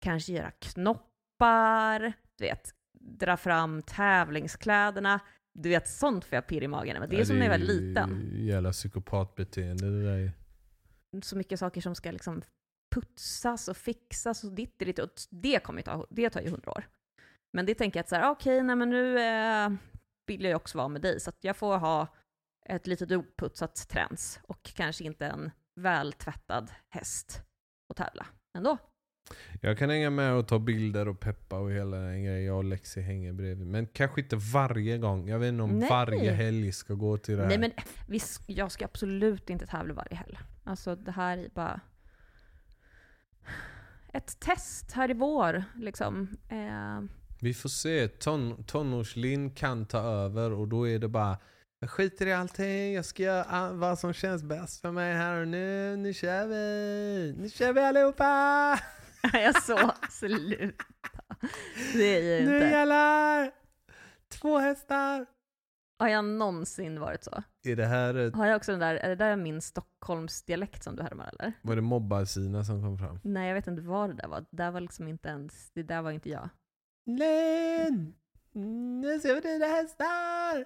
kanske 0.00 0.32
göra 0.32 0.50
knoppar, 0.50 2.12
du 2.36 2.44
vet, 2.44 2.74
dra 3.08 3.36
fram 3.36 3.82
tävlingskläderna, 3.82 5.20
du 5.54 5.68
vet 5.68 5.88
sånt 5.88 6.24
får 6.24 6.36
jag 6.36 6.46
pirr 6.46 6.62
i 6.62 6.68
magen 6.68 6.96
över. 6.96 7.06
Det 7.06 7.20
är 7.20 7.24
som 7.24 7.38
när 7.38 7.46
jag 7.46 7.58
var 7.58 7.66
liten. 7.66 8.30
Jävla 8.32 8.72
psykopatbeteende 8.72 9.90
det 9.90 10.02
där 10.02 10.18
är. 10.18 10.32
Så 11.22 11.36
mycket 11.36 11.58
saker 11.58 11.80
som 11.80 11.94
ska 11.94 12.10
liksom 12.10 12.42
putsas 12.94 13.68
och 13.68 13.76
fixas 13.76 14.44
och 14.44 14.52
ditt 14.52 14.80
och 14.80 14.86
ditt. 14.86 14.98
Och 14.98 15.10
det 15.30 15.62
kommer 15.62 15.82
ta, 15.82 16.06
det 16.10 16.30
tar 16.30 16.40
ju 16.40 16.50
hundra 16.50 16.70
år. 16.70 16.88
Men 17.52 17.66
det 17.66 17.74
tänker 17.74 17.98
jag 17.98 18.02
att 18.02 18.08
så 18.08 18.16
här, 18.16 18.30
okej, 18.30 18.62
nej 18.62 18.76
men 18.76 18.90
nu 18.90 19.18
eh, 19.18 19.70
vill 20.26 20.42
jag 20.42 20.50
ju 20.50 20.54
också 20.54 20.78
vara 20.78 20.88
med 20.88 21.02
dig, 21.02 21.20
så 21.20 21.30
att 21.30 21.44
jag 21.44 21.56
får 21.56 21.78
ha 21.78 22.06
ett 22.68 22.86
litet 22.86 23.12
oputsat 23.12 23.88
träns 23.88 24.40
och 24.42 24.62
kanske 24.62 25.04
inte 25.04 25.26
en 25.26 25.50
vältvättad 25.80 26.70
häst 26.88 27.42
att 27.90 27.96
tävla 27.96 28.26
ändå. 28.58 28.78
Jag 29.60 29.78
kan 29.78 29.90
hänga 29.90 30.10
med 30.10 30.32
och 30.34 30.48
ta 30.48 30.58
bilder 30.58 31.08
och 31.08 31.20
peppa 31.20 31.58
och 31.58 31.70
hela 31.72 31.96
den 31.96 32.24
grejen. 32.24 32.44
Jag 32.44 32.56
och 32.56 32.64
Lexi 32.64 33.00
hänger 33.00 33.32
bredvid. 33.32 33.66
Men 33.66 33.86
kanske 33.86 34.20
inte 34.20 34.36
varje 34.36 34.98
gång. 34.98 35.28
Jag 35.28 35.38
vet 35.38 35.48
inte 35.48 35.62
om 35.62 35.78
Nej. 35.78 35.88
varje 35.90 36.30
helg 36.32 36.72
ska 36.72 36.94
gå 36.94 37.18
till 37.18 37.36
det 37.36 37.42
här. 37.42 37.48
Nej 37.48 37.58
men 37.58 37.72
vi, 38.06 38.20
jag 38.46 38.72
ska 38.72 38.84
absolut 38.84 39.50
inte 39.50 39.66
tävla 39.66 39.94
varje 39.94 40.14
helg. 40.16 40.38
Alltså 40.64 40.96
det 40.96 41.12
här 41.12 41.38
är 41.38 41.48
bara... 41.54 41.80
ett 44.12 44.40
test 44.40 44.92
här 44.92 45.10
i 45.10 45.14
vår. 45.14 45.64
Liksom. 45.76 46.28
Eh, 46.48 47.00
Vi 47.40 47.54
får 47.54 47.68
se. 47.68 48.08
Ton, 48.08 48.64
tonårslin 48.64 49.50
kan 49.50 49.86
ta 49.86 49.98
över 49.98 50.52
och 50.52 50.68
då 50.68 50.88
är 50.88 50.98
det 50.98 51.08
bara 51.08 51.38
jag 51.80 51.90
skiter 51.90 52.26
i 52.26 52.32
allting, 52.32 52.94
jag 52.94 53.04
ska 53.04 53.22
göra 53.22 53.72
vad 53.72 53.98
som 53.98 54.12
känns 54.12 54.42
bäst 54.42 54.80
för 54.80 54.90
mig 54.90 55.14
här 55.14 55.40
och 55.40 55.48
nu. 55.48 55.96
Nu 55.96 56.14
kör 56.14 56.46
vi! 56.46 57.34
Nu 57.38 57.50
kör 57.50 57.72
vi 57.72 57.80
allihopa! 57.80 58.78
jag 59.32 59.62
så, 59.62 59.90
sluta. 60.10 60.84
Det 61.94 62.16
är 62.18 62.40
ju 62.40 62.46
Nu 62.46 62.54
inte. 62.54 62.66
jävlar! 62.66 63.50
Två 64.40 64.58
hästar! 64.58 65.26
Har 65.98 66.08
jag 66.08 66.24
någonsin 66.24 67.00
varit 67.00 67.24
så? 67.24 67.42
Är 67.64 67.76
det 67.76 67.86
här, 67.86 68.14
ett- 68.14 68.34
Har 68.34 68.46
jag 68.46 68.56
också 68.56 68.70
den 68.72 68.80
där, 68.80 68.94
är 68.94 69.08
det 69.08 69.14
där 69.14 69.36
min 69.36 69.60
Stockholmsdialekt 69.62 70.82
som 70.84 70.96
du 70.96 71.02
härmar 71.02 71.30
eller? 71.38 71.52
var 71.62 71.76
det 71.76 71.82
mobbar-Sina 71.82 72.64
som 72.64 72.82
kom 72.82 72.98
fram? 72.98 73.20
Nej 73.24 73.48
jag 73.48 73.54
vet 73.54 73.66
inte 73.66 73.82
vad 73.82 74.10
det 74.10 74.14
där 74.16 74.28
var. 74.28 74.40
Det 74.40 74.46
där 74.56 74.70
var 74.70 74.80
liksom 74.80 75.08
inte 75.08 75.28
ens, 75.28 75.70
det 75.74 75.82
där 75.82 76.02
var 76.02 76.10
inte 76.10 76.30
jag. 76.30 76.48
Len! 77.06 78.14
Nu 79.02 79.20
ser 79.20 79.34
vi 79.34 79.40
dina 79.40 79.66
hästar! 79.66 80.64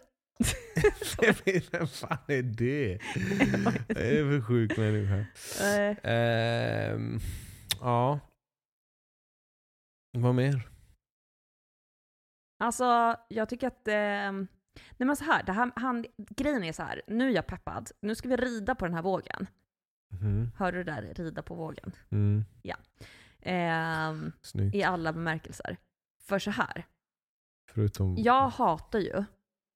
Vem 1.72 1.86
fan 1.86 2.18
är 2.28 2.42
det? 2.42 2.98
Vad 3.64 3.74
är 3.98 4.12
det 4.24 4.40
för 4.40 4.46
sjuk 4.48 4.76
människa? 4.78 5.24
Ehm, 6.02 7.18
ja. 7.80 8.20
Vad 10.12 10.34
mer? 10.34 10.68
Alltså, 12.58 13.16
jag 13.28 13.48
tycker 13.48 13.66
att... 13.66 13.88
Eh, 13.88 14.32
nej 14.96 15.06
men 15.06 15.16
så 15.16 15.24
här, 15.24 15.42
det 15.42 15.52
här 15.52 15.72
han, 15.76 16.06
grejen 16.16 16.64
är 16.64 16.72
så 16.72 16.82
här. 16.82 17.02
nu 17.06 17.28
är 17.28 17.34
jag 17.34 17.46
peppad. 17.46 17.90
Nu 18.00 18.14
ska 18.14 18.28
vi 18.28 18.36
rida 18.36 18.74
på 18.74 18.84
den 18.84 18.94
här 18.94 19.02
vågen. 19.02 19.46
Mhm. 20.12 20.50
Hör 20.56 20.72
du 20.72 20.84
det 20.84 20.92
där? 20.92 21.14
Rida 21.14 21.42
på 21.42 21.54
vågen. 21.54 21.92
Mm. 22.10 22.44
Eh, 23.40 24.30
Snyggt. 24.42 24.74
I 24.74 24.82
alla 24.82 25.12
bemärkelser. 25.12 25.76
För 26.22 26.38
så 26.38 26.50
här, 26.50 26.86
Förutom... 27.70 28.16
jag 28.18 28.48
hatar 28.48 28.98
ju 28.98 29.24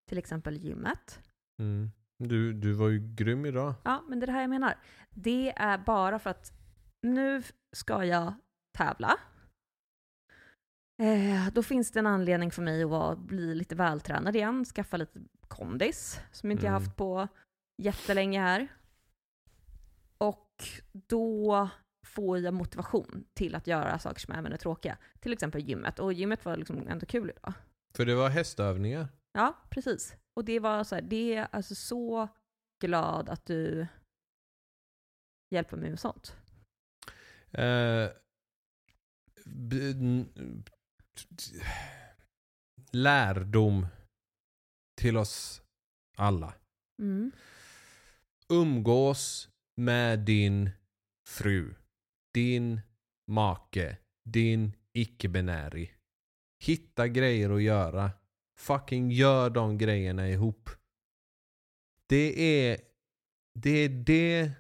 till 0.08 0.18
exempel 0.18 0.56
gymmet. 0.56 1.20
Mm. 1.58 1.90
Du, 2.18 2.52
du 2.52 2.72
var 2.72 2.88
ju 2.88 3.14
grym 3.14 3.46
idag. 3.46 3.74
Ja, 3.84 4.04
men 4.08 4.20
det 4.20 4.24
är 4.24 4.26
det 4.26 4.32
här 4.32 4.40
jag 4.40 4.50
menar. 4.50 4.74
Det 5.10 5.52
är 5.56 5.78
bara 5.78 6.18
för 6.18 6.30
att 6.30 6.52
nu 7.02 7.42
ska 7.72 8.04
jag 8.04 8.34
tävla. 8.72 9.16
Eh, 11.02 11.52
då 11.52 11.62
finns 11.62 11.90
det 11.90 11.98
en 11.98 12.06
anledning 12.06 12.50
för 12.50 12.62
mig 12.62 12.82
att 12.82 12.90
vara, 12.90 13.16
bli 13.16 13.54
lite 13.54 13.74
vältränad 13.74 14.36
igen, 14.36 14.64
skaffa 14.64 14.96
lite 14.96 15.20
kondis 15.48 16.20
som 16.32 16.50
inte 16.50 16.64
jag 16.66 16.70
Mm. 16.72 16.82
haft 16.82 16.96
på 16.96 17.28
jättelänge 17.82 18.40
här. 18.40 18.68
Och 20.18 20.64
då 20.92 21.68
får 22.06 22.38
jag 22.38 22.54
motivation 22.54 23.24
till 23.34 23.54
att 23.54 23.66
göra 23.66 23.98
saker 23.98 24.20
som 24.20 24.34
även 24.34 24.52
är 24.52 24.56
tråkiga. 24.56 24.98
Till 25.20 25.32
exempel 25.32 25.60
gymmet. 25.68 25.98
Och 25.98 26.12
gymmet 26.12 26.44
var 26.44 26.56
liksom 26.56 26.88
ändå 26.88 27.06
kul 27.06 27.30
idag. 27.30 27.52
För 27.94 28.06
det 28.06 28.14
var 28.14 28.28
hästövningar. 28.28 29.08
Ja, 29.32 29.56
precis. 29.70 30.16
Och 30.34 30.44
det 30.44 30.60
var 30.60 30.84
så 30.84 30.94
här, 30.94 31.02
det 31.02 31.34
är 31.34 31.48
alltså 31.52 31.74
så 31.74 32.28
glad 32.80 33.28
att 33.28 33.46
du 33.46 33.86
hjälper 35.50 35.76
mig 35.76 35.90
med 35.90 36.00
sånt. 36.00 36.36
Eh, 37.50 38.10
lärdom 42.92 43.86
till 45.00 45.16
oss 45.16 45.62
alla. 46.16 46.54
Mm. 47.02 47.32
Umgås 48.48 49.48
med 49.76 50.18
din 50.18 50.70
fru, 51.28 51.74
din 52.34 52.80
make, 53.30 53.96
din 54.24 54.72
icke-binäri. 54.92 55.90
Hitta 56.64 57.08
grejer 57.08 57.50
att 57.50 57.62
göra. 57.62 58.10
Fucking 58.58 59.10
gör 59.10 59.50
de 59.50 59.78
grejerna 59.78 60.28
ihop. 60.28 60.70
Det 62.08 62.62
är 62.66 62.80
det, 63.54 63.70
är 63.70 63.88
det 63.88 64.52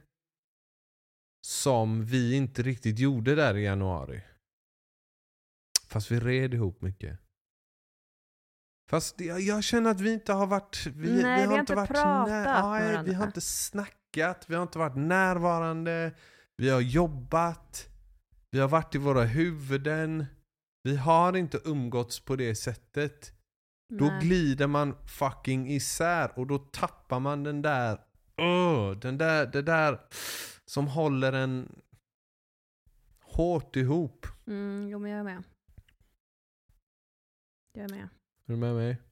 som 1.46 2.04
vi 2.04 2.34
inte 2.34 2.62
riktigt 2.62 2.98
gjorde 2.98 3.34
där 3.34 3.56
i 3.56 3.64
januari. 3.64 4.22
Fast 5.96 6.10
vi 6.10 6.20
red 6.20 6.54
ihop 6.54 6.82
mycket. 6.82 7.18
Fast 8.90 9.20
jag, 9.20 9.40
jag 9.40 9.64
känner 9.64 9.90
att 9.90 10.00
vi 10.00 10.12
inte 10.12 10.32
har 10.32 10.46
varit... 10.46 10.86
Vi, 10.86 11.22
Nej, 11.22 11.40
vi 11.40 11.46
har 11.46 11.58
inte 11.58 11.60
inte 11.60 11.74
varit 11.74 11.88
pratat 11.88 12.28
nä- 12.28 12.44
med 12.44 12.94
Nej, 12.94 13.04
Vi 13.04 13.14
har 13.14 13.26
inte 13.26 13.40
snackat, 13.40 14.44
vi 14.48 14.54
har 14.54 14.62
inte 14.62 14.78
varit 14.78 14.96
närvarande. 14.96 16.14
Vi 16.56 16.70
har 16.70 16.80
jobbat. 16.80 17.88
Vi 18.50 18.58
har 18.58 18.68
varit 18.68 18.94
i 18.94 18.98
våra 18.98 19.24
huvuden. 19.24 20.26
Vi 20.82 20.96
har 20.96 21.36
inte 21.36 21.60
umgåtts 21.64 22.20
på 22.20 22.36
det 22.36 22.54
sättet. 22.54 23.32
Då 23.94 24.04
Nej. 24.04 24.20
glider 24.20 24.66
man 24.66 24.94
fucking 25.06 25.70
isär 25.70 26.38
och 26.38 26.46
då 26.46 26.58
tappar 26.58 27.20
man 27.20 27.42
den 27.42 27.62
där, 27.62 28.00
Åh, 28.38 28.90
den 28.90 29.18
där, 29.18 29.46
det 29.46 29.62
där 29.62 30.00
som 30.64 30.88
håller 30.88 31.32
en 31.32 31.80
hårt 33.22 33.76
ihop. 33.76 34.26
Mm, 34.46 34.88
jo 34.88 34.98
men 34.98 35.10
jag 35.10 35.20
är 35.20 35.24
med. 35.24 35.42
Jag 37.76 37.84
är 37.84 37.94
med. 37.94 38.02
Är 38.02 38.08
du 38.52 38.56
med 38.56 38.74
mig? 38.74 39.02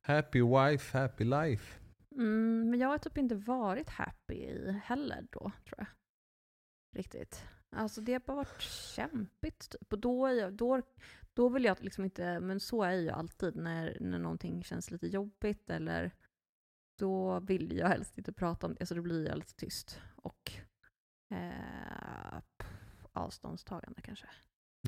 Happy 0.00 0.42
wife, 0.42 0.98
happy 0.98 1.24
life. 1.24 1.80
Mm, 2.10 2.70
men 2.70 2.80
jag 2.80 2.88
har 2.88 2.98
typ 2.98 3.18
inte 3.18 3.34
varit 3.34 3.88
happy 3.88 4.70
heller 4.70 5.26
då, 5.30 5.52
tror 5.64 5.76
jag. 5.76 5.86
Riktigt. 6.96 7.44
Alltså 7.70 8.00
det 8.00 8.12
har 8.12 8.20
bara 8.20 8.36
varit 8.36 8.60
kämpigt 8.60 9.70
typ. 9.70 9.92
Och 9.92 9.98
då, 9.98 10.28
jag, 10.28 10.52
då, 10.52 10.82
då 11.34 11.48
vill 11.48 11.64
jag 11.64 11.84
liksom 11.84 12.04
inte, 12.04 12.40
men 12.40 12.60
så 12.60 12.82
är 12.82 12.90
jag 12.90 13.02
ju 13.02 13.10
alltid 13.10 13.56
när, 13.56 13.96
när 14.00 14.18
någonting 14.18 14.64
känns 14.64 14.90
lite 14.90 15.06
jobbigt 15.06 15.70
eller 15.70 16.14
då 16.98 17.40
vill 17.40 17.76
jag 17.76 17.88
helst 17.88 18.18
inte 18.18 18.32
prata 18.32 18.66
om 18.66 18.74
det, 18.74 18.86
så 18.86 18.94
då 18.94 19.02
blir 19.02 19.26
jag 19.26 19.38
lite 19.38 19.54
tyst. 19.54 20.00
Och 20.16 20.52
eh, 21.30 22.42
avståndstagande 23.12 24.02
kanske. 24.02 24.26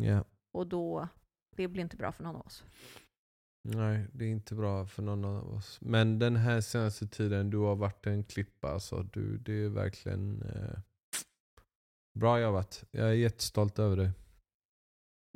Ja. 0.00 0.24
Och 0.52 0.66
då, 0.66 1.08
det 1.56 1.68
blir 1.68 1.82
inte 1.82 1.96
bra 1.96 2.12
för 2.12 2.22
någon 2.22 2.36
av 2.36 2.46
oss. 2.46 2.64
Nej, 3.68 4.06
det 4.12 4.24
är 4.24 4.28
inte 4.28 4.54
bra 4.54 4.86
för 4.86 5.02
någon 5.02 5.24
av 5.24 5.54
oss. 5.54 5.78
Men 5.80 6.18
den 6.18 6.36
här 6.36 6.60
senaste 6.60 7.06
tiden, 7.06 7.50
du 7.50 7.58
har 7.58 7.76
varit 7.76 8.06
en 8.06 8.24
klippa. 8.24 8.70
Alltså. 8.70 9.02
Du, 9.02 9.38
det 9.38 9.52
är 9.52 9.68
verkligen 9.68 10.42
eh, 10.42 10.78
bra 12.18 12.40
jobbat. 12.40 12.84
Jag 12.90 13.08
är 13.08 13.12
jättestolt 13.12 13.78
över 13.78 13.96
dig. 13.96 14.10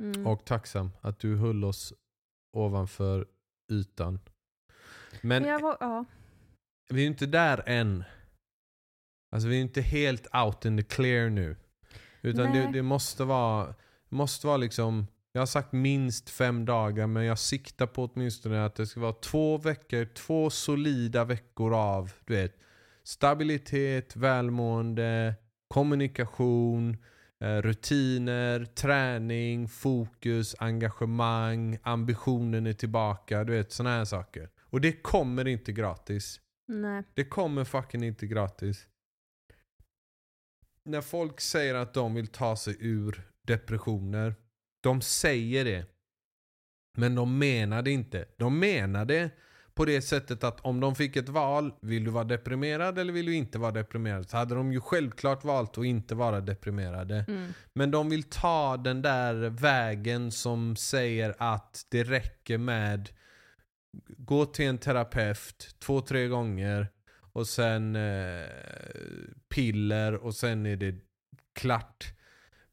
Mm. 0.03 0.27
Och 0.27 0.45
tacksam 0.45 0.91
att 1.01 1.19
du 1.19 1.35
höll 1.35 1.63
oss 1.63 1.93
ovanför 2.57 3.27
ytan. 3.71 4.19
Men 5.21 5.61
var, 5.61 5.77
ja. 5.79 6.05
vi 6.89 7.03
är 7.03 7.07
inte 7.07 7.25
där 7.25 7.63
än. 7.65 8.03
Alltså 9.31 9.49
vi 9.49 9.57
är 9.57 9.61
inte 9.61 9.81
helt 9.81 10.35
out 10.35 10.65
in 10.65 10.77
the 10.77 10.83
clear 10.83 11.29
nu. 11.29 11.55
Utan 12.21 12.53
det, 12.53 12.71
det 12.73 12.81
måste 12.81 13.23
vara, 13.23 13.75
måste 14.09 14.47
vara 14.47 14.57
liksom, 14.57 15.07
jag 15.35 15.41
har 15.41 15.45
sagt 15.45 15.71
minst 15.71 16.29
fem 16.29 16.65
dagar 16.65 17.07
men 17.07 17.23
jag 17.23 17.39
siktar 17.39 17.87
på 17.87 18.03
åtminstone 18.03 18.65
att 18.65 18.75
det 18.75 18.87
ska 18.87 18.99
vara 18.99 19.13
två 19.13 19.57
veckor, 19.57 20.05
två 20.05 20.49
solida 20.49 21.25
veckor 21.25 21.73
av 21.73 22.11
du 22.25 22.35
vet, 22.35 22.57
stabilitet, 23.03 24.15
välmående, 24.15 25.35
kommunikation, 25.67 26.97
eh, 27.39 27.61
rutiner, 27.61 28.65
träning, 28.65 29.67
fokus, 29.67 30.55
engagemang, 30.59 31.77
ambitionen 31.83 32.67
är 32.67 32.73
tillbaka, 32.73 33.43
du 33.43 33.53
vet 33.53 33.71
sådana 33.71 33.95
här 33.95 34.05
saker. 34.05 34.49
Och 34.61 34.81
det 34.81 34.91
kommer 34.91 35.47
inte 35.47 35.71
gratis. 35.71 36.41
Nej. 36.67 37.03
Det 37.13 37.25
kommer 37.25 37.63
fucking 37.63 38.03
inte 38.03 38.27
gratis. 38.27 38.87
När 40.85 41.01
folk 41.01 41.41
säger 41.41 41.75
att 41.75 41.93
de 41.93 42.15
vill 42.15 42.27
ta 42.27 42.55
sig 42.55 42.75
ur 42.79 43.21
depressioner, 43.41 44.35
de 44.85 45.01
säger 45.01 45.65
det. 45.65 45.85
Men 46.97 47.15
de 47.15 47.37
menar 47.37 47.81
det 47.81 47.91
inte. 47.91 48.25
De 48.37 48.59
menar 48.59 49.05
det 49.05 49.29
på 49.73 49.85
det 49.85 50.01
sättet 50.01 50.43
att 50.43 50.59
om 50.61 50.79
de 50.79 50.95
fick 50.95 51.15
ett 51.15 51.29
val, 51.29 51.73
vill 51.81 52.03
du 52.03 52.11
vara 52.11 52.23
deprimerad 52.23 52.99
eller 52.99 53.13
vill 53.13 53.25
du 53.25 53.35
inte 53.35 53.59
vara 53.59 53.71
deprimerad? 53.71 54.29
Så 54.29 54.37
hade 54.37 54.55
de 54.55 54.73
ju 54.73 54.81
självklart 54.81 55.43
valt 55.43 55.77
att 55.77 55.85
inte 55.85 56.15
vara 56.15 56.41
deprimerade. 56.41 57.25
Mm. 57.27 57.53
Men 57.73 57.91
de 57.91 58.09
vill 58.09 58.23
ta 58.23 58.77
den 58.77 59.01
där 59.01 59.49
vägen 59.49 60.31
som 60.31 60.75
säger 60.75 61.35
att 61.37 61.85
det 61.89 62.03
räcker 62.03 62.57
med 62.57 63.09
gå 64.07 64.45
till 64.45 64.65
en 64.65 64.77
terapeut 64.77 65.75
två, 65.79 66.01
tre 66.01 66.27
gånger 66.27 66.87
och 67.33 67.47
sen 67.47 67.95
eh, 67.95 68.45
piller 69.49 70.13
och 70.13 70.35
sen 70.35 70.65
är 70.65 70.75
det 70.75 70.95
klart. 71.53 72.14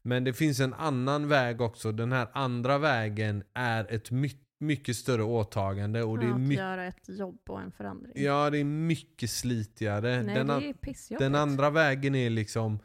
Men 0.03 0.23
det 0.23 0.33
finns 0.33 0.59
en 0.59 0.73
annan 0.73 1.27
väg 1.27 1.61
också. 1.61 1.91
Den 1.91 2.11
här 2.11 2.27
andra 2.33 2.77
vägen 2.77 3.43
är 3.53 3.93
ett 3.93 4.11
my- 4.11 4.39
mycket 4.59 4.95
större 4.95 5.23
åtagande 5.23 6.03
och 6.03 6.19
det 6.19 6.25
är 6.25 6.31
att 6.31 6.39
mycket 6.39 6.57
göra 6.57 6.85
ett 6.85 7.09
jobb 7.09 7.39
och 7.49 7.61
en 7.61 7.71
förändring. 7.71 8.13
Ja, 8.15 8.49
det 8.49 8.57
är 8.57 8.63
mycket 8.63 9.29
slitigare. 9.29 10.23
Nej, 10.23 10.35
den, 10.35 10.47
det 10.47 10.53
är 10.53 10.73
pissjobbigt. 10.73 11.19
den 11.19 11.35
andra 11.35 11.69
vägen 11.69 12.15
är 12.15 12.29
liksom 12.29 12.79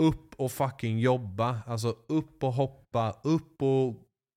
upp 0.00 0.34
och 0.34 0.52
fucking 0.52 0.98
jobba. 0.98 1.60
Alltså 1.66 1.96
upp 2.08 2.44
och 2.44 2.52
hoppa, 2.52 3.20
upp 3.24 3.62
och 3.62 3.94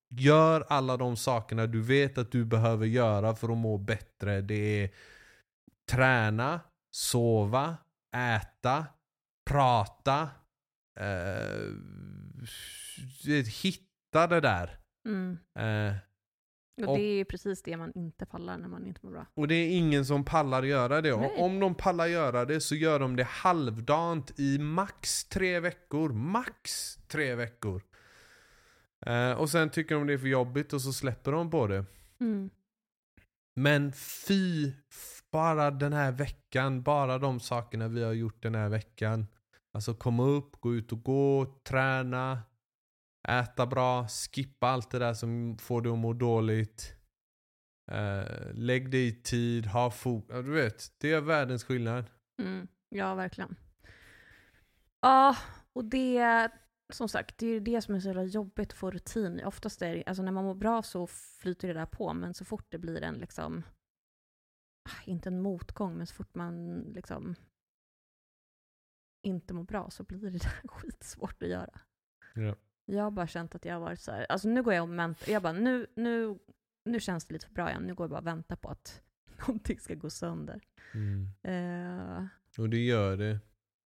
gör 0.10 0.66
alla 0.70 0.98
de 0.98 1.18
sakerna 1.18 1.68
du 1.68 1.82
vet 1.82 2.18
att 2.18 2.32
du 2.32 2.46
behöver 2.46 2.86
göra 2.86 3.36
för 3.36 3.50
att 3.52 3.58
må 3.58 3.78
bättre. 3.78 4.42
Det 4.42 4.84
är 4.84 4.90
träna, 5.92 6.60
sova, 6.92 7.78
äta, 8.16 8.86
prata. 9.50 10.30
Eh, 10.96 11.74
hitta 13.64 14.28
det 14.28 14.40
där. 14.42 14.80
Mm. 15.06 15.38
Eh, 15.60 15.96
Och 16.82 16.88
Och- 16.90 16.98
det 16.98 17.04
är 17.04 17.26
precis 17.26 17.64
det 17.64 17.78
man 17.78 17.92
inte 17.96 18.26
pallar 18.26 18.58
när 18.58 18.68
man 18.68 18.86
inte 18.88 19.00
mår 19.04 19.12
bra. 19.12 19.26
och 19.34 19.48
det 19.48 19.56
är 19.56 19.78
ingen 19.78 20.06
som 20.06 20.26
pallar 20.26 20.64
göra 20.64 21.02
det. 21.02 21.18
Nej. 21.18 21.30
Och 21.30 21.42
om 21.46 21.60
de 21.60 21.76
pallar 21.76 22.06
göra 22.08 22.46
det 22.46 22.62
så 22.62 22.76
gör 22.76 23.00
de 23.00 23.16
det 23.16 23.24
halvdant 23.24 24.40
i 24.40 24.60
max 24.60 25.24
tre 25.26 25.60
veckor. 25.60 26.10
Max 26.14 26.96
tre 27.08 27.36
veckor. 27.36 27.82
Eh, 29.06 29.32
och 29.32 29.50
sen 29.50 29.70
tycker 29.70 29.96
de 29.96 30.08
det 30.08 30.14
är 30.14 30.18
för 30.18 30.28
jobbigt 30.28 30.74
och 30.74 30.82
så 30.82 30.94
släpper 30.94 31.32
de 31.32 31.50
på 31.52 31.68
det. 31.68 31.86
Mm. 32.20 32.50
Men 33.56 33.94
fy, 33.94 34.72
bara 35.32 35.72
den 35.72 35.94
här 35.94 36.12
veckan, 36.12 36.84
bara 36.84 37.18
de 37.18 37.40
sakerna 37.40 37.88
vi 37.88 38.04
har 38.04 38.14
gjort 38.14 38.44
den 38.44 38.56
här 38.56 38.70
veckan. 38.70 39.28
Alltså 39.74 39.94
komma 39.94 40.24
upp, 40.24 40.62
gå 40.62 40.76
ut 40.76 40.92
och 40.92 41.04
gå, 41.04 41.46
träna, 41.64 42.44
äta 43.28 43.68
bra, 43.68 44.08
skippa 44.08 44.68
allt 44.68 44.92
det 44.92 45.00
där 45.00 45.14
som 45.14 45.58
får 45.58 45.82
dig 45.82 45.92
att 45.92 45.98
må 45.98 46.14
dåligt. 46.14 46.96
Uh, 47.92 48.54
lägg 48.54 48.92
dig 48.92 49.08
i 49.08 49.22
tid, 49.22 49.66
ha 49.66 49.92
fokus. 49.92 50.46
Du 50.46 50.52
vet, 50.52 50.92
det 50.98 51.12
är 51.12 51.22
världens 51.22 51.64
skillnad. 51.64 52.06
Mm. 52.42 52.68
Ja, 52.90 53.16
verkligen. 53.16 53.56
Ja, 55.02 55.38
och 55.74 55.86
det, 55.86 56.50
som 56.94 57.10
sagt, 57.10 57.38
det 57.38 57.46
är 57.46 57.50
ju 57.52 57.60
det 57.60 57.82
som 57.82 57.96
är 57.96 58.00
så 58.00 58.08
jävla 58.08 58.24
jobbigt 58.24 58.72
att 58.72 58.78
få 58.78 58.92
rutin. 58.92 59.42
Oftast 59.46 59.82
är 59.82 59.96
det, 59.96 60.04
alltså 60.06 60.24
när 60.24 60.32
man 60.32 60.44
mår 60.44 60.56
bra 60.56 60.82
så 60.84 61.08
flyter 61.08 61.68
det 61.68 61.74
där 61.74 61.86
på, 61.86 62.14
men 62.14 62.34
så 62.34 62.46
fort 62.46 62.66
det 62.70 62.78
blir 62.78 63.02
en 63.02 63.16
liksom, 63.16 63.64
ah, 64.90 65.04
inte 65.06 65.30
en 65.30 65.42
motgång, 65.42 65.98
men 65.98 66.08
så 66.08 66.16
fort 66.16 66.36
man 66.36 66.80
liksom 66.80 67.36
inte 69.22 69.54
mår 69.54 69.64
bra 69.64 69.90
så 69.90 70.04
blir 70.04 70.18
det 70.18 70.30
där 70.32 70.68
skitsvårt 70.68 71.44
att 71.44 71.50
göra. 71.50 71.80
Ja. 72.34 72.56
Jag 72.86 73.04
har 73.04 73.12
bara 73.12 73.28
känt 73.28 73.56
att 73.56 73.66
jag 73.66 73.74
har 73.74 73.82
varit 73.82 74.00
så 74.00 74.12
här, 74.12 74.26
alltså 74.30 74.48
nu 74.48 74.64
går 74.64 74.74
jag 74.74 74.84
och 74.84 75.00
väntar, 75.00 75.32
jag 75.32 75.42
bara 75.42 75.54
nu, 75.54 75.88
nu, 75.96 76.40
nu 76.86 77.00
känns 77.00 77.26
det 77.26 77.34
lite 77.34 77.46
för 77.46 77.54
bra 77.54 77.70
igen, 77.70 77.84
nu 77.84 77.94
går 77.94 78.04
jag 78.04 78.12
bara 78.12 78.20
och 78.20 78.28
väntar 78.28 78.56
på 78.56 78.70
att 78.70 79.02
någonting 79.48 79.80
ska 79.80 79.96
gå 79.96 80.10
sönder. 80.10 80.62
Mm. 80.94 81.30
Eh, 81.44 82.26
Och 82.58 82.70
det 82.70 82.86
gör 82.86 83.18
det. 83.18 83.40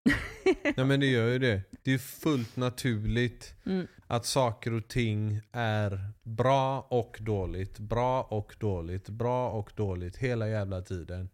Nej 0.76 0.86
men 0.86 1.00
det 1.00 1.06
gör 1.06 1.28
ju 1.28 1.38
det. 1.38 1.62
Det 1.82 1.94
är 1.94 1.98
fullt 1.98 2.56
naturligt 2.56 3.54
mm. 3.64 3.86
att 4.06 4.26
saker 4.26 4.72
och 4.72 4.88
ting 4.88 5.40
är 5.52 6.12
bra 6.22 6.80
och 6.80 7.18
dåligt, 7.20 7.78
bra 7.78 8.22
och 8.22 8.56
dåligt, 8.60 9.08
bra 9.08 9.50
och 9.50 9.72
dåligt 9.76 10.16
hela 10.16 10.48
jävla 10.48 10.82
tiden. 10.82 11.28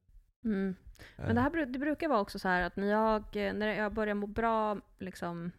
Mm. 0.45 0.75
Men 1.17 1.35
det, 1.35 1.41
här, 1.41 1.51
bru- 1.51 1.67
det 1.73 1.79
brukar 1.79 2.09
vara 2.09 2.21
också 2.21 2.39
så 2.39 2.49
här 2.49 2.63
att 2.63 2.77
när 2.77 2.87
jag, 2.87 3.37
eh, 3.37 3.53
när 3.55 3.67
jag 3.75 3.93
börjar 3.95 4.15
må 4.15 4.27
bra, 4.27 4.81
liksom, 4.99 5.51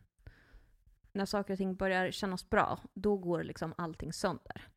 när 1.13 1.25
saker 1.25 1.53
och 1.53 1.57
ting 1.57 1.75
börjar 1.75 2.11
kännas 2.11 2.49
bra, 2.49 2.79
då 2.93 3.17
går 3.17 3.43
liksom 3.43 3.73
allting 3.77 4.13
sönder. 4.13 4.67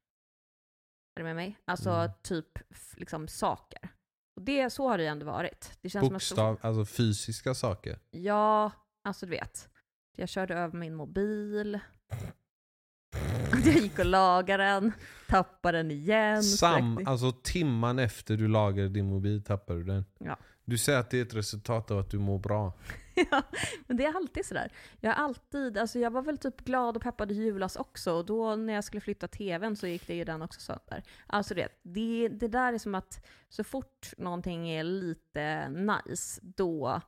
Är 1.15 1.21
du 1.21 1.25
med 1.25 1.37
mig? 1.37 1.59
Alltså 1.65 1.91
Mm. 1.91 2.11
typ 2.23 2.59
liksom 2.97 3.29
saker. 3.29 3.89
Och 4.37 4.43
det, 4.43 4.71
så 4.71 4.89
har 4.89 4.99
det 4.99 5.05
ju 5.05 5.09
ändå 5.09 5.27
varit. 5.27 5.79
Det 5.81 5.91
känns 5.91 6.07
som 6.07 6.17
att 6.17 6.23
så- 6.23 6.35
Bokstav, 6.35 6.59
alltså 6.61 6.85
fysiska 6.95 7.55
saker. 7.55 7.99
Ja, 8.11 8.71
alltså 9.05 9.27
du 9.27 9.31
vet. 9.31 9.69
Jag 10.17 10.29
körde 10.29 10.55
över 10.55 10.79
min 10.79 10.95
mobil. 10.95 11.79
Jag 13.65 13.75
gick 13.75 13.99
och 13.99 14.05
lagade 14.07 14.65
den, 14.65 14.93
tappade 15.29 15.79
den 15.79 15.91
igen. 15.91 16.43
Sam, 16.43 16.99
alltså 17.07 17.33
timman 17.33 17.99
efter 17.99 18.37
du 18.37 18.49
lagade 18.49 18.89
din 18.89 19.07
mobil 19.07 19.45
tappar 19.45 19.75
du 19.75 19.85
den. 19.85 20.05
Ja. 20.19 20.37
Du 20.65 20.79
säger 20.79 20.99
att 20.99 21.11
det 21.11 21.19
är 21.19 21.23
ett 21.23 21.35
resultat 21.35 21.91
av 21.91 21.99
att 21.99 22.11
du 22.11 22.19
mår 22.19 22.39
bra. 22.39 22.73
ja, 23.31 23.43
men 23.87 23.97
det 23.97 24.05
är 24.05 24.17
alltid 24.17 24.47
sådär. 24.47 24.73
Jag 25.01 25.11
har 25.11 25.25
alltid, 25.25 25.79
alltså 25.79 25.99
jag 25.99 26.11
var 26.11 26.23
väl 26.23 26.39
typ 26.39 26.61
glad 26.61 26.97
och 26.97 27.03
peppad 27.03 27.33
i 27.33 27.35
julas 27.35 27.77
också, 27.77 28.13
och 28.13 28.27
då 28.27 28.57
när 28.57 28.73
jag 28.73 28.85
skulle 28.85 29.01
flytta 29.01 29.29
tvn 29.29 29.77
så 29.77 29.87
gick 29.87 30.07
det 30.07 30.15
ju 30.15 30.25
den 30.25 30.43
också 30.43 30.61
sönder. 30.61 31.03
Alltså 31.27 31.55
det, 31.55 31.69
det, 31.83 32.29
det 32.29 32.49
där 32.49 32.73
är 32.73 32.79
som 32.79 32.95
att 32.95 33.27
så 33.49 33.65
fort 33.65 34.15
någonting 34.19 34.69
är 34.69 34.85
lite 34.85 35.69
nice, 35.69 36.41
då, 36.43 37.01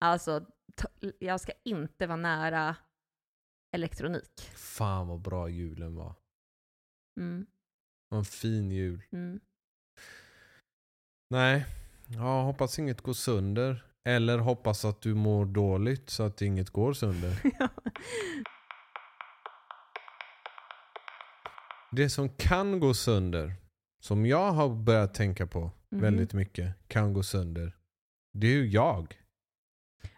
alltså 0.00 0.46
jag 1.18 1.40
ska 1.40 1.52
inte 1.64 2.06
vara 2.06 2.16
nära 2.16 2.76
elektronik. 3.72 4.40
Fan 4.54 5.08
vad 5.08 5.20
bra 5.20 5.48
julen 5.48 5.94
var. 5.94 6.14
Mm, 7.20 7.46
var 8.08 8.18
en 8.18 8.24
fin 8.24 8.70
jul. 8.70 9.02
mm. 9.12 9.40
Nej, 11.30 11.66
ja, 12.16 12.42
hoppas 12.42 12.78
inget 12.78 13.00
går 13.00 13.12
sönder. 13.12 13.84
Eller 14.04 14.38
hoppas 14.38 14.84
att 14.84 15.00
du 15.00 15.14
mår 15.14 15.44
dåligt 15.46 16.10
så 16.10 16.22
att 16.22 16.42
inget 16.42 16.70
går 16.70 16.92
sönder. 16.92 17.40
Ja. 17.58 17.68
Det 21.92 22.10
som 22.10 22.28
kan 22.28 22.80
gå 22.80 22.94
sönder, 22.94 23.54
som 24.02 24.26
jag 24.26 24.52
har 24.52 24.68
börjat 24.68 25.14
tänka 25.14 25.46
på 25.46 25.70
Mhm. 25.90 26.00
väldigt 26.02 26.32
mycket, 26.32 26.88
kan 26.88 27.12
gå 27.12 27.22
sönder. 27.22 27.76
Det 28.32 28.46
är 28.46 28.50
ju 28.54 28.66
jag. 28.66 29.22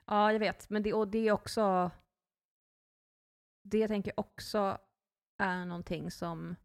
Ja, 0.07 0.33
jag 0.33 0.39
vet. 0.41 0.71
Men 0.71 0.83
det, 0.83 0.93
och 0.93 1.09
det 1.09 1.29
är 1.29 1.33
också... 1.33 1.91
Det 3.63 3.79
jag 3.79 3.89
tänker 3.89 4.21
också 4.21 4.79
är 5.39 5.65
någonting 5.65 6.11
som 6.11 6.57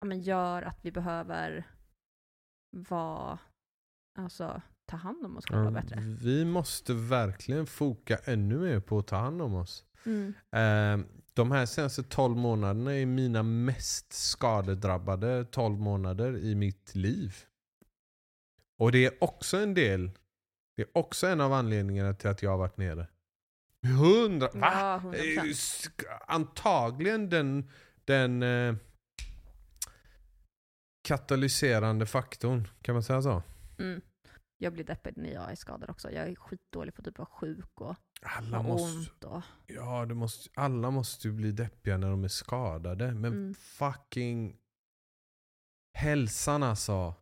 ja, 0.00 0.06
men 0.06 0.20
gör 0.20 0.62
att 0.62 0.84
vi 0.84 0.92
behöver 0.92 1.64
vara, 2.74 3.38
alltså 4.18 4.62
ta 4.86 4.96
hand 4.96 5.24
om 5.26 5.36
oss 5.36 5.46
själva 5.46 5.70
bättre. 5.70 6.00
Vi 6.00 6.44
måste 6.44 6.94
verkligen 6.94 7.66
foka 7.66 8.18
ännu 8.24 8.58
mer 8.58 8.80
på 8.80 8.98
att 8.98 9.06
ta 9.06 9.16
hand 9.16 9.42
om 9.42 9.54
oss. 9.54 9.84
Mm. 10.06 10.34
Eh, 10.52 11.06
De 11.32 11.50
här 11.50 11.66
senaste 11.66 12.02
12 12.02 12.36
månaderna 12.36 12.94
är 12.94 13.06
mina 13.06 13.42
mest 13.42 14.12
skadedrabbade 14.12 15.44
12 15.44 15.78
månader 15.78 16.36
i 16.36 16.54
mitt 16.54 16.94
liv. 16.94 17.36
Och 18.78 18.92
det 18.92 19.06
är 19.06 19.24
också 19.24 19.56
en 19.56 19.74
del, 19.74 20.10
det 20.76 20.82
är 20.82 20.88
också 20.98 21.26
en 21.26 21.40
av 21.40 21.52
anledningarna 21.52 22.14
till 22.14 22.28
att 22.30 22.42
jag 22.42 22.50
har 22.50 22.58
varit 22.58 22.76
nere. 22.76 23.06
Hundra, 24.00 24.48
va? 24.54 24.60
Ja, 24.60 25.00
100%. 25.04 25.90
Eh, 25.98 26.18
Antagligen 26.26 27.28
den, 27.30 27.70
den 28.04 28.42
eh, 28.42 28.74
katalyserande 31.04 32.06
faktorn, 32.06 32.68
kan 32.82 32.94
man 32.94 33.02
säga 33.02 33.22
så? 33.22 33.42
Mm. 33.78 34.00
Jag 34.58 34.72
blir 34.72 34.84
deppig 34.84 35.16
när 35.16 35.32
jag 35.32 35.50
är 35.50 35.54
skadad 35.56 35.90
också. 35.90 36.10
Jag 36.10 36.28
är 36.28 36.34
skitdålig 36.34 36.94
på 36.94 37.02
typ 37.02 37.14
att 37.14 37.18
vara 37.18 37.28
sjuk 37.40 37.80
och 37.80 37.96
Alla 38.22 38.62
måste, 38.62 38.98
ont. 38.98 39.24
Och, 39.24 39.42
ja, 39.66 40.06
det 40.06 40.14
måste, 40.14 40.50
alla 40.54 40.90
måste 40.90 41.28
ju 41.28 41.34
bli 41.34 41.52
deppiga 41.52 41.96
när 41.96 42.10
de 42.10 42.24
är 42.24 42.28
skadade. 42.28 43.06
Men 43.14 43.32
Mm. 43.32 43.54
fucking 43.54 44.56
hälsan 45.98 46.62
alltså. 46.62 47.14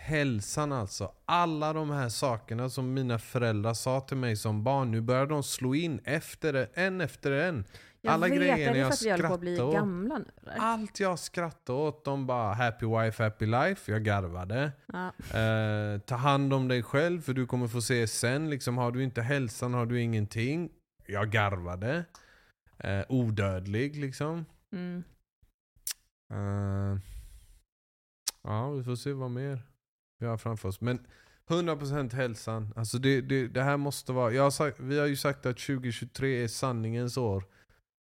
Hälsan 0.00 0.72
alltså. 0.72 1.14
Alla 1.24 1.72
de 1.72 1.90
här 1.90 2.08
sakerna 2.08 2.70
som 2.70 2.94
mina 2.94 3.18
föräldrar 3.18 3.74
sa 3.74 4.00
till 4.00 4.16
mig 4.16 4.36
som 4.36 4.64
barn. 4.64 4.90
Nu 4.90 5.00
börjar 5.00 5.26
de 5.26 5.42
slå 5.42 5.74
in 5.74 6.00
efter 6.04 6.68
en 6.74 7.00
efter 7.00 7.32
en. 7.32 7.64
Jag 8.06 8.14
Alla 8.14 8.28
vet, 8.28 8.36
grejer 8.36 8.74
jag 8.74 8.92
att 8.92 9.28
på 9.28 9.34
att 9.34 9.40
bli 9.40 9.56
skrattar 9.56 9.68
åt. 9.68 9.74
gamla 9.74 10.18
nu 10.18 10.24
eller? 10.42 10.56
Allt 10.58 11.00
jag 11.00 11.18
skrattade 11.18 11.78
åt, 11.78 12.04
de 12.04 12.26
bara 12.26 12.54
happy 12.54 12.86
wife, 12.86 13.24
happy 13.24 13.46
life. 13.46 13.92
Jag 13.92 14.04
garvade. 14.04 14.72
Ja. 14.92 15.12
Eh, 15.38 16.00
ta 16.00 16.14
hand 16.16 16.52
om 16.52 16.68
dig 16.68 16.82
själv 16.82 17.20
för 17.20 17.32
du 17.32 17.46
kommer 17.46 17.68
få 17.68 17.80
se 17.80 18.06
sen. 18.06 18.50
Liksom, 18.50 18.78
har 18.78 18.92
du 18.92 19.02
inte 19.02 19.22
hälsan 19.22 19.74
har 19.74 19.86
du 19.86 20.00
ingenting. 20.00 20.70
Jag 21.06 21.30
garvade. 21.30 22.04
Eh, 22.78 23.02
odödlig 23.08 23.96
liksom. 23.96 24.44
Mm. 24.72 25.04
Eh, 26.32 26.98
ja, 28.42 28.70
vi 28.70 28.84
får 28.84 28.96
se 28.96 29.12
vad 29.12 29.30
mer 29.30 29.62
vi 30.18 30.26
har 30.26 30.36
framför 30.36 30.68
oss. 30.68 30.80
Men 30.80 31.06
100% 31.48 32.14
hälsan. 32.14 32.72
Alltså 32.76 32.98
det, 32.98 33.20
det, 33.20 33.48
det 33.48 33.62
här 33.62 33.76
måste 33.76 34.12
vara... 34.12 34.32
Jag 34.32 34.42
har 34.42 34.50
sagt, 34.50 34.80
vi 34.80 34.98
har 34.98 35.06
ju 35.06 35.16
sagt 35.16 35.46
att 35.46 35.58
2023 35.58 36.44
är 36.44 36.48
sanningens 36.48 37.16
år. 37.16 37.44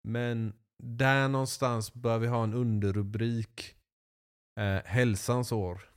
Men 0.08 0.54
där 0.84 1.28
någonstans 1.28 1.94
bör 1.94 2.20
vi 2.20 2.28
ha 2.28 2.44
en 2.44 2.54
underrubrik. 2.54 3.76
Eh, 4.60 4.84
hälsans 4.86 5.52
år. 5.52 5.90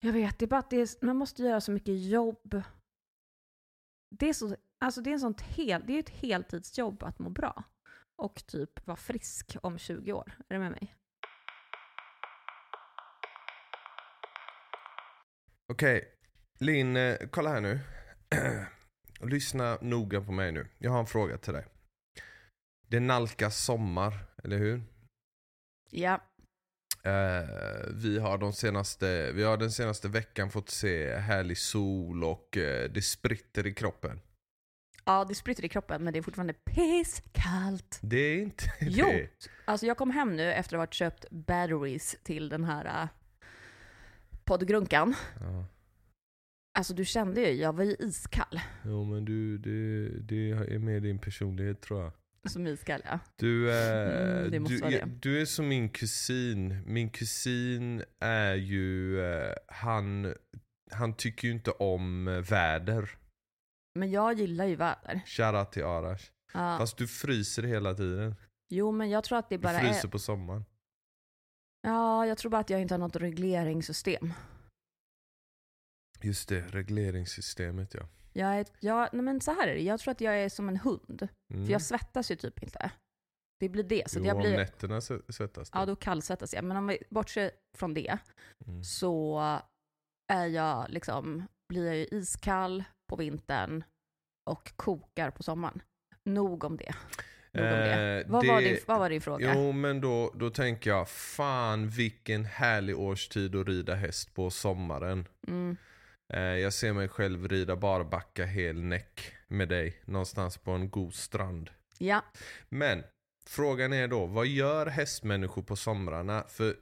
Jag 0.00 0.12
vet, 0.12 0.38
det 0.38 0.44
är 0.44 0.48
bara 0.48 0.60
att 0.60 0.70
det 0.70 0.76
är, 0.76 1.04
man 1.04 1.16
måste 1.16 1.42
göra 1.42 1.60
så 1.60 1.72
mycket 1.72 2.04
jobb. 2.04 2.62
Det 4.18 4.28
är, 4.28 4.32
så, 4.32 4.56
alltså 4.84 5.00
det 5.00 5.10
är, 5.10 5.12
en 5.12 5.20
sånt 5.20 5.40
hel, 5.40 5.86
det 5.86 5.92
är 5.92 5.98
ett 5.98 6.08
heltidsjobb 6.08 7.02
att 7.02 7.18
må 7.18 7.30
bra. 7.30 7.64
Och 8.22 8.46
typ 8.46 8.86
vara 8.86 8.96
frisk 8.96 9.56
om 9.62 9.78
20 9.78 10.12
år. 10.12 10.32
Är 10.48 10.54
du 10.54 10.58
med 10.58 10.70
mig? 10.70 10.94
Okej, 15.72 16.14
Linn, 16.58 16.96
eh, 16.96 17.16
kolla 17.30 17.50
här 17.50 17.60
nu. 17.60 17.80
lyssna 19.28 19.78
noga 19.80 20.20
på 20.20 20.32
mig 20.32 20.52
nu. 20.52 20.68
Jag 20.78 20.90
har 20.90 21.00
en 21.00 21.06
fråga 21.06 21.38
till 21.38 21.52
dig. 21.52 21.66
Det 22.92 23.00
nalkas 23.00 23.64
sommar, 23.64 24.12
eller 24.44 24.58
hur? 24.58 24.82
Ja. 25.90 26.20
Eh, 27.04 27.48
vi, 27.94 28.18
har 28.18 28.38
de 28.38 28.52
senaste, 28.52 29.32
vi 29.32 29.42
har 29.42 29.56
den 29.56 29.70
senaste 29.70 30.08
veckan 30.08 30.50
fått 30.50 30.68
se 30.70 31.16
härlig 31.16 31.58
sol 31.58 32.24
och 32.24 32.56
eh, 32.56 32.90
det 32.90 33.02
spritter 33.02 33.66
i 33.66 33.74
kroppen. 33.74 34.20
ja, 35.04 35.24
det 35.24 35.34
spritter 35.34 35.64
i 35.64 35.68
kroppen 35.68 36.04
men 36.04 36.12
det 36.12 36.18
är 36.18 36.22
fortfarande 36.22 36.52
pisskallt. 36.52 37.98
Det 38.02 38.16
är 38.16 38.42
inte 38.42 38.64
Jo, 38.80 39.06
det. 39.06 39.28
alltså 39.64 39.86
jag 39.86 39.96
kom 39.96 40.10
hem 40.10 40.36
nu 40.36 40.52
efter 40.52 40.76
att 40.76 40.78
ha 40.78 40.82
varit 40.82 40.94
köpt 40.94 41.30
batteries 41.30 42.16
till 42.22 42.48
den 42.48 42.64
här 42.64 43.02
uh, 43.02 43.08
poddgrunkan. 44.44 45.14
Ja. 45.40 45.66
Alltså 46.78 46.94
du 46.94 47.04
kände 47.04 47.40
ju, 47.40 47.60
jag 47.62 47.72
var 47.72 47.84
ju 47.84 47.96
iskall. 47.98 48.60
Jo 48.84 49.04
men 49.04 49.24
du, 49.24 49.58
det, 49.58 50.08
det 50.20 50.50
är 50.50 50.78
med 50.78 51.02
din 51.02 51.18
personlighet 51.18 51.80
tror 51.80 52.02
jag. 52.02 52.12
Som 52.48 52.66
iskall 52.66 53.02
ja. 53.04 53.18
Du 53.36 53.72
är, 53.72 54.46
Mm, 54.46 54.64
du, 54.64 54.78
det. 54.78 55.04
du 55.20 55.40
är 55.40 55.44
som 55.44 55.68
min 55.68 55.88
kusin. 55.88 56.82
Min 56.86 57.10
kusin 57.10 58.04
är 58.20 58.54
ju, 58.54 59.20
eh, 59.24 59.54
han, 59.68 60.34
han 60.90 61.16
tycker 61.16 61.48
ju 61.48 61.54
inte 61.54 61.70
om 61.70 62.28
eh, 62.28 62.38
väder. 62.40 63.10
Men 63.98 64.10
jag 64.10 64.38
gillar 64.38 64.64
ju 64.66 64.76
väder. 64.76 65.22
Shoutout 65.26 65.72
till 65.72 65.84
Arash. 65.84 66.30
Ja. 66.54 66.78
Fast 66.78 66.96
du 66.96 67.08
fryser 67.08 67.62
hela 67.62 67.94
tiden. 67.94 68.34
Jo 68.68 68.92
men 68.92 69.10
jag 69.10 69.24
tror 69.24 69.38
att 69.38 69.48
det 69.48 69.56
Du 69.56 69.62
bara 69.62 69.80
fryser 69.80 70.08
är... 70.08 70.12
på 70.12 70.18
sommaren. 70.18 70.64
Ja, 71.82 72.26
jag 72.26 72.38
tror 72.38 72.50
bara 72.50 72.60
att 72.60 72.70
jag 72.70 72.80
inte 72.80 72.94
har 72.94 72.98
något 72.98 73.16
regleringssystem. 73.16 74.32
Just 76.22 76.48
det, 76.48 76.60
regleringssystemet 76.60 77.94
ja. 77.94 78.08
Jag 78.32 78.56
är, 78.58 78.66
jag, 78.80 79.08
nej 79.12 79.22
men 79.22 79.40
så 79.40 79.52
här 79.54 79.68
är 79.68 79.74
det, 79.74 79.80
jag 79.82 80.00
tror 80.00 80.12
att 80.12 80.20
jag 80.20 80.38
är 80.42 80.48
som 80.48 80.68
en 80.68 80.76
hund. 80.76 81.28
Mm. 81.54 81.66
För 81.66 81.72
jag 81.72 81.82
svettas 81.82 82.30
ju 82.30 82.36
typ 82.36 82.62
inte. 82.62 82.90
Det 83.60 83.68
blir 83.68 83.82
det. 83.84 84.10
Så 84.10 84.18
jo, 84.18 84.24
jag 84.26 84.36
om 84.36 84.42
blir, 84.42 84.56
nätterna 84.56 85.00
se- 85.00 85.18
svettas 85.32 85.70
du. 85.70 85.78
ja 85.78 85.86
då 85.86 85.96
kallsvettas 85.96 86.54
jag. 86.54 86.64
Men 86.64 86.76
om 86.76 86.86
vi 86.86 86.98
bortser 87.10 87.50
från 87.78 87.94
det 87.94 88.18
Mm. 88.66 88.84
så 88.84 89.40
är 90.32 90.46
jag 90.46 90.86
liksom, 90.90 91.46
blir 91.68 91.86
jag 91.86 91.96
ju 91.96 92.04
iskall 92.10 92.84
på 93.10 93.16
vintern 93.16 93.84
och 94.50 94.72
kokar 94.76 95.30
på 95.30 95.42
sommaren. 95.42 95.82
Nog 96.24 96.64
om 96.64 96.76
det. 96.76 96.94
Nog 97.52 97.64
om 97.64 97.70
det. 97.70 98.22
Eh, 98.24 98.30
Vad, 98.32 98.46
Var 98.46 98.60
det- 98.60 98.68
din, 98.68 98.78
vad 98.86 98.98
var 98.98 99.10
din 99.10 99.20
fråga? 99.20 99.52
Jo 99.54 99.72
men 99.72 100.00
då, 100.00 100.32
då 100.34 100.50
tänker 100.50 100.90
jag, 100.90 101.08
fan 101.08 101.88
vilken 101.88 102.44
härlig 102.44 102.98
årstid 102.98 103.54
att 103.56 103.66
rida 103.66 103.94
häst 103.94 104.34
på 104.34 104.50
sommaren. 104.50 105.28
Mm. 105.48 105.76
Eh, 106.32 106.40
jag 106.40 106.72
ser 106.72 106.92
mig 106.92 107.08
själv 107.08 107.48
rida 107.48 107.76
barbacka 107.76 108.46
hel 108.46 108.82
näck 108.82 109.34
med 109.48 109.68
dig 109.68 110.02
någonstans 110.04 110.58
på 110.58 110.70
en 110.70 110.90
god 110.90 111.14
strand. 111.14 111.70
Ja, 111.98 112.24
Men 112.68 113.04
frågan 113.48 113.92
är 113.92 114.08
då, 114.08 114.26
vad 114.26 114.46
gör 114.46 114.86
hästmänniskor 114.86 115.62
på 115.62 115.76
somrarna? 115.76 116.44
För 116.48 116.76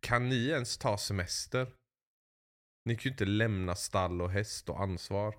kan 0.00 0.28
ni 0.28 0.46
ens 0.48 0.78
ta 0.78 0.98
semester? 0.98 1.66
Ni 2.84 2.96
kan 2.96 3.02
ju 3.02 3.10
inte 3.10 3.24
lämna 3.24 3.74
stall 3.74 4.22
och 4.22 4.30
häst 4.30 4.68
och 4.68 4.80
ansvar. 4.80 5.38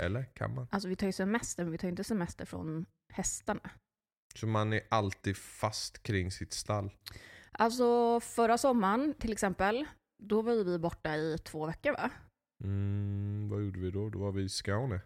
Eller 0.00 0.24
kan 0.24 0.54
man? 0.54 0.68
alltså 0.70 0.88
vi 0.88 0.96
tar 0.96 1.06
ju 1.06 1.12
semester, 1.12 1.64
men 1.64 1.72
vi 1.72 1.78
tar 1.78 1.88
ju 1.88 1.90
inte 1.90 2.04
semester 2.04 2.44
från 2.44 2.86
hästarna. 3.12 3.70
Så 4.34 4.46
man 4.46 4.72
är 4.72 4.82
alltid 4.88 5.36
fast 5.36 6.02
kring 6.02 6.30
sitt 6.30 6.52
stall. 6.52 6.90
Alltså 7.52 8.20
förra 8.20 8.58
sommaren 8.58 9.14
till 9.14 9.32
exempel, 9.32 9.84
då 10.22 10.42
var 10.42 10.52
ju 10.52 10.64
vi 10.64 10.78
borta 10.78 11.16
i 11.16 11.38
två 11.38 11.66
veckor 11.66 11.92
va? 11.92 12.10
Mm, 12.64 13.48
vad 13.50 13.62
gjorde 13.62 13.80
vi 13.80 13.90
då? 13.90 14.08
Då 14.08 14.18
var 14.18 14.32
vi 14.32 14.42
i 14.42 14.48
Skåne. 14.48 15.00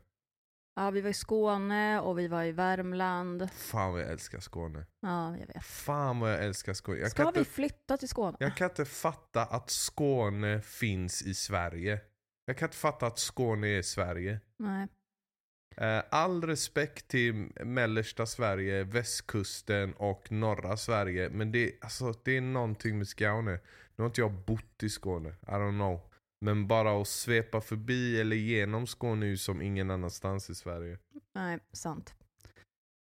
Ja, 0.74 0.90
vi 0.90 1.00
var 1.00 1.10
i 1.10 1.14
Skåne 1.14 2.00
och 2.00 2.18
vi 2.18 2.28
var 2.28 2.44
i 2.44 2.52
Värmland. 2.52 3.50
Fan 3.52 3.92
vad 3.92 4.00
jag 4.00 4.10
älskar 4.10 4.40
Skåne. 4.40 4.86
Ja, 5.00 5.36
jag 5.38 5.46
vet. 5.46 5.64
Fan 5.64 6.20
vad 6.20 6.32
jag 6.32 6.44
älskar 6.44 6.72
Skåne. 6.74 6.98
Jag 6.98 7.10
Ska 7.10 7.22
vi 7.30 7.38
inte, 7.38 7.50
flytta 7.50 7.96
till 7.96 8.08
Skåne? 8.08 8.36
jag 8.40 8.56
kan 8.56 8.70
inte 8.70 8.84
fatta 8.84 9.44
att 9.44 9.70
Skåne 9.70 10.60
finns 10.62 11.22
i 11.22 11.34
Sverige. 11.34 12.00
Jag 12.46 12.58
kan 12.58 12.66
inte 12.68 12.76
fatta 12.78 13.06
att 13.06 13.18
Skåne 13.18 13.68
är 13.68 13.82
Sverige. 13.82 14.40
Nej. 14.58 14.88
Eh, 15.76 16.02
All 16.10 16.44
respekt 16.44 17.08
till 17.08 17.34
mellersta 17.64 18.26
Sverige, 18.26 18.84
västkusten 18.84 19.92
och 19.94 20.32
norra 20.32 20.76
Sverige. 20.76 21.30
Men 21.30 21.52
det, 21.52 21.72
alltså, 21.80 22.12
det 22.24 22.36
är 22.36 22.40
någonting 22.40 22.98
med 22.98 23.08
Skåne. 23.08 23.52
Nu 23.96 24.02
har 24.02 24.06
inte 24.06 24.20
jag 24.20 24.32
bott 24.32 24.82
i 24.82 24.88
Skåne, 24.88 25.28
I 25.28 25.50
don't 25.50 25.78
know. 25.78 26.00
Men 26.40 26.66
bara 26.66 27.00
att 27.00 27.08
svepa 27.08 27.60
förbi 27.60 28.20
eller 28.20 28.36
genom 28.36 28.86
Skåne 28.86 29.26
är 29.32 29.36
som 29.36 29.62
ingen 29.62 29.90
annanstans 29.90 30.50
i 30.50 30.54
Sverige. 30.54 30.98
Nej, 31.34 31.58
sant. 31.72 32.14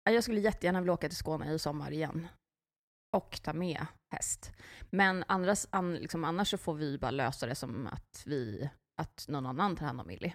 Ja, 0.05 0.12
Jag 0.12 0.24
skulle 0.24 0.41
jättegärna 0.41 0.81
vilja 0.81 0.93
åka 0.93 1.09
till 1.09 1.16
Skåne 1.18 1.53
i 1.53 1.59
sommar 1.59 1.91
igen. 1.91 2.27
Och 3.16 3.41
ta 3.43 3.53
med 3.53 3.87
häst. 4.12 4.53
Men 4.91 5.24
andras, 5.29 5.68
an, 5.70 5.95
liksom, 5.95 6.24
annars 6.24 6.51
så 6.51 6.59
får 6.59 6.74
vi 6.74 6.99
bara 6.99 7.11
lösa 7.11 7.47
det 7.47 7.55
som 7.55 7.87
att 7.87 8.22
vi 8.27 8.70
att 9.03 9.24
någon 9.29 9.47
annan 9.47 9.77
tar 9.77 9.87
hand 9.87 10.01
om 10.01 10.07
Millie. 10.07 10.35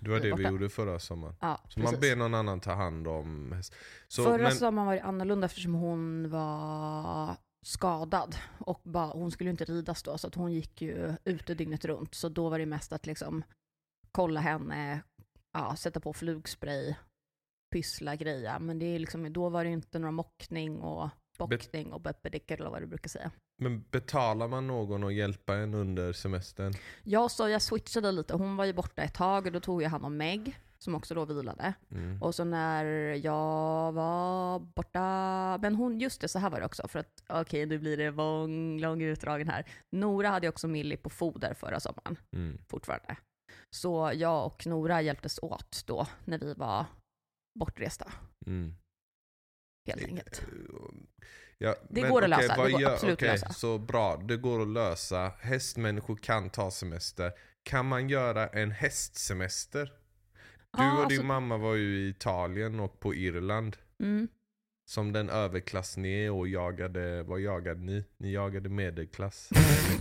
Det 0.00 0.10
var 0.10 0.20
det 0.20 0.34
vi 0.34 0.42
gjorde 0.48 0.68
förra 0.68 0.98
sommaren. 0.98 1.34
Ja, 1.40 1.60
Så 1.68 1.80
precis. 1.80 1.92
man 1.92 2.00
ber 2.00 2.16
någon 2.16 2.34
annan 2.34 2.60
ta 2.60 2.72
hand 2.74 3.08
om 3.08 3.52
häst. 3.52 3.74
Så, 4.08 4.24
Förra 4.24 4.42
men, 4.42 4.52
sommaren 4.52 4.86
var 4.86 4.94
det 4.94 5.02
annorlunda 5.02 5.44
eftersom 5.46 5.74
hon 5.74 6.30
var 6.30 7.36
skadad. 7.66 8.36
Och 8.58 8.80
bara, 8.82 9.06
hon 9.06 9.30
skulle 9.30 9.48
ju 9.48 9.52
inte 9.52 9.64
ridas 9.64 10.02
då, 10.02 10.18
så 10.18 10.26
att 10.26 10.34
hon 10.34 10.52
gick 10.52 10.82
ju 10.82 11.14
ute 11.24 11.54
dygnet 11.54 11.84
runt. 11.84 12.14
Så 12.14 12.28
då 12.28 12.48
var 12.48 12.58
det 12.58 12.66
mest 12.66 12.92
att 12.92 13.06
liksom 13.06 13.44
kolla 14.12 14.40
henne, 14.40 15.02
ja, 15.52 15.76
sätta 15.76 16.00
på 16.00 16.12
flugspray, 16.12 16.94
pyssla, 17.72 18.16
greja. 18.16 18.58
Men 18.58 18.78
det 18.78 18.86
är 18.86 18.98
liksom, 18.98 19.32
då 19.32 19.48
var 19.48 19.64
det 19.64 19.70
inte 19.70 19.98
några 19.98 20.12
mockning 20.12 20.80
och 20.80 21.10
bockning 21.38 21.92
och 21.92 22.00
beppedicker 22.00 22.60
eller 22.60 22.70
vad 22.70 22.82
du 22.82 22.86
brukar 22.86 23.08
säga. 23.08 23.30
men 23.62 23.84
betalar 23.90 24.48
man 24.48 24.66
någon 24.66 25.04
att 25.04 25.14
hjälpa 25.14 25.54
en 25.54 25.74
under 25.74 26.12
semestern? 26.12 26.72
Jag 27.02 27.30
så 27.30 27.48
jag 27.48 27.62
switchade 27.62 28.12
lite. 28.12 28.34
Hon 28.34 28.56
var 28.56 28.64
ju 28.64 28.72
borta 28.72 29.02
ett 29.02 29.14
tag 29.14 29.46
och 29.46 29.52
då 29.52 29.60
tog 29.60 29.82
jag 29.82 29.90
hand 29.90 30.04
om 30.04 30.16
Meg, 30.16 30.58
som 30.78 30.94
också 30.94 31.14
då 31.14 31.24
vilade. 31.24 31.74
Mm. 31.90 32.22
Och 32.22 32.34
så 32.34 32.44
när 32.44 32.84
jag 33.24 33.92
var 33.92 34.58
borta, 34.58 35.58
men 35.62 35.74
hon, 35.74 36.00
just 36.00 36.20
det, 36.20 36.28
så 36.28 36.38
här 36.38 36.50
var 36.50 36.60
det 36.60 36.66
också, 36.66 36.88
för 36.88 36.98
att 36.98 37.22
okej, 37.28 37.66
nu 37.66 37.78
blir 37.78 37.96
det 37.96 38.10
lång, 38.10 38.80
lång 38.80 39.02
utdragen 39.02 39.48
här. 39.48 39.66
Nora 39.96 40.28
hade 40.28 40.48
också 40.48 40.68
Millie 40.68 40.96
på 40.96 41.10
foder 41.10 41.54
förra 41.54 41.80
sommaren, 41.80 42.18
Mm. 42.32 42.58
fortfarande. 42.70 43.16
Så 43.76 44.10
jag 44.14 44.46
och 44.46 44.66
Nora 44.66 45.02
hjälptes 45.02 45.38
åt 45.42 45.82
då, 45.86 46.06
när 46.24 46.38
vi 46.38 46.54
var 46.54 46.86
bortresta, 47.58 48.12
Mm. 48.46 48.74
helt 49.88 50.04
enkelt. 50.04 50.42
Ja, 51.58 51.74
Det 51.90 52.00
går 52.02 52.22
att 52.22 52.30
lösa, 52.30 52.54
vad 52.56 52.66
det 52.66 52.72
går 52.72 52.90
absolut 52.90 53.12
att 53.12 53.18
okej, 53.18 53.28
lösa. 53.28 53.52
Så 53.52 53.78
bra, 53.78 54.16
det 54.16 54.36
går 54.36 54.62
att 54.62 54.68
lösa. 54.68 55.32
Hästmänniskor 55.40 56.16
kan 56.16 56.50
ta 56.50 56.70
semester. 56.70 57.32
Kan 57.70 57.86
man 57.86 58.08
göra 58.08 58.46
en 58.48 58.70
hästsemester? 58.70 59.92
Du 60.76 60.82
och 60.82 60.96
din 60.96 61.02
alltså- 61.02 61.22
mamma 61.22 61.56
var 61.56 61.74
ju 61.74 61.98
i 61.98 62.08
Italien 62.08 62.80
och 62.80 63.00
på 63.00 63.14
Irland. 63.14 63.76
Mm. 64.00 64.28
Som 64.88 65.12
den 65.12 65.30
överklass 65.30 65.96
ni 65.96 66.24
är 66.24 66.30
och 66.30 66.48
jagade, 66.48 67.22
vad 67.22 67.40
jagade 67.40 67.80
ni? 67.80 68.04
Ni 68.18 68.32
jagade 68.32 68.68
medelklass. 68.68 69.50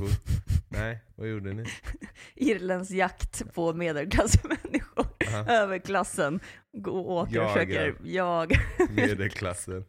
Nej, 0.70 1.00
vad 1.16 1.28
gjorde 1.28 1.54
ni? 1.54 1.66
Irlands 2.36 2.92
jakt 2.92 3.54
på 3.54 3.74
medelklassmänniskor. 3.74 5.06
Aha, 5.28 5.52
Överklassen 5.52 6.40
går 6.78 6.92
och 6.94 7.12
åker 7.12 7.42
och 7.46 7.52
försöker 7.52 7.96
jaga. 8.04 8.60
medelklassen. 8.90 9.86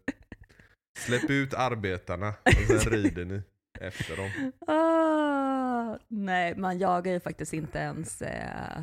Släpp 0.99 1.31
ut 1.31 1.55
arbetarna 1.55 2.29
och 2.29 2.81
sen 2.83 2.93
rider 2.93 3.25
ni 3.25 3.43
efter 3.81 4.17
dem. 4.17 4.53
Ah, 4.67 5.99
nej, 6.09 6.57
man 6.57 6.79
jagar 6.79 7.13
ju 7.13 7.21
faktiskt 7.21 7.53
inte 7.53 7.79
ens 7.79 8.23
eh, 8.23 8.83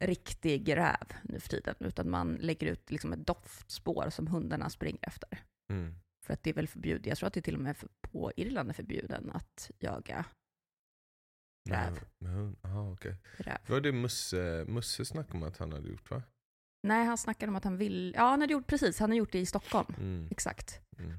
riktig 0.00 0.76
räv 0.76 1.06
nu 1.22 1.40
för 1.40 1.48
tiden, 1.48 1.74
utan 1.80 2.10
man 2.10 2.34
lägger 2.34 2.66
ut 2.66 2.90
liksom 2.90 3.12
ett 3.12 3.26
doftspår 3.26 4.10
som 4.10 4.26
hundarna 4.26 4.70
springer 4.70 5.08
efter. 5.08 5.42
Mm. 5.72 5.94
För 6.26 6.32
att 6.34 6.42
det 6.42 6.50
är 6.50 6.54
väl 6.54 6.68
förbjudet, 6.68 7.06
jag 7.06 7.18
tror 7.18 7.26
att 7.26 7.34
det 7.34 7.42
till 7.42 7.54
och 7.54 7.60
med 7.60 7.76
på 8.00 8.32
Irland 8.36 8.68
är 8.68 8.74
förbjuden 8.74 9.30
att 9.30 9.70
jaga 9.78 10.24
Räv. 11.68 12.00
Med 12.18 12.32
hund? 12.32 12.56
Aha, 12.62 12.96
räv. 13.36 13.58
Det 13.66 13.72
var 13.72 13.80
det 13.80 13.92
Musse, 13.92 14.64
Musse 14.68 15.04
snackade 15.04 15.38
om 15.38 15.42
att 15.42 15.58
han 15.58 15.72
hade 15.72 15.88
gjort 15.88 16.10
va? 16.10 16.22
Nej, 16.82 17.04
han 17.04 17.18
snackade 17.18 17.50
om 17.50 17.56
att 17.56 17.64
han 17.64 17.76
vill, 17.76 18.14
ja 18.16 18.22
han 18.22 18.40
hade 18.40 18.52
gjort 18.52 18.66
precis, 18.66 19.00
han 19.00 19.10
har 19.10 19.16
gjort 19.16 19.32
det 19.32 19.38
i 19.38 19.46
Stockholm. 19.46 19.94
Mm. 19.98 20.28
Exakt. 20.30 20.80
Mm. 20.98 21.18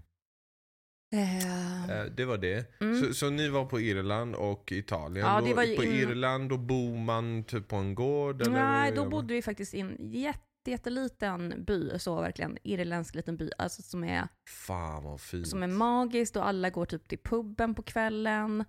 Eh, 1.14 2.06
det 2.12 2.26
var 2.26 2.38
det. 2.38 2.82
mm. 2.82 3.02
Så, 3.02 3.14
så 3.14 3.30
ni 3.30 3.50
var 3.50 3.66
på 3.66 3.80
Irland 3.82 4.36
och 4.36 4.72
Italien? 4.72 5.26
Ja, 5.28 5.42
det 5.42 5.50
Då- 5.50 5.56
var 5.56 5.64
ju 5.64 5.76
på 5.76 5.84
Irland 5.84 6.50
då 6.50 6.58
bor 6.58 6.98
man 6.98 7.44
typ 7.44 7.68
på 7.68 7.76
en 7.76 7.96
gård? 7.96 8.42
Eller 8.42 8.52
Nej, 8.52 8.92
då 8.92 9.10
bodde 9.10 9.34
vi 9.34 9.42
faktiskt 9.42 9.74
i 9.74 9.80
en 9.80 9.98
jätte, 10.12 10.42
jätteliten 10.72 11.64
by, 11.68 12.00
så 12.00 12.22
verkligen 12.22 12.58
irländsk 12.64 13.16
liten 13.16 13.38
by, 13.38 13.50
alltså 13.58 13.82
som 13.82 14.04
är 14.04 14.28
Fan 14.50 15.04
vad 15.04 15.22
fint. 15.22 15.48
som 15.48 15.64
är 15.64 15.68
magiskt 15.68 16.36
och 16.36 16.48
alla 16.48 16.70
går 16.70 16.86
typ 16.86 17.08
till 17.08 17.20
puben 17.24 17.76
på 17.76 17.84
kvällen. 17.84 18.66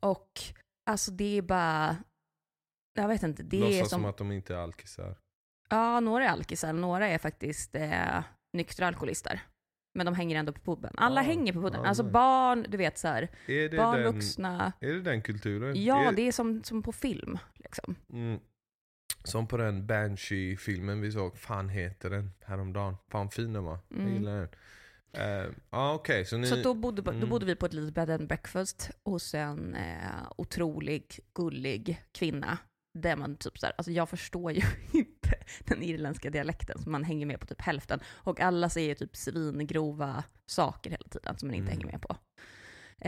Och 0.00 0.40
alltså 0.90 1.10
det 1.10 1.38
är 1.38 1.42
bara, 1.42 1.96
jag 2.94 3.08
vet 3.08 3.22
inte, 3.22 3.42
det 3.42 3.60
Låtsas 3.60 3.74
är 3.74 3.80
som... 3.80 3.88
som, 3.88 4.04
att 4.04 4.16
de 4.18 4.32
inte 4.32 4.54
är 4.54 4.58
alkisar. 4.58 5.18
Ja, 5.68 6.00
några 6.00 6.24
är 6.24 6.28
alkisar, 6.28 6.72
några 6.72 7.08
är 7.08 7.18
faktiskt 7.18 7.74
eh, 7.74 8.22
nyktra 8.52 8.86
alkoholister. 8.86 9.40
Men 9.94 10.06
de 10.06 10.14
hänger 10.14 10.36
ändå 10.36 10.52
på 10.52 10.60
puben. 10.60 10.92
Alla 10.96 11.20
Ja, 11.20 11.26
hänger 11.26 11.52
på 11.52 11.60
puben. 11.62 11.80
ja, 11.82 11.88
alltså 11.88 12.02
barn, 12.02 12.66
du 12.68 12.76
vet 12.78 12.98
så 12.98 13.08
här, 13.08 13.28
Är 13.46 13.68
det, 13.68 13.76
barn, 13.76 14.02
den, 14.02 14.12
vuxna. 14.14 14.72
är 14.80 14.92
det 14.92 15.00
den 15.00 15.22
kulturen? 15.22 15.84
Ja, 15.84 16.08
är, 16.08 16.12
det 16.12 16.22
är 16.22 16.32
som, 16.32 16.64
som 16.64 16.82
på 16.82 16.92
film. 16.92 17.38
Liksom. 17.54 17.94
mm, 18.12 18.40
Som 19.24 19.46
på 19.46 19.56
den 19.56 19.86
Banshee-filmen 19.86 21.00
vi 21.00 21.12
såg. 21.12 21.38
Fan 21.38 21.68
heter 21.68 22.10
den 22.10 22.32
häromdagen? 22.44 22.96
Fan 23.08 23.30
fin 23.30 23.52
den 23.52 23.64
var. 23.64 23.78
Jag 23.88 23.98
Mm. 23.98 24.14
gillar 24.14 24.36
den. 24.38 24.48
Eh, 25.12 25.50
Ja 25.70 25.94
okej, 25.94 26.24
så 26.24 26.36
ni... 26.36 26.46
Så 26.46 26.56
då 26.56 26.74
bodde, 26.74 27.02
då 27.02 27.10
Mm. 27.10 27.28
bodde 27.28 27.46
vi 27.46 27.54
på 27.54 27.66
ett 27.66 27.72
litet 27.72 27.94
bed 27.94 28.10
and 28.10 28.28
breakfast 28.28 28.90
hos 29.04 29.34
en 29.34 29.74
eh, 29.74 30.32
otrolig, 30.36 31.18
gullig 31.34 32.02
kvinna. 32.12 32.58
Där 32.98 33.16
man 33.16 33.36
typ 33.36 33.58
så 33.58 33.66
här, 33.66 33.74
alltså 33.78 33.92
jag 33.92 34.08
förstår 34.08 34.52
ju 34.52 34.62
inte 34.92 35.30
den 35.64 35.82
irländska 35.82 36.30
dialekten 36.30 36.78
så 36.82 36.90
man 36.90 37.04
hänger 37.04 37.26
med 37.26 37.40
på 37.40 37.46
typ 37.46 37.60
hälften. 37.60 38.00
Och 38.06 38.40
alla 38.40 38.68
säger 38.68 38.94
typ 38.94 39.16
svingrova 39.16 40.24
saker 40.46 40.90
hela 40.90 41.08
tiden 41.10 41.38
som 41.38 41.48
man 41.48 41.54
inte 41.54 41.72
Mm. 41.72 41.78
hänger 41.80 41.92
med 41.92 42.02
på. 42.02 42.16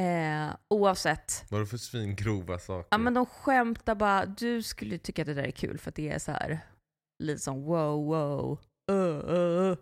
Eh, 0.01 0.57
oavsett, 0.69 1.45
Vad 1.51 1.61
är 1.61 1.65
det 1.65 1.71
för 1.71 1.77
svingrova 1.77 2.59
saker? 2.59 2.89
ja 2.91 2.99
men 2.99 3.15
de 3.15 3.27
skämtar 3.27 3.95
bara, 3.95 4.27
du 4.27 4.63
skulle 4.63 4.99
tycka 4.99 5.23
att 5.23 5.27
det 5.27 5.35
där 5.35 5.43
är 5.43 5.51
kul 5.51 5.79
för 5.79 5.89
att 5.91 5.95
det 5.95 6.09
är 6.11 6.19
så 6.19 6.33
här 6.33 6.61
lite 7.23 7.41
som 7.41 7.63
wow 7.63 8.05
wow, 8.07 8.59
uh, 8.91 9.35
uh. 9.35 9.77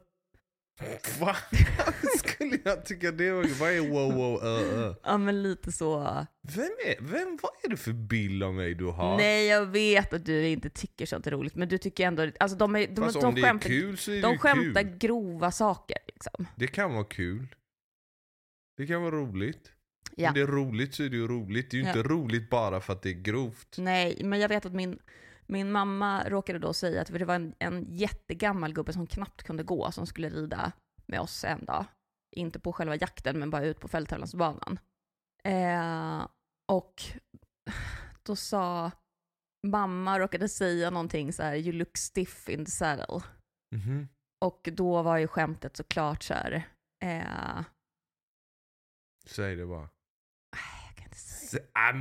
Va? 1.20 1.36
Skulle 2.18 2.58
jag 2.64 2.84
tycka 2.84 3.10
det 3.10 3.32
var... 3.32 3.60
Vad 3.60 3.70
är 3.70 3.80
wow 3.80 4.14
wow 4.14 4.44
uh, 4.44 4.78
uh? 4.78 4.94
Ja 5.02 5.18
men 5.18 5.42
lite 5.42 5.72
så. 5.72 6.26
Vem 6.42 6.70
är, 6.86 7.00
vem, 7.00 7.38
vad 7.42 7.52
är 7.62 7.68
det 7.68 7.76
för 7.76 7.92
bild 7.92 8.42
av 8.42 8.54
mig 8.54 8.74
du 8.74 8.84
har? 8.84 9.16
Nej 9.16 9.46
jag 9.46 9.66
vet 9.66 10.12
att 10.12 10.26
du 10.26 10.48
inte 10.48 10.70
tycker 10.70 11.06
sånt 11.06 11.26
är 11.26 11.30
roligt 11.30 11.54
men 11.54 11.68
du 11.68 11.78
tycker 11.78 12.06
ändå, 12.06 12.30
alltså 12.40 12.56
de, 12.56 12.76
är, 12.76 12.86
de, 12.86 12.96
Fast 12.96 13.20
de, 13.20 13.26
om 13.26 13.34
det 13.34 13.40
är 13.40 13.44
skämtar, 13.44 13.68
kul 13.68 13.98
så 13.98 14.10
är 14.10 14.14
det 14.14 14.20
de 14.22 14.38
skämtar 14.38 14.82
kul. 14.82 14.98
grova 14.98 15.50
saker 15.50 15.96
liksom. 16.06 16.46
Det 16.56 16.66
kan 16.66 16.94
vara 16.94 17.04
kul. 17.04 17.46
Det 18.76 18.86
kan 18.86 19.02
vara 19.02 19.14
roligt. 19.16 19.72
Ja. 20.16 20.28
Om 20.28 20.34
det 20.34 20.40
är 20.40 20.46
roligt 20.46 20.94
så 20.94 21.02
är 21.02 21.08
det 21.08 21.16
ju 21.16 21.28
roligt. 21.28 21.70
Det 21.70 21.76
är 21.76 21.78
ju 21.78 21.84
Ja. 21.84 21.96
inte 21.96 22.08
roligt 22.08 22.50
bara 22.50 22.80
för 22.80 22.92
att 22.92 23.02
det 23.02 23.08
är 23.10 23.22
grovt. 23.22 23.74
Nej, 23.78 24.20
men 24.24 24.40
jag 24.40 24.48
vet 24.48 24.66
att 24.66 24.72
min, 24.74 24.98
min 25.50 25.72
mamma 25.72 26.28
råkade 26.28 26.58
då 26.58 26.72
säga 26.72 27.00
att 27.02 27.08
det 27.12 27.24
var 27.24 27.34
en, 27.34 27.54
en 27.58 27.86
jättegammal 27.88 28.72
gubbe 28.72 28.92
som 28.92 29.06
knappt 29.06 29.42
kunde 29.42 29.62
gå 29.62 29.92
som 29.92 30.06
skulle 30.06 30.28
rida 30.28 30.72
med 31.06 31.20
oss 31.20 31.44
en 31.44 31.64
dag. 31.64 31.84
Inte 32.36 32.60
på 32.60 32.72
själva 32.72 32.96
jakten 32.96 33.38
men 33.38 33.50
bara 33.50 33.64
ut 33.64 33.80
på 33.80 33.88
fälttävlansbanan. 33.88 34.78
Eh, 35.44 36.26
och 36.72 37.02
då 38.22 38.36
sa 38.36 38.90
mamma 39.66 40.18
råkade 40.18 40.48
säga 40.48 40.90
någonting 40.90 41.32
så 41.32 41.42
här 41.42 41.54
you 41.56 41.72
look 41.72 41.96
stiff 41.96 42.48
in 42.48 42.64
the 42.64 42.70
saddle. 42.70 43.20
Mhm. 43.74 44.08
Och 44.44 44.68
då 44.72 45.02
var 45.02 45.16
ju 45.18 45.26
skämtet 45.28 45.76
såklart 45.76 46.22
så 46.22 46.34
här, 46.34 46.68
eh, 47.04 47.64
Säg 49.26 49.56
det 49.56 49.66
bara. 49.66 49.88
jag 50.86 50.96
kan 50.96 51.04
inte 51.04 51.16
säga. 51.18 51.62
Sä- 51.62 51.68
ah, 51.72 51.92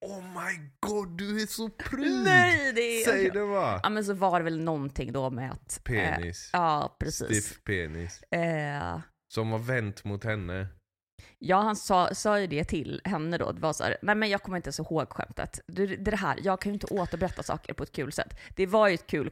oh 0.00 0.22
my 0.22 0.70
god, 0.80 1.18
du 1.18 1.42
är 1.42 1.46
så 1.46 1.68
pryd! 1.68 2.24
Nej, 2.24 2.72
det 2.72 2.80
är 2.80 3.04
Säg 3.04 3.30
det 3.30 3.46
bara. 3.46 3.80
Ja 3.82 3.88
men 3.88 4.04
så 4.04 4.14
var 4.14 4.38
det 4.40 4.44
väl 4.44 4.60
någonting 4.60 5.12
då 5.12 5.30
med 5.30 5.50
att... 5.52 5.78
Eh, 5.78 5.82
Penis. 5.82 6.50
ja, 6.52 6.96
precis. 7.00 7.26
Stiff 7.26 7.64
penis. 7.64 8.22
Eh, 8.22 9.00
Som 9.34 9.50
var 9.50 9.58
vänt 9.58 10.04
mot 10.04 10.24
henne. 10.24 10.66
ja, 11.38 11.60
han 11.60 11.76
sa, 11.76 12.14
sa 12.14 12.40
ju 12.40 12.46
det 12.46 12.64
till 12.64 13.00
henne 13.04 13.38
då. 13.38 13.52
Det 13.52 13.60
var 13.60 13.72
så 13.72 13.84
här, 13.84 13.96
nej 14.02 14.14
men 14.14 14.28
jag 14.28 14.42
kommer 14.42 14.56
inte 14.56 14.66
ens 14.68 14.78
ihåg 14.78 15.12
skämtet. 15.12 15.60
Det, 15.66 15.86
det 15.86 15.94
är 15.94 16.10
det 16.10 16.16
här, 16.16 16.38
jag 16.42 16.60
kan 16.60 16.70
ju 16.70 16.74
inte 16.74 16.86
återberätta 16.86 17.42
saker 17.42 17.74
på 17.74 17.82
ett 17.82 17.92
kul 17.92 18.12
sätt. 18.12 18.38
Det 18.56 18.66
var 18.66 18.88
ju 18.88 18.94
ett 18.94 19.06
kul 19.06 19.30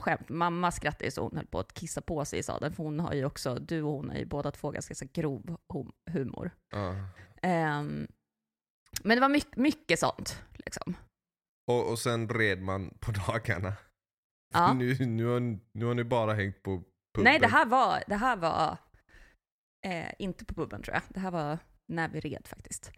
skämt. 0.00 0.28
Mamma 0.28 0.70
skrattade 0.70 1.04
ju 1.04 1.10
så 1.10 1.22
hon 1.22 1.36
höll 1.36 1.46
på 1.46 1.58
att 1.58 1.74
kissa 1.74 2.00
på 2.00 2.24
sig 2.24 2.38
i 2.38 2.42
sadeln, 2.42 2.74
för 2.74 2.82
hon 2.82 3.00
har 3.00 3.12
ju 3.14 3.24
också, 3.24 3.54
du 3.54 3.82
och 3.82 3.92
hon 3.92 4.10
har 4.10 4.16
ju 4.16 4.26
båda 4.26 4.50
två 4.50 4.70
ganska 4.70 4.94
så 4.94 5.06
grov 5.12 5.56
hum- 5.68 5.92
humor. 6.10 6.50
Ja. 6.72 6.94
Ehm, 7.42 8.06
men 9.02 9.16
det 9.16 9.20
var 9.20 9.28
mycket, 9.28 9.56
mycket 9.56 9.98
sånt. 9.98 10.42
Liksom. 10.54 10.96
Och, 11.70 11.90
och 11.90 11.98
sen 11.98 12.28
red 12.28 12.62
man 12.62 12.94
på 13.00 13.12
dagarna. 13.26 13.72
Ja. 14.54 14.72
Nu, 14.74 14.94
nu, 15.06 15.24
har, 15.26 15.58
nu 15.72 15.84
har 15.84 15.94
ni 15.94 16.04
bara 16.04 16.34
hängt 16.34 16.62
på 16.62 16.76
puben. 17.14 17.24
Nej, 17.24 17.38
det 17.40 17.46
här 17.48 17.66
var, 17.66 18.02
det 18.06 18.16
här 18.16 18.36
var 18.36 18.78
eh, 19.86 20.12
inte 20.18 20.44
på 20.44 20.54
puben 20.54 20.82
tror 20.82 20.94
jag. 20.94 21.02
Det 21.08 21.20
här 21.20 21.30
var 21.30 21.58
när 21.88 22.08
vi 22.08 22.20
red 22.20 22.46
faktiskt. 22.46 22.92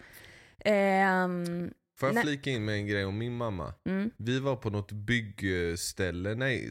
Ehm, 0.58 1.70
Får 2.00 2.08
jag 2.08 2.14
nej. 2.14 2.24
flika 2.24 2.50
in 2.50 2.64
med 2.64 2.74
en 2.74 2.86
grej 2.86 3.04
om 3.04 3.18
min 3.18 3.36
mamma? 3.36 3.74
mm, 3.88 4.10
Vi 4.16 4.38
var 4.40 4.56
på 4.56 4.70
något 4.70 4.92
byggställe, 4.92 6.34
nej, 6.34 6.70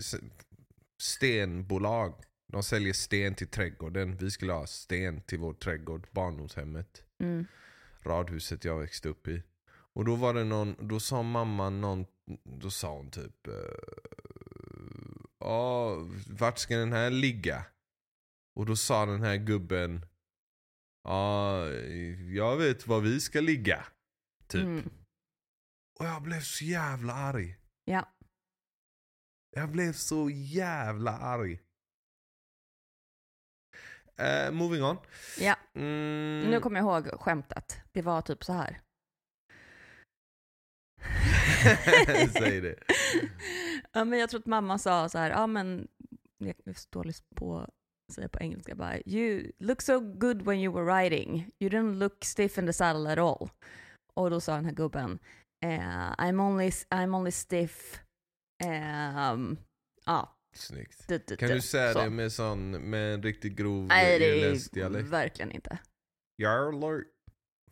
stenbolag. 1.01 2.13
De 2.53 2.63
säljer 2.63 2.93
sten 2.93 3.35
till 3.35 3.47
trädgården. 3.47 4.17
Vi 4.17 4.31
skulle 4.31 4.53
ha 4.53 4.67
sten 4.67 5.21
till 5.21 5.39
vår 5.39 5.53
trädgård, 5.53 6.07
barndomshemmet, 6.11 7.03
mm, 7.23 7.47
radhuset 8.05 8.65
jag 8.65 8.79
växte 8.79 9.09
upp 9.09 9.27
i. 9.27 9.43
Och 9.69 10.05
då 10.05 10.15
var 10.15 10.33
det 10.33 10.43
någon, 10.43 10.75
då 10.79 10.99
sa 10.99 11.23
mamma 11.23 11.69
någon, 11.69 12.05
då 12.43 12.69
sa 12.71 12.95
hon 12.95 13.11
typ 13.11 13.47
eh, 13.47 13.53
Ja, 15.39 15.95
vart 16.29 16.57
ska 16.57 16.77
den 16.77 16.93
här 16.93 17.09
ligga? 17.09 17.65
Och 18.55 18.65
då 18.65 18.75
sa 18.75 19.05
den 19.05 19.21
här 19.21 19.37
gubben 19.37 20.05
Ja, 21.03 21.67
jag 22.33 22.57
vet 22.57 22.87
var 22.87 23.01
vi 23.01 23.19
ska 23.19 23.41
ligga. 23.41 23.85
Typ. 24.47 24.61
mm. 24.63 24.89
Och 25.99 26.05
jag 26.05 26.21
blev 26.21 26.41
så 26.41 26.65
jävla 26.65 27.13
arg. 27.13 27.57
Ja. 27.85 28.07
Jag 29.51 29.71
blev 29.71 29.93
så 29.93 30.29
jävla 30.29 31.11
arg. 31.17 31.59
Eh, 34.21 34.51
moving 34.51 34.83
on. 34.83 34.97
Ja. 35.39 35.55
Mm. 35.75 36.49
Nu 36.49 36.59
kommer 36.59 36.79
jag 36.79 36.85
ihåg 36.85 37.21
skämtet. 37.21 37.81
Det 37.91 38.01
var 38.01 38.21
typ 38.21 38.43
så 38.43 38.53
här. 38.53 38.81
Säg 42.33 42.61
det. 42.61 42.75
ja, 43.91 44.05
men 44.05 44.19
jag 44.19 44.29
tror 44.29 44.39
att 44.39 44.45
mamma 44.45 44.77
sa 44.77 45.09
så 45.09 45.17
här, 45.17 45.29
ja 45.29 45.47
men, 45.47 45.87
jag 46.37 46.55
är 46.65 46.73
så 46.73 46.87
dålig 46.91 47.15
på 47.35 47.57
att 47.57 48.15
säga 48.15 48.29
på 48.29 48.39
engelska 48.39 48.75
bara, 48.75 48.97
you 49.05 49.51
look 49.59 49.81
so 49.81 49.99
good 49.99 50.41
when 50.41 50.59
you 50.59 50.73
were 50.73 51.03
riding, 51.03 51.49
you 51.59 51.69
didn't 51.69 51.95
look 51.95 52.25
stiff 52.25 52.57
in 52.57 52.65
the 52.65 52.73
saddle 52.73 53.11
at 53.11 53.19
all. 53.19 53.49
Och 54.13 54.29
då 54.29 54.39
sa 54.39 54.55
den 54.55 54.65
här 54.65 54.73
gubben, 54.73 55.19
eh, 55.65 56.11
I'm, 56.17 56.41
only, 56.41 56.69
I'm 56.69 57.15
only 57.15 57.31
stiff, 57.31 57.99
ehm, 58.63 59.57
ja. 60.05 60.37
Snyggt. 60.53 61.07
du, 61.07 61.17
du, 61.27 61.37
Kan 61.37 61.49
du. 61.49 61.61
säga 61.61 61.93
Så. 61.93 61.99
det 62.03 62.09
med, 62.09 62.31
sån, 62.31 62.71
med 62.71 63.13
en 63.13 63.23
riktigt 63.23 63.53
grov 63.53 63.83
Nej, 63.87 64.19
det 64.19 64.43
är 64.45 64.73
dialekt? 64.73 65.07
verkligen 65.09 65.51
inte. 65.51 65.79
Jarlor. 66.37 67.05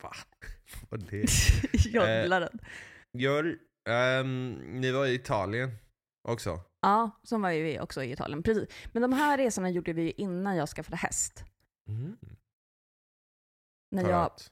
Va? 0.01 0.11
Vad 0.89 1.09
det? 1.09 1.17
gillar 1.73 2.39
den. 2.41 2.59
Gör, 3.17 3.57
ehm, 3.89 4.53
ni 4.81 4.91
var 4.91 5.05
i 5.05 5.13
Italien 5.13 5.71
också? 6.27 6.61
Ja, 6.81 7.19
som 7.23 7.41
var 7.41 7.51
ju 7.51 7.63
vi 7.63 7.79
också 7.79 8.03
i 8.03 8.11
Italien. 8.11 8.43
Precis. 8.43 8.69
Men 8.93 9.01
de 9.01 9.13
här 9.13 9.37
resorna 9.37 9.69
gjorde 9.69 9.93
vi 9.93 10.01
ju 10.01 10.11
innan 10.11 10.55
jag 10.55 10.69
skaffade 10.69 10.97
häst. 10.97 11.43
Mm. 11.87 12.17
När 13.91 14.03
För 14.03 14.09
jag, 14.09 14.21
att? 14.25 14.51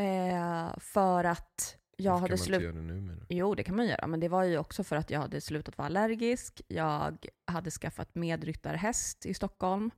eh, 0.00 0.78
för 0.80 1.24
att 1.24 1.76
jag 1.96 2.12
Varför 2.12 2.28
hade 2.28 2.36
kan 2.36 2.50
man 2.50 2.54
inte 2.54 2.64
göra 2.64 2.76
det 2.76 2.82
nu 2.82 3.14
du? 3.28 3.34
Jo, 3.34 3.54
det 3.54 3.62
kan 3.62 3.76
man 3.76 3.86
göra, 3.86 4.06
men 4.06 4.20
det 4.20 4.28
var 4.28 4.44
ju 4.44 4.58
också 4.58 4.84
för 4.84 4.96
att 4.96 5.10
jag 5.10 5.20
hade 5.20 5.40
slutat 5.40 5.78
vara 5.78 5.86
allergisk. 5.86 6.62
Jag 6.68 7.26
hade 7.46 7.70
skaffat 7.70 8.14
medryttarhäst 8.14 9.26
i 9.26 9.34
Stockholm. 9.34 9.90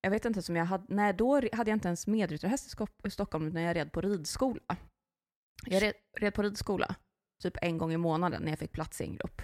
Jag 0.00 0.10
vet 0.10 0.24
inte 0.24 0.36
ens 0.36 0.48
om 0.48 0.56
jag 0.56 0.64
hade... 0.64 0.84
Nej, 0.88 1.12
då 1.12 1.34
hade 1.34 1.70
jag 1.70 1.76
inte 1.76 1.88
ens 1.88 2.06
medryttarhäst 2.06 2.66
i 3.04 3.10
Stockholm, 3.10 3.46
utan 3.46 3.62
jag 3.62 3.76
red 3.76 3.92
på 3.92 4.00
ridskola. 4.00 4.76
Jag 5.66 5.82
red, 5.82 5.94
red 6.18 6.34
på 6.34 6.42
ridskola 6.42 6.94
typ 7.42 7.56
en 7.62 7.78
gång 7.78 7.92
i 7.92 7.96
månaden 7.96 8.42
när 8.42 8.52
jag 8.52 8.58
fick 8.58 8.72
plats 8.72 9.00
i 9.00 9.04
en 9.04 9.16
grupp. 9.16 9.42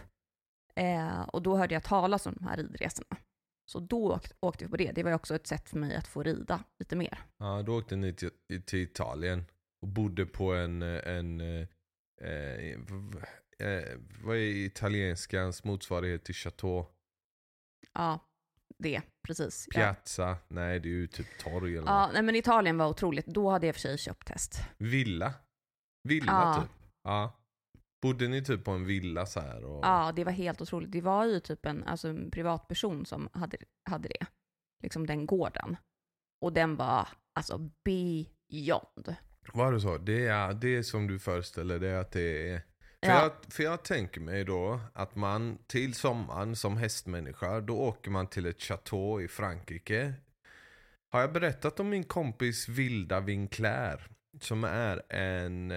Eh, 0.74 1.20
och 1.22 1.42
då 1.42 1.56
hörde 1.56 1.74
jag 1.74 1.84
talas 1.84 2.26
om 2.26 2.34
de 2.34 2.44
här 2.44 2.56
ridresorna. 2.56 3.16
Så 3.70 3.80
då 3.80 4.12
åkte, 4.14 4.34
åkte 4.40 4.64
vi 4.64 4.70
på 4.70 4.76
det. 4.76 4.92
Det 4.92 5.02
var 5.02 5.10
ju 5.10 5.14
också 5.14 5.34
ett 5.34 5.46
sätt 5.46 5.68
för 5.68 5.78
mig 5.78 5.96
att 5.96 6.06
få 6.06 6.22
rida 6.22 6.64
lite 6.78 6.96
mer. 6.96 7.18
Ja, 7.38 7.62
då 7.62 7.78
åkte 7.78 7.96
ni 7.96 8.12
till, 8.12 8.30
till 8.64 8.78
Italien 8.78 9.44
och 9.82 9.88
bodde 9.88 10.26
på 10.26 10.54
en, 10.54 10.82
en 10.82 11.40
eh, 12.24 13.68
eh, 13.68 13.98
vad 14.24 14.36
är 14.36 14.40
italienskans 14.40 15.64
motsvarighet 15.64 16.24
till 16.24 16.34
chateau? 16.34 16.86
Ja, 17.92 18.18
det, 18.78 19.02
precis. 19.26 19.68
Ja. 19.70 19.74
Piazza? 19.74 20.36
Nej, 20.48 20.80
det 20.80 20.88
är 20.88 20.90
ju 20.90 21.06
typ 21.06 21.38
torg 21.38 21.76
eller 21.76 21.86
Ja, 21.88 22.04
något. 22.06 22.12
nej, 22.14 22.22
men 22.22 22.34
Italien 22.36 22.78
var 22.78 22.88
otroligt. 22.88 23.26
Då 23.26 23.50
hade 23.50 23.66
jag 23.66 23.74
för 23.74 23.80
sig 23.80 23.98
köpt 23.98 24.28
häst. 24.28 24.60
Villa? 24.78 25.34
Villa 26.08 26.32
Ja. 26.32 26.62
typ? 26.62 26.70
Ja. 27.04 27.40
Bodde 28.02 28.28
ni 28.28 28.44
typ 28.44 28.64
på 28.64 28.70
en 28.70 28.84
villa 28.86 29.26
så 29.26 29.40
här? 29.40 29.64
Och... 29.64 29.84
Ja, 29.84 30.12
det 30.16 30.24
var 30.24 30.32
helt 30.32 30.60
otroligt. 30.60 30.92
Det 30.92 31.00
var 31.00 31.24
ju 31.26 31.40
typ 31.40 31.66
en, 31.66 31.84
alltså, 31.84 32.08
en 32.08 32.30
privatperson 32.30 33.06
som 33.06 33.28
hade, 33.32 33.56
hade 33.90 34.08
det. 34.08 34.26
Liksom 34.82 35.06
den 35.06 35.26
gården. 35.26 35.76
Och 36.44 36.52
den 36.52 36.76
var 36.76 37.08
alltså 37.38 37.70
beyond. 37.84 39.16
Var 39.52 39.72
det 39.72 39.80
så? 39.80 39.98
Det 39.98 40.26
är, 40.26 40.52
det 40.54 40.76
är 40.76 40.82
som 40.82 41.06
du 41.06 41.18
föreställer 41.18 41.78
dig 41.78 41.96
att 41.96 42.12
det 42.12 42.48
är 42.50 42.58
För, 43.04 43.10
Ja. 43.10 43.22
jag, 43.22 43.32
för 43.52 43.62
jag 43.62 43.82
tänker 43.84 44.20
mig 44.20 44.44
då 44.44 44.80
att 44.92 45.14
man 45.16 45.58
till 45.66 45.94
sommaren 45.94 46.56
som 46.56 46.76
hästmänniska, 46.76 47.60
då 47.60 47.76
åker 47.78 48.10
man 48.10 48.26
till 48.26 48.46
ett 48.46 48.62
chateau 48.62 49.20
i 49.20 49.28
Frankrike. 49.28 50.12
Har 51.10 51.20
jag 51.20 51.32
berättat 51.32 51.80
om 51.80 51.88
min 51.88 52.04
kompis 52.04 52.68
Vilda 52.68 53.20
Winclair? 53.20 54.06
Som 54.40 54.64
är 54.64 55.12
en... 55.12 55.70
Eh, 55.70 55.76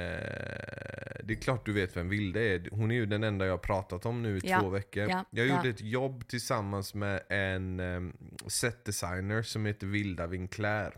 det 1.24 1.34
är 1.34 1.41
klart 1.41 1.65
du 1.65 1.74
vet 1.74 1.97
vem 1.97 2.09
Vilda 2.09 2.39
är. 2.41 2.68
Hon 2.72 2.91
är 2.91 2.95
ju 2.95 3.05
den 3.05 3.24
enda 3.24 3.45
jag 3.45 3.53
har 3.53 3.57
pratat 3.57 4.05
om 4.05 4.22
nu 4.24 4.38
i 4.38 4.41
Ja, 4.43 4.59
två 4.59 4.70
veckor. 4.70 5.09
ja, 5.09 5.26
jag 5.30 5.47
ja. 5.47 5.55
gjorde 5.55 5.70
ett 5.70 5.82
jobb 5.82 6.28
tillsammans 6.28 6.93
med 6.93 7.22
en 7.30 7.80
eh, 7.80 8.01
setdesigner 8.47 9.41
som 9.41 9.65
heter 9.65 9.88
Vilda 9.88 10.28
Winclair. 10.28 10.93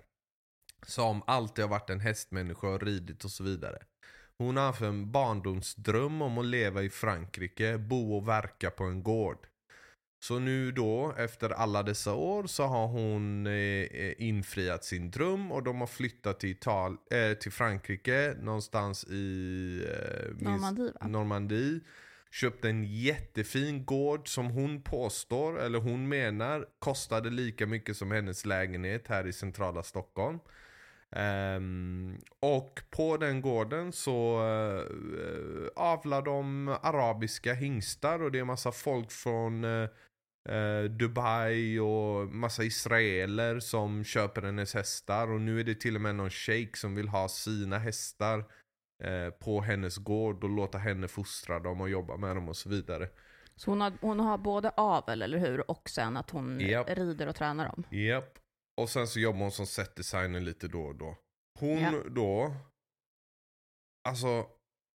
Som 0.85 1.23
alltid 1.27 1.63
har 1.63 1.69
varit 1.69 1.89
en 1.89 1.99
hästmänniska 1.99 2.67
och 2.67 2.83
ridit 2.83 3.23
och 3.23 3.31
så 3.31 3.43
vidare. 3.43 3.77
Hon 4.37 4.57
har 4.57 4.63
haft 4.63 4.81
en 4.81 5.11
barndomsdröm 5.11 6.21
om 6.21 6.37
att 6.37 6.45
leva 6.45 6.83
i 6.83 6.89
Frankrike, 6.89 7.77
bo 7.77 8.17
och 8.17 8.27
verka 8.27 8.71
på 8.71 8.83
en 8.83 9.03
gård. 9.03 9.47
Så 10.23 10.39
nu 10.39 10.71
då, 10.71 11.13
efter 11.17 11.49
alla 11.49 11.83
dessa 11.83 12.13
år, 12.13 12.47
så 12.47 12.63
har 12.63 12.87
hon 12.87 13.47
eh, 13.47 13.53
eh, 13.53 14.13
infriat 14.17 14.85
sin 14.85 15.11
dröm 15.11 15.51
och 15.51 15.63
de 15.63 15.79
har 15.79 15.87
flyttat 15.87 16.39
till, 16.39 16.49
Ital 16.49 16.97
eh, 17.11 17.33
till 17.33 17.51
Frankrike, 17.51 18.35
någonstans 18.41 19.03
i 19.03 19.85
eh, 19.89 20.49
Normandie? 20.49 20.91
Normandie. 21.01 21.79
Köpt 22.31 22.65
en 22.65 22.83
jättefin 22.83 23.85
gård 23.85 24.27
som 24.27 24.45
hon 24.45 24.81
påstår, 24.81 25.61
eller 25.61 25.79
hon 25.79 26.09
menar, 26.09 26.65
kostade 26.79 27.29
lika 27.29 27.67
mycket 27.67 27.97
som 27.97 28.11
hennes 28.11 28.45
lägenhet 28.45 29.07
här 29.07 29.27
i 29.27 29.33
centrala 29.33 29.83
Stockholm. 29.83 30.39
Ehm, 31.15 32.17
och 32.39 32.81
på 32.89 33.17
den 33.17 33.41
gården 33.41 33.91
så 33.91 34.41
uh, 34.41 35.67
avlar 35.75 36.21
de 36.21 36.67
arabiska 36.81 37.53
hingstar 37.53 38.23
och 38.23 38.31
det 38.31 38.39
är 38.39 38.43
massa 38.43 38.71
folk 38.71 39.11
från 39.11 39.63
eh, 39.63 39.89
eh, 40.49 40.83
Dubai 40.83 41.79
och 41.79 42.27
massa 42.27 42.63
israeler 42.63 43.59
som 43.59 44.03
köper 44.03 44.41
hennes 44.41 44.73
hästar 44.73 45.31
och 45.31 45.41
nu 45.41 45.59
är 45.59 45.63
det 45.63 45.75
till 45.75 45.95
och 45.95 46.01
med 46.01 46.15
någon 46.15 46.29
shejk 46.29 46.77
som 46.77 46.95
vill 46.95 47.07
ha 47.07 47.27
sina 47.27 47.77
hästar 47.77 48.43
på 49.39 49.61
hennes 49.61 49.97
gård 49.97 50.43
och 50.43 50.49
låta 50.49 50.77
henne 50.77 51.07
fostra 51.07 51.59
dem 51.59 51.81
och 51.81 51.89
jobba 51.89 52.17
med 52.17 52.35
dem 52.35 52.49
och 52.49 52.55
så 52.55 52.69
vidare. 52.69 53.09
Så 53.55 53.71
hon 53.71 53.81
har, 53.81 53.93
hon 54.01 54.19
har 54.19 54.37
både 54.37 54.69
avel, 54.69 55.21
eller 55.21 55.37
hur? 55.37 55.71
Och 55.71 55.89
sen 55.89 56.17
att 56.17 56.29
hon 56.29 56.59
Japp. 56.59 56.89
rider 56.89 57.27
och 57.27 57.35
tränar 57.35 57.65
dem. 57.65 57.83
Japp. 57.89 58.39
Och 58.79 58.89
sen 58.89 59.07
så 59.07 59.19
jobbar 59.19 59.39
hon 59.39 59.51
som 59.51 59.65
setdesigner 59.67 60.39
lite 60.39 60.67
då 60.67 60.81
och 60.81 60.95
då. 60.95 61.17
Hon 61.59 61.79
Ja. 61.79 62.03
då, 62.09 62.55
alltså 64.09 64.47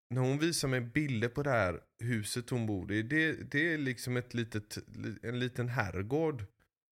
när 0.09 0.21
hon 0.21 0.37
visar 0.37 0.67
mig 0.67 0.81
bilder 0.81 1.29
på 1.29 1.43
det 1.43 1.49
här 1.49 1.81
huset 2.03 2.49
hon 2.49 2.65
bor 2.65 2.91
i, 2.91 3.01
det, 3.03 3.51
det 3.51 3.73
är 3.73 3.77
liksom 3.77 4.17
ett 4.17 4.33
litet, 4.33 4.77
en 5.23 5.39
liten 5.39 5.69
herrgård. 5.69 6.45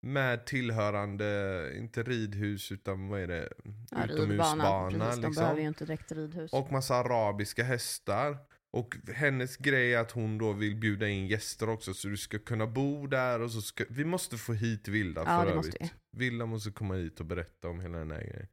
Med 0.04 0.46
tillhörande, 0.46 1.72
inte 1.78 2.04
ridhus 2.04 2.72
utan 2.72 3.08
vad 3.08 3.20
är 3.22 3.28
det? 3.28 3.54
Ja. 3.92 4.06
Utomhusbana 4.06 4.90
Precis, 4.90 5.00
de 5.00 5.22
liksom. 5.28 5.34
behöver 5.44 5.62
ju 5.62 5.68
inte 5.68 5.86
direkt 5.86 6.12
ridhus. 6.12 6.54
Och 6.54 6.72
massa 6.72 6.96
arabiska 6.96 7.64
hästar. 7.64 8.38
Och 8.74 8.96
hennes 9.14 9.58
grej 9.58 9.94
är 9.94 10.00
att 10.00 10.12
hon 10.12 10.38
då 10.38 10.54
vill 10.54 10.76
bjuda 10.76 11.08
in 11.08 11.28
gäster 11.28 11.70
också 11.70 11.94
så 11.94 12.08
du 12.08 12.18
ska 12.18 12.40
kunna 12.40 12.68
bo 12.68 13.08
där 13.08 13.42
och 13.42 13.52
så 13.52 13.62
ska... 13.62 13.86
Vi 13.90 14.06
måste 14.06 14.38
få 14.38 14.54
hit 14.54 14.88
Vilda 14.88 15.22
Ja, 15.22 15.46
för 15.46 15.56
måste 15.56 15.78
övrigt. 15.78 15.94
Vilda 16.12 16.46
måste 16.46 16.72
komma 16.72 16.94
hit 16.96 17.20
och 17.20 17.26
berätta 17.26 17.70
om 17.70 17.80
hela 17.80 17.98
den 17.98 18.12
här 18.12 18.22
grejen. 18.22 18.48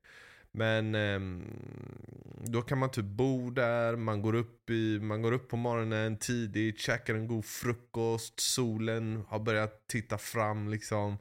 Men 0.52 0.94
ehm, 0.94 1.44
då 2.44 2.62
kan 2.62 2.78
man 2.78 2.90
typ 2.90 3.04
bo 3.04 3.50
där, 3.50 3.96
man 3.96 4.22
går, 4.22 4.34
upp 4.34 4.70
i, 4.70 5.00
man 5.00 5.22
går 5.22 5.32
upp 5.32 5.48
på 5.48 5.56
morgonen 5.56 6.18
tidigt, 6.18 6.80
käkar 6.80 7.14
en 7.14 7.26
god 7.26 7.44
frukost, 7.44 8.40
solen 8.40 9.24
har 9.28 9.38
börjat 9.38 9.86
titta 9.86 10.18
fram 10.18 10.68
liksom. 10.68 11.18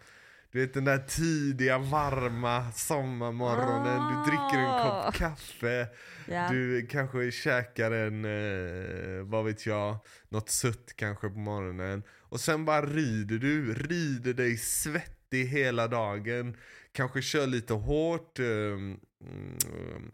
Du 0.58 0.62
vet 0.62 0.74
den 0.74 0.86
där 0.86 0.98
tidiga 0.98 1.78
varma 1.78 2.72
sommarmorgonen, 2.72 4.00
du 4.08 4.32
dricker 4.32 4.58
en 4.58 4.66
Ah. 4.66 5.04
kopp 5.04 5.16
kaffe, 5.16 5.88
ja. 6.28 6.50
du 6.52 6.88
kanske 6.88 7.32
käkar 7.32 7.92
en, 7.92 8.26
eh, 8.26 9.24
vad 9.24 9.46
vet 9.46 9.66
jag, 9.66 9.98
något 10.30 10.50
sött 10.50 10.94
kanske 10.96 11.30
på 11.30 11.40
morgonen. 11.40 12.04
Och 12.10 12.40
sen 12.40 12.66
bara 12.66 12.86
rider 12.86 13.38
du, 13.38 13.74
rider 13.74 14.34
dig 14.34 14.58
svettig 14.58 15.46
hela 15.46 15.88
dagen. 15.88 16.58
Kanske 16.92 17.22
kör 17.22 17.48
lite 17.48 17.74
hårt, 17.74 18.40
eh, 18.40 18.46
mm, 18.46 20.12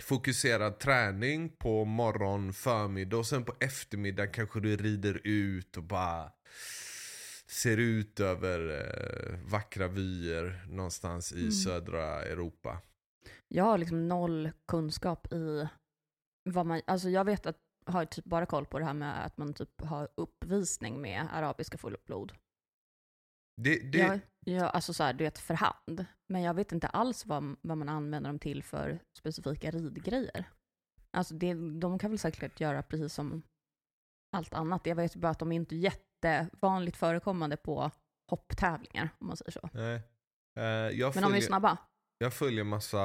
fokuserad 0.00 0.78
träning 0.78 1.48
på 1.48 1.84
morgon, 1.84 2.52
förmiddag 2.52 3.16
och 3.16 3.26
sen 3.26 3.44
på 3.44 3.54
eftermiddag 3.60 4.26
kanske 4.26 4.60
du 4.60 4.76
rider 4.76 5.20
ut 5.24 5.76
och 5.76 5.84
bara 5.84 6.30
ser 7.50 7.76
ut 7.76 8.20
över 8.20 8.60
eh, 8.80 9.38
vackra 9.50 9.88
vyer 9.88 10.66
någonstans 10.68 11.32
i 11.32 11.40
Mm. 11.40 11.50
södra 11.52 12.22
Europa. 12.22 12.82
Jag 13.48 13.64
har 13.64 13.78
liksom 13.78 14.08
noll 14.08 14.50
kunskap 14.68 15.32
i 15.32 15.68
vad 16.50 16.66
man, 16.66 16.80
alltså 16.86 17.08
jag 17.08 17.24
vet 17.24 17.46
att, 17.46 17.58
har 17.86 18.04
typ 18.04 18.24
bara 18.24 18.46
koll 18.46 18.66
på 18.66 18.78
det 18.78 18.84
här 18.84 18.94
med 18.94 19.26
att 19.26 19.36
man 19.38 19.54
typ 19.54 19.80
har 19.80 20.08
uppvisning 20.16 21.00
med 21.00 21.28
arabiska 21.32 21.78
fullblod. 21.78 22.32
Det, 23.62 23.92
det, 23.92 23.98
Jag, 23.98 24.20
jag, 24.46 24.64
alltså 24.74 24.92
så 24.94 25.02
här, 25.02 25.12
du 25.12 25.24
vet 25.24 25.38
för 25.38 25.54
hand. 25.54 26.04
Men 26.28 26.42
jag 26.42 26.54
vet 26.54 26.72
inte 26.72 26.88
alls 26.88 27.26
vad, 27.26 27.56
vad 27.62 27.78
man 27.78 27.88
använder 27.88 28.30
dem 28.30 28.38
till 28.38 28.62
för 28.62 28.98
specifika 29.18 29.70
ridgrejer. 29.70 30.50
Alltså 31.16 31.34
det, 31.34 31.54
de 31.80 31.98
kan 31.98 32.10
väl 32.10 32.18
säkert 32.18 32.60
göra 32.60 32.82
precis 32.82 33.14
som 33.14 33.42
allt 34.36 34.54
annat. 34.54 34.86
Jag 34.86 34.96
vet 34.96 35.16
bara 35.16 35.30
att 35.30 35.38
de 35.38 35.52
är 35.52 35.56
inte 35.56 35.76
jättevanligt 36.28 36.96
förekommande 36.96 37.56
på 37.56 37.90
hopptävlingar, 38.30 39.08
om 39.18 39.26
man 39.26 39.36
säger 39.36 39.50
så. 39.50 39.68
Nej. 39.72 40.00
Eh, 40.58 40.64
jag, 40.98 41.14
Men 41.14 41.22
de 41.22 41.26
är 41.28 41.30
följer, 41.30 41.40
snabba. 41.40 41.76
jag 42.18 42.32
följer 42.34 42.64
massa 42.64 42.98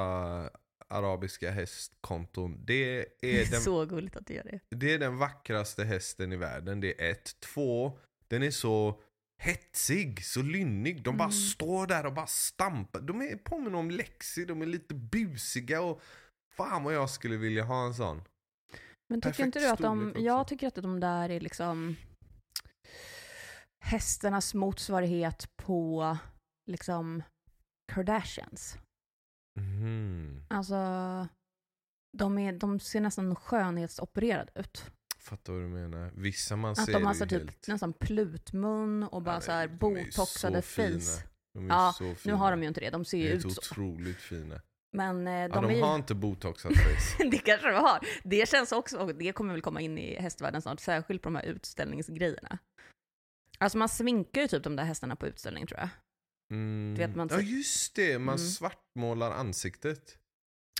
arabiska 0.88 1.50
hästkonton. 1.50 2.64
Det 2.64 2.96
Det 3.20 3.40
är, 3.40 3.46
är 3.46 3.50
den, 3.50 3.60
så 3.60 3.84
gulligt 3.84 4.16
att 4.16 4.26
du 4.26 4.34
gör 4.34 4.44
det. 4.44 4.60
det 4.76 4.94
är 4.94 4.98
den 4.98 5.18
vackraste 5.18 5.84
hästen 5.84 6.32
i 6.32 6.36
världen. 6.36 6.80
Det 6.80 7.06
är 7.06 7.10
ett. 7.10 7.40
Två, 7.40 7.98
den 8.28 8.42
är 8.42 8.50
så 8.50 9.00
hetsig, 9.42 10.24
så 10.24 10.42
lynnig. 10.42 11.02
De 11.02 11.16
bara 11.16 11.24
Mm. 11.24 11.32
står 11.32 11.86
där 11.86 12.06
och 12.06 12.12
bara 12.12 12.26
stampar. 12.26 13.00
De 13.00 13.22
är 13.22 13.36
påminner 13.36 13.78
om 13.78 13.90
Lexi, 13.90 14.44
de 14.44 14.62
är 14.62 14.66
lite 14.66 14.94
busiga 14.94 15.82
och 15.82 16.02
fan 16.56 16.84
vad 16.84 16.94
jag 16.94 17.10
skulle 17.10 17.36
vilja 17.36 17.64
ha 17.64 17.86
en 17.86 17.94
sån. 17.94 18.22
Men 19.08 19.20
tycker 19.20 19.30
Perfekt 19.30 19.46
inte 19.46 19.58
du 19.58 19.68
att 19.68 19.78
de, 19.78 20.14
jag 20.18 20.48
tycker 20.48 20.68
att 20.68 20.74
de 20.74 21.00
där 21.00 21.28
är 21.28 21.40
liksom 21.40 21.96
hästarnas 23.86 24.54
motsvarighet 24.54 25.56
på 25.56 26.16
liksom 26.70 27.22
Kardashians. 27.92 28.78
Mhm. 29.60 30.42
Alltså, 30.50 30.76
de, 32.18 32.38
är, 32.38 32.52
de 32.52 32.80
ser 32.80 33.00
nästan 33.00 33.36
skönhetsopererade 33.36 34.52
ut. 34.54 34.90
Fattar 35.18 35.52
vad 35.52 35.62
du 35.62 35.68
menar. 35.68 36.10
Vissa 36.14 36.56
man 36.56 36.72
Att 36.72 36.84
ser 36.84 36.92
de 36.92 37.06
har 37.06 37.14
så 37.14 37.26
typ 37.26 37.32
helt... 37.42 37.68
nästan 37.68 37.92
plutmun 37.92 39.02
och 39.02 39.22
bara 39.22 39.34
Nej, 39.34 39.42
så 39.42 39.52
här 39.52 39.66
de 39.68 39.96
är 39.96 40.04
botoxade 40.04 40.62
så 40.62 40.68
face. 40.82 41.22
De 41.54 41.70
är 41.70 41.74
Ja, 41.74 41.94
Nu 42.24 42.32
har 42.32 42.50
de 42.50 42.62
ju 42.62 42.68
inte 42.68 42.80
det, 42.80 42.90
de 42.90 43.04
ser 43.04 43.18
De 43.18 43.24
ju 43.24 43.30
är 43.30 43.34
ut 43.34 43.42
så 43.42 43.50
så. 43.50 43.60
otroligt 43.72 44.16
fina. 44.20 44.60
Men 44.96 45.26
eh, 45.26 45.32
Ja, 45.34 45.48
de, 45.48 45.64
de 45.68 45.70
är 45.74 45.82
har 45.82 45.96
inte 45.96 46.14
botoxat 46.14 46.72
face. 46.76 47.24
det 47.30 47.38
kanske 47.38 47.68
de 47.70 47.74
har. 47.76 48.06
Det 48.24 48.48
känns 48.48 48.72
också, 48.72 48.98
och 48.98 49.14
det 49.14 49.32
kommer 49.32 49.52
väl 49.52 49.62
komma 49.62 49.80
in 49.80 49.98
i 49.98 50.20
hästvärlden 50.20 50.62
snart, 50.62 50.80
särskilt 50.80 51.22
på 51.22 51.26
de 51.28 51.36
här 51.36 51.44
utställningsgrejerna. 51.44 52.58
Alltså 53.58 53.78
man 53.78 53.88
sminkar 53.88 54.40
ju 54.42 54.48
typ 54.48 54.62
de 54.64 54.76
där 54.76 54.84
hästarna 54.84 55.16
på 55.16 55.26
utställning 55.26 55.66
tror 55.66 55.80
jag. 55.80 55.88
Mm. 56.52 56.94
Du 56.94 57.06
vet, 57.06 57.16
man 57.16 57.28
ja 57.30 57.40
just 57.40 57.94
det, 57.96 58.18
man 58.18 58.34
Mm. 58.36 58.48
svartmålar 58.48 59.30
ansiktet. 59.30 60.18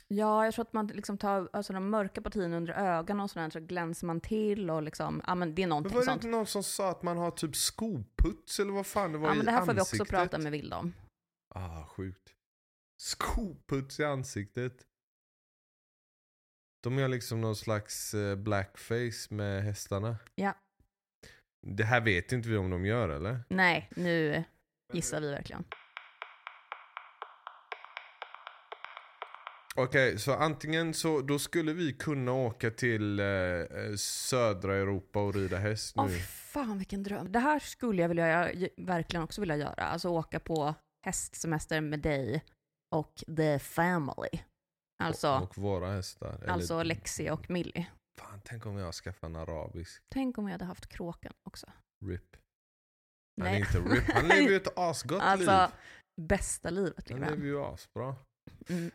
Ja, 0.09 0.45
jag 0.45 0.55
tror 0.55 0.65
att 0.65 0.73
man 0.73 0.87
liksom 0.87 1.19
tar 1.19 1.49
alltså, 1.53 1.73
de 1.73 1.91
mörka 1.91 2.23
partierna 2.23 2.57
under 2.57 2.73
ögonen 2.75 3.21
och 3.21 3.31
sådär, 3.31 3.51
så 3.51 3.61
glänser 3.61 4.07
man 4.07 4.21
till 4.21 4.71
och 4.71 4.83
liksom, 4.83 5.23
ja 5.27 5.35
men 5.35 5.55
det 5.55 5.63
är 5.63 5.67
Men 5.67 5.69
någonting 5.69 5.93
var 5.95 6.01
det 6.01 6.05
sånt. 6.07 6.25
inte 6.25 6.37
någon 6.37 6.47
som 6.47 6.63
sa 6.63 6.91
att 6.91 7.03
man 7.03 7.17
har 7.19 7.31
typ 7.31 7.57
skoputs 7.57 8.61
eller 8.61 8.73
vad 8.73 8.87
fan 8.87 9.13
det 9.13 9.19
var 9.19 9.29
Ja 9.29 9.35
i 9.35 9.37
men 9.37 9.47
det 9.47 9.53
här 9.53 9.65
får 9.67 9.75
vi 9.75 9.81
ansiktet? 9.81 10.01
också 10.01 10.11
prata 10.17 10.39
med 10.39 10.53
Vilda 10.53 10.77
om. 10.79 10.95
Ah, 11.55 11.85
sjukt. 11.87 12.35
Skoputs 13.03 14.01
i 14.01 14.05
ansiktet. 14.05 14.87
De 16.83 16.99
gör 16.99 17.09
liksom 17.09 17.41
någon 17.41 17.57
slags 17.57 18.15
eh, 18.15 18.37
blackface 18.37 19.35
med 19.35 19.63
hästarna. 19.65 20.17
Ja. 20.35 20.55
Det 21.69 21.85
här 21.85 22.01
vet 22.01 22.33
inte 22.33 22.49
vi 22.49 22.57
om 22.57 22.71
de 22.71 22.87
gör 22.87 23.09
eller? 23.09 23.41
Nej, 23.49 23.91
nu 23.97 24.45
gissar 24.93 25.21
vi 25.21 25.31
verkligen. 25.31 25.65
Okej, 29.79 30.19
så 30.19 30.35
antingen 30.35 30.95
så 30.95 31.21
då 31.21 31.39
skulle 31.39 31.73
vi 31.73 31.93
kunna 31.93 32.33
åka 32.33 32.71
till 32.71 33.21
eh, 33.21 33.27
eh, 33.27 33.95
södra 33.99 34.77
Europa 34.77 35.21
och 35.23 35.35
rida 35.35 35.57
häst 35.59 35.97
nu. 35.97 36.03
Åh 36.03 36.09
fan 36.29 36.79
vilken 36.79 37.03
dröm. 37.03 37.33
Det 37.33 37.39
här 37.39 37.59
skulle 37.59 38.03
jag 38.03 38.09
vilja, 38.09 38.29
göra- 38.29 38.69
verkligen 38.77 39.23
också 39.25 39.41
vilja 39.41 39.57
göra. 39.57 39.83
Alltså 39.85 40.09
åka 40.09 40.41
på 40.41 40.75
hästsemester 41.07 41.81
med 41.81 42.01
dig 42.01 42.45
och 42.95 43.13
the 43.37 43.59
family. 43.59 44.41
Alltså, 45.03 45.29
och 45.39 45.59
våra 45.59 45.91
hästar. 45.93 46.35
eller- 46.43 46.49
alltså 46.53 46.83
Lexi 46.83 47.31
och 47.31 47.51
Millie. 47.51 47.87
Fan, 48.21 48.41
tänk 48.45 48.67
om 48.67 48.77
jag 48.77 48.95
skaffar 48.95 49.27
en 49.27 49.37
arabisk. 49.37 50.03
Tänk 50.09 50.39
om 50.39 50.47
jag 50.47 50.53
hade 50.53 50.65
haft 50.65 50.87
kråkan 50.87 51.33
också. 51.43 51.67
RIP. 52.07 52.37
Han 53.41 53.47
är 53.47 53.51
Nej. 53.53 53.61
inte 53.61 53.79
RIP. 53.95 54.13
Han 54.15 54.29
lever 54.29 54.51
ju 54.51 54.57
ett 54.57 54.73
asgott 54.79 55.23
Alltså, 55.23 55.71
liv. 56.17 56.27
bästa 56.29 56.71
livet 56.71 57.11
lever 57.11 57.23
han. 57.25 57.33
lever 57.35 57.47
ju 57.47 57.61
asbra. 57.61 58.17
Mm. 58.69 58.91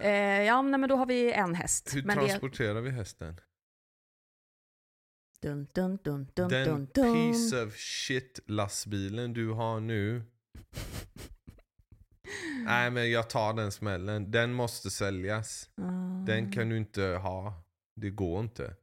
Eh, 0.00 0.42
ja, 0.42 0.62
men 0.62 0.88
då 0.88 0.96
har 0.96 1.06
vi 1.06 1.32
en 1.32 1.54
häst. 1.54 1.94
hur 1.94 2.02
men 2.02 2.18
det... 2.18 2.28
transporterar 2.28 2.80
vi 2.80 2.90
hästen? 2.90 3.40
Dun, 5.42 5.66
dun, 5.74 5.98
dun, 6.04 6.26
dun, 6.34 6.48
Den 6.48 6.68
dun, 6.68 6.88
dun. 6.94 7.14
piece 7.14 7.62
of 7.66 7.74
shit 7.76 8.40
lastbilen 8.46 9.32
du 9.32 9.48
har 9.50 9.80
nu. 9.80 10.22
Nej 12.64 12.90
men 12.90 13.10
jag 13.10 13.30
tar 13.30 13.54
den 13.54 13.72
smällen. 13.72 14.30
Den 14.30 14.52
måste 14.52 14.90
säljas. 14.90 15.70
Ah. 15.76 16.24
Den 16.26 16.52
kan 16.52 16.68
du 16.68 16.76
inte 16.76 17.02
ha. 17.02 17.54
Det 17.94 18.10
går 18.10 18.40
inte. 18.40 18.76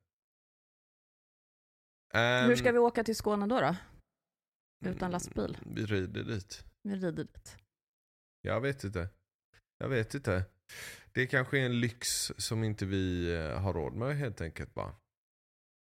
Hur 2.13 2.55
ska 2.55 2.67
Ehm, 2.69 2.73
vi 2.73 2.79
åka 2.79 3.03
till 3.03 3.15
Skåne 3.15 3.47
då? 3.47 3.61
då? 3.61 3.75
Utan 4.89 5.11
lastbil? 5.11 5.57
mm, 5.63 5.75
Vi 5.75 5.85
rider 5.85 6.23
dit. 6.23 6.65
Vi 6.83 6.95
rider 6.95 7.23
dit. 7.23 7.57
Jag 8.41 8.61
vet 8.61 8.83
inte. 8.83 9.09
Jag 9.77 9.89
vet 9.89 10.13
inte. 10.13 10.45
Det 11.11 11.27
kanske 11.27 11.59
är 11.59 11.65
en 11.65 11.79
lyx 11.79 12.31
som 12.37 12.63
inte 12.63 12.85
vi 12.85 13.33
eh, 13.35 13.59
har 13.61 13.73
råd 13.73 13.93
med 13.93 14.17
helt 14.17 14.41
enkelt 14.41 14.73
bara. 14.73 14.95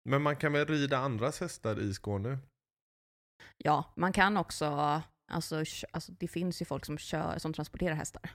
Men 0.04 0.22
man 0.22 0.36
kan 0.36 0.52
väl 0.52 0.66
rida 0.66 0.98
andras 0.98 1.40
hästar 1.40 1.80
i 1.80 1.94
Skåne? 1.94 2.38
Ja, 3.56 3.92
man 3.96 4.12
kan 4.12 4.36
också, 4.36 4.66
alltså, 5.30 5.64
alltså 5.92 6.12
det 6.12 6.28
finns 6.28 6.62
ju 6.62 6.64
folk 6.64 6.84
som 6.86 6.98
kör, 6.98 7.38
som 7.38 7.52
transporterar 7.52 7.94
hästar. 7.94 8.30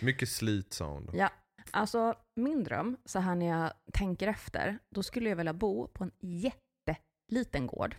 Mycket 0.00 0.28
slit 0.28 0.72
sa 0.72 0.86
hon 0.92 1.06
då. 1.06 1.12
Ja, 1.16 1.30
alltså 1.70 2.14
min 2.36 2.64
dröm, 2.64 2.96
så 3.04 3.18
här 3.18 3.34
när 3.34 3.46
jag 3.46 3.72
tänker 3.92 4.28
efter, 4.28 4.78
då 4.94 5.02
skulle 5.02 5.28
jag 5.28 5.36
vilja 5.36 5.52
bo 5.54 5.88
på 5.88 6.04
en 6.04 6.12
jätteliten 6.20 7.66
gård. 7.66 7.96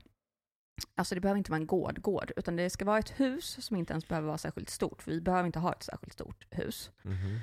Alltså 0.95 1.15
det 1.15 1.21
behöver 1.21 1.37
inte 1.37 1.51
vara 1.51 1.59
en 1.61 1.67
gård, 1.67 2.01
gård, 2.01 2.31
utan 2.35 2.55
det 2.55 2.69
ska 2.69 2.85
vara 2.85 2.99
ett 2.99 3.19
hus 3.19 3.65
som 3.65 3.75
inte 3.77 3.93
ens 3.93 4.07
behöver 4.07 4.27
vara 4.27 4.37
särskilt 4.37 4.69
stort, 4.69 5.01
för 5.01 5.11
vi 5.11 5.21
behöver 5.21 5.45
inte 5.45 5.59
ha 5.59 5.73
ett 5.73 5.83
särskilt 5.83 6.13
stort 6.13 6.47
hus. 6.51 6.91
Mhm. 7.01 7.39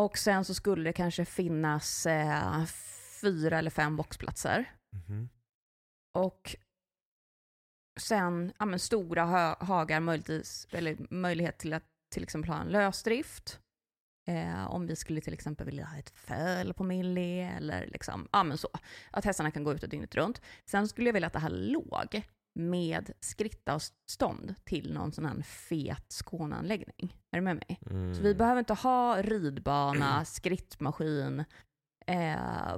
Och 0.00 0.18
sen 0.18 0.44
så 0.44 0.54
skulle 0.54 0.84
det 0.84 0.92
kanske 0.92 1.24
finnas 1.24 2.06
eh, 2.06 2.64
fyra 3.20 3.58
eller 3.58 3.70
fem 3.70 3.96
boxplatser. 3.96 4.72
Mhm. 4.92 5.28
Och 6.18 6.56
sen 7.96 8.52
ja, 8.58 8.66
men 8.66 8.78
stora 8.78 9.24
hagar, 9.60 10.00
möjligtvis, 10.00 10.68
eller 10.70 10.96
möjlighet 11.10 11.58
till 11.58 11.72
att 11.72 11.84
till 12.14 12.22
exempel 12.22 12.50
ha 12.50 12.60
en 12.60 12.68
lösdrift. 12.68 13.60
Eh, 14.28 14.70
om 14.70 14.86
vi 14.86 14.96
skulle 14.96 15.20
till 15.20 15.34
exempel 15.34 15.66
vilja 15.66 15.84
ha 15.84 15.98
ett 15.98 16.10
föl 16.10 16.74
på 16.74 16.84
Millie 16.84 17.50
eller 17.56 17.86
liksom, 17.86 18.28
ja 18.32 18.44
men 18.44 18.58
så. 18.58 18.68
Att 19.10 19.24
hästarna 19.24 19.50
kan 19.50 19.64
gå 19.64 19.72
ute 19.72 19.86
dygnet 19.86 20.14
runt. 20.14 20.40
Sen 20.64 20.88
skulle 20.88 21.08
jag 21.08 21.12
vilja 21.14 21.26
att 21.26 21.32
det 21.32 21.38
här 21.38 21.50
låg 21.50 22.22
med 22.54 23.10
skrittavstånd 23.20 24.54
till 24.64 24.92
någon 24.92 25.12
sån 25.12 25.26
här 25.26 25.42
fet 25.42 26.04
Skåneanläggning. 26.08 27.16
Är 27.30 27.36
du 27.36 27.40
med 27.40 27.56
mig? 27.56 27.80
Mm. 27.90 28.14
Så 28.14 28.22
vi 28.22 28.34
behöver 28.34 28.58
inte 28.58 28.74
ha 28.74 29.22
ridbana, 29.22 30.24
skrittmaskin, 30.24 31.44
eh, 32.06 32.76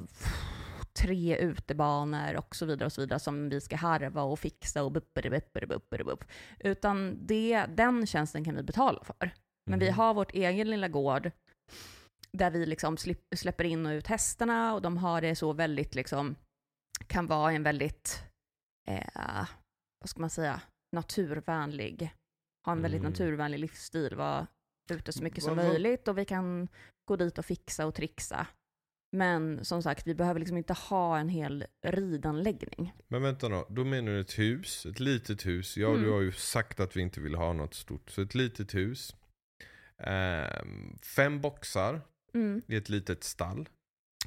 tre 0.99 1.37
utebanor 1.37 2.35
och 2.37 2.57
så 2.57 2.67
vidare 2.67 2.87
och 2.87 2.93
så 2.93 3.01
vidare 3.01 3.19
som 3.19 3.49
vi 3.49 3.61
ska 3.61 3.77
harva 3.77 4.23
och 4.23 4.39
fixa 4.39 4.83
och 4.83 4.93
bupperibupperibupperibupp. 4.93 6.25
Utan 6.61 7.27
det, 7.27 7.67
den 7.67 8.07
tjänsten 8.07 8.45
kan 8.45 8.57
vi 8.57 8.63
betala 8.63 9.05
för. 9.05 9.31
Men 9.71 9.79
vi 9.79 9.87
Mhm. 9.89 9.95
har 9.99 10.15
vårt 10.15 10.35
egen 10.35 10.71
lilla 10.71 10.89
gård 10.89 11.31
där 12.33 12.51
vi 12.51 12.67
liksom 12.67 12.97
släpper 13.37 13.65
in 13.65 13.87
och 13.87 13.91
ut 13.91 14.07
hästarna 14.07 14.75
och 14.75 14.83
de 14.83 14.97
har 14.97 15.21
det 15.21 15.37
så 15.37 15.53
väldigt 15.53 15.95
liksom, 15.95 16.37
kan 17.07 17.27
vara 17.27 17.53
en 17.53 17.63
väldigt, 17.63 18.25
eh, 18.89 19.47
vad 20.01 20.09
ska 20.11 20.21
man 20.21 20.31
säga, 20.31 20.61
naturvänlig, 20.97 22.15
ha 22.67 22.73
en 22.73 22.83
väldigt 22.83 23.01
Mm. 23.01 23.11
naturvänlig 23.13 23.59
livsstil, 23.59 24.17
vara 24.17 24.47
ute 24.91 25.13
så 25.13 25.23
mycket 25.23 25.45
som 25.45 25.57
vad- 25.57 25.67
möjligt 25.67 26.09
och 26.09 26.19
vi 26.19 26.25
kan 26.25 26.69
gå 27.09 27.17
dit 27.17 27.39
och 27.39 27.45
fixa 27.45 27.87
och 27.87 27.95
trixa. 27.95 28.47
Men 29.13 29.65
som 29.65 29.83
sagt, 29.83 30.07
vi 30.07 30.15
behöver 30.15 30.41
liksom 30.41 30.57
inte 30.57 30.73
ha 30.73 31.19
en 31.19 31.29
hel 31.29 31.65
ridanläggning. 31.83 32.93
Men 33.09 33.23
vänta 33.23 33.49
då, 33.49 33.67
då 33.71 33.85
menar 33.85 34.13
du 34.13 34.21
ett 34.21 34.39
hus, 34.39 34.87
ett 34.87 35.01
litet 35.01 35.47
hus. 35.47 35.77
Ja, 35.77 35.89
Mm. 35.91 36.03
du 36.03 36.11
har 36.11 36.21
ju 36.21 36.33
sagt 36.33 36.81
att 36.81 36.97
vi 36.97 37.01
inte 37.01 37.21
vill 37.21 37.35
ha 37.35 37.53
något 37.53 37.75
stort. 37.75 38.11
Så 38.11 38.23
ett 38.23 38.35
litet 38.35 38.75
hus. 38.75 39.17
Ehm, 39.99 40.99
fem 41.17 41.41
boxar 41.41 42.01
Mm. 42.35 42.63
i 42.67 42.77
ett 42.77 42.89
litet 42.89 43.25
stall. 43.25 43.69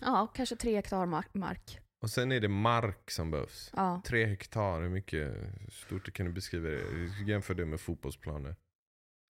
Ja, 0.01 0.27
kanske 0.35 0.55
tre 0.55 0.75
hektar 0.75 1.05
mark. 1.05 1.33
mark. 1.33 1.79
Och 2.03 2.09
sen 2.09 2.31
är 2.31 2.39
det 2.39 2.47
mark 2.47 3.11
som 3.11 3.31
behövs. 3.31 3.71
Ja. 3.75 4.01
Tre 4.05 4.25
hektar, 4.25 4.81
hur 4.81 4.89
mycket 4.89 5.33
stort 5.71 6.13
kan 6.13 6.25
du 6.25 6.31
beskriva 6.31 6.69
det? 6.69 6.81
Jämför 7.27 7.53
det 7.53 7.65
med 7.65 7.79
fotbollsplaner. 7.81 8.55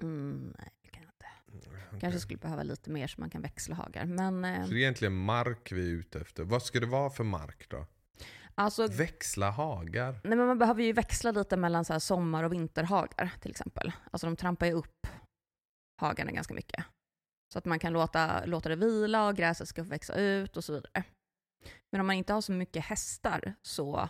Mm, 0.03 0.53
nej, 0.57 0.71
inte. 1.53 1.69
Okej. 1.87 1.99
Kanske 1.99 2.19
skulle 2.19 2.37
behöva 2.39 2.63
lite 2.63 2.89
mer 2.89 3.07
så 3.07 3.21
man 3.21 3.29
kan 3.29 3.41
växla 3.41 3.75
hagar. 3.75 4.05
Men 4.05 4.45
eh, 4.45 4.63
Så 4.65 4.69
det 4.71 4.75
är 4.77 4.79
egentligen 4.81 5.15
mark 5.15 5.71
vi 5.71 5.81
är 5.81 5.93
ute 5.95 6.19
efter. 6.19 6.43
Vad 6.43 6.63
ska 6.63 6.79
det 6.79 6.85
vara 6.85 7.09
för 7.09 7.23
mark 7.23 7.69
då? 7.69 7.85
alltså, 8.55 8.87
Växla 8.87 9.51
hagar. 9.51 10.11
nej, 10.23 10.37
men 10.37 10.47
man 10.47 10.57
behöver 10.59 10.83
ju 10.83 10.93
växla 10.93 11.31
lite 11.31 11.57
mellan 11.57 11.85
så 11.85 11.99
sommar 11.99 12.43
och 12.43 12.53
vinterhagar 12.53 13.31
till 13.41 13.51
exempel. 13.51 13.91
Alltså 14.11 14.27
de 14.27 14.35
trampar 14.35 14.65
ju 14.65 14.71
upp 14.73 15.07
hagarna 16.01 16.31
ganska 16.31 16.53
mycket. 16.53 16.85
Så 17.53 17.57
att 17.59 17.65
man 17.65 17.79
kan 17.79 17.93
låta, 17.93 18.45
låta 18.45 18.69
det 18.69 18.75
vila 18.75 19.27
och 19.27 19.35
gräset 19.35 19.67
ska 19.67 19.83
få 19.83 19.89
växa 19.89 20.15
ut 20.15 20.57
och 20.57 20.63
så 20.63 20.73
vidare. 20.73 21.03
Men 21.91 22.01
om 22.01 22.07
man 22.07 22.15
inte 22.15 22.33
har 22.33 22.41
så 22.41 22.51
mycket 22.51 22.85
hästar 22.85 23.53
så 23.61 24.09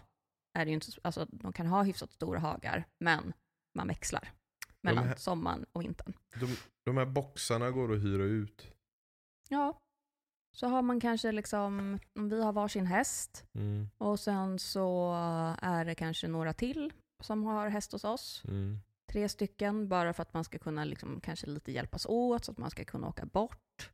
är 0.59 0.65
det 0.65 0.69
ju 0.71 0.73
inte, 0.75 0.91
så- 0.91 1.01
alltså 1.03 1.25
de 1.31 1.53
kan 1.53 1.67
ha 1.67 1.83
hyfsat 1.83 2.11
stora 2.11 2.39
hagar, 2.39 2.87
men 2.99 3.33
man 3.77 3.87
växlar 3.87 4.31
mellan 4.83 5.07
här- 5.07 5.15
sommaren 5.15 5.65
och 5.71 5.81
vintern. 5.81 6.13
De, 6.39 6.57
de 6.85 6.97
här 6.97 7.05
boxarna 7.05 7.71
går 7.71 7.93
att 7.93 8.03
hyra 8.03 8.23
ut. 8.23 8.67
Ja, 9.49 9.79
så 10.57 10.67
har 10.67 10.81
man 10.81 10.99
kanske 10.99 11.31
liksom, 11.31 11.99
om 12.15 12.29
vi 12.29 12.43
har 12.43 12.53
varsin 12.53 12.85
häst 12.85 13.45
Mm, 13.53 13.89
och 13.97 14.19
sen 14.19 14.59
så 14.59 15.13
är 15.61 15.85
det 15.85 15.95
kanske 15.95 16.27
några 16.27 16.53
till 16.53 16.93
som 17.23 17.43
har 17.43 17.69
häst 17.69 17.91
hos 17.91 18.03
oss. 18.03 18.43
mm. 18.47 18.79
Tre 19.11 19.29
stycken, 19.29 19.87
bara 19.89 20.13
för 20.13 20.21
att 20.21 20.33
man 20.33 20.43
ska 20.43 20.57
kunna 20.57 20.83
liksom 20.85 21.21
kanske 21.21 21.47
lite 21.47 21.71
hjälpas 21.71 22.05
åt 22.05 22.45
så 22.45 22.51
att 22.51 22.57
man 22.57 22.69
ska 22.71 22.83
kunna 22.85 23.07
åka 23.07 23.25
bort. 23.25 23.91